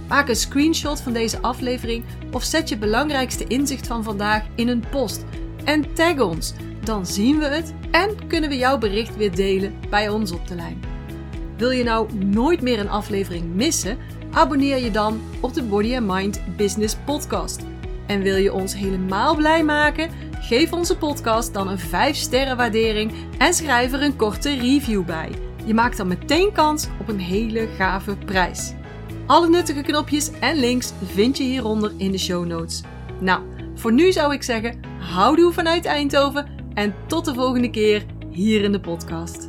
Maak 0.09 0.29
een 0.29 0.37
screenshot 0.37 1.01
van 1.01 1.12
deze 1.12 1.41
aflevering 1.41 2.05
of 2.33 2.45
zet 2.45 2.68
je 2.68 2.79
belangrijkste 2.79 3.47
inzicht 3.47 3.87
van 3.87 4.05
vandaag 4.05 4.43
in 4.55 4.68
een 4.68 4.85
post. 4.91 5.25
En 5.64 5.95
tag 5.95 6.18
ons, 6.18 6.53
dan 6.85 7.07
zien 7.07 7.39
we 7.39 7.47
het 7.47 7.75
en 7.91 8.27
kunnen 8.27 8.51
we 8.51 8.57
jouw 8.57 8.79
bericht 8.79 9.16
weer 9.16 9.35
delen 9.35 9.75
bij 9.91 10.09
ons 10.09 10.33
op 10.33 10.49
de 10.49 10.55
lijn. 10.55 10.93
Wil 11.57 11.71
je 11.71 11.85
nou 11.85 12.15
nooit 12.15 12.61
meer 12.61 12.79
een 12.79 12.89
aflevering 12.89 13.55
missen? 13.55 13.99
Abonneer 14.31 14.79
je 14.79 14.91
dan 14.91 15.21
op 15.41 15.55
de 15.55 15.63
Body 15.63 15.97
and 15.97 16.07
Mind 16.07 16.41
Business 16.57 16.97
Podcast. 17.05 17.63
En 18.07 18.23
wil 18.23 18.37
je 18.37 18.53
ons 18.53 18.75
helemaal 18.75 19.37
blij 19.37 19.65
maken? 19.65 20.11
Geef 20.41 20.73
onze 20.73 20.97
podcast 20.97 21.55
dan 21.55 21.69
een 21.69 21.79
5 21.79 22.17
sterren 22.17 22.57
waardering 22.57 23.13
en 23.39 23.55
schrijf 23.55 23.93
er 23.93 24.03
een 24.03 24.17
korte 24.17 24.55
review 24.55 25.05
bij. 25.05 25.31
Je 25.65 25.75
maakt 25.75 25.97
dan 25.97 26.09
meteen 26.09 26.53
kans 26.53 26.89
op 27.01 27.09
een 27.09 27.19
hele 27.19 27.69
gave 27.77 28.17
prijs. 28.17 28.73
Alle 29.27 29.49
nuttige 29.49 29.83
knopjes 29.83 30.31
en 30.41 30.57
links 30.57 30.93
vind 31.05 31.37
je 31.37 31.45
hieronder 31.45 31.93
in 31.97 32.11
de 32.11 32.19
show 32.19 32.47
notes. 32.47 32.83
Nou, 33.21 33.43
voor 33.75 33.93
nu 33.93 34.13
zou 34.13 34.33
ik 34.33 34.43
zeggen, 34.43 34.81
houdoe 34.99 35.53
vanuit 35.53 35.85
Eindhoven 35.85 36.47
en 36.75 36.95
tot 37.07 37.25
de 37.25 37.35
volgende 37.35 37.71
keer 37.71 38.07
hier 38.31 38.63
in 38.63 38.73
de 38.73 38.81
podcast. 38.81 39.43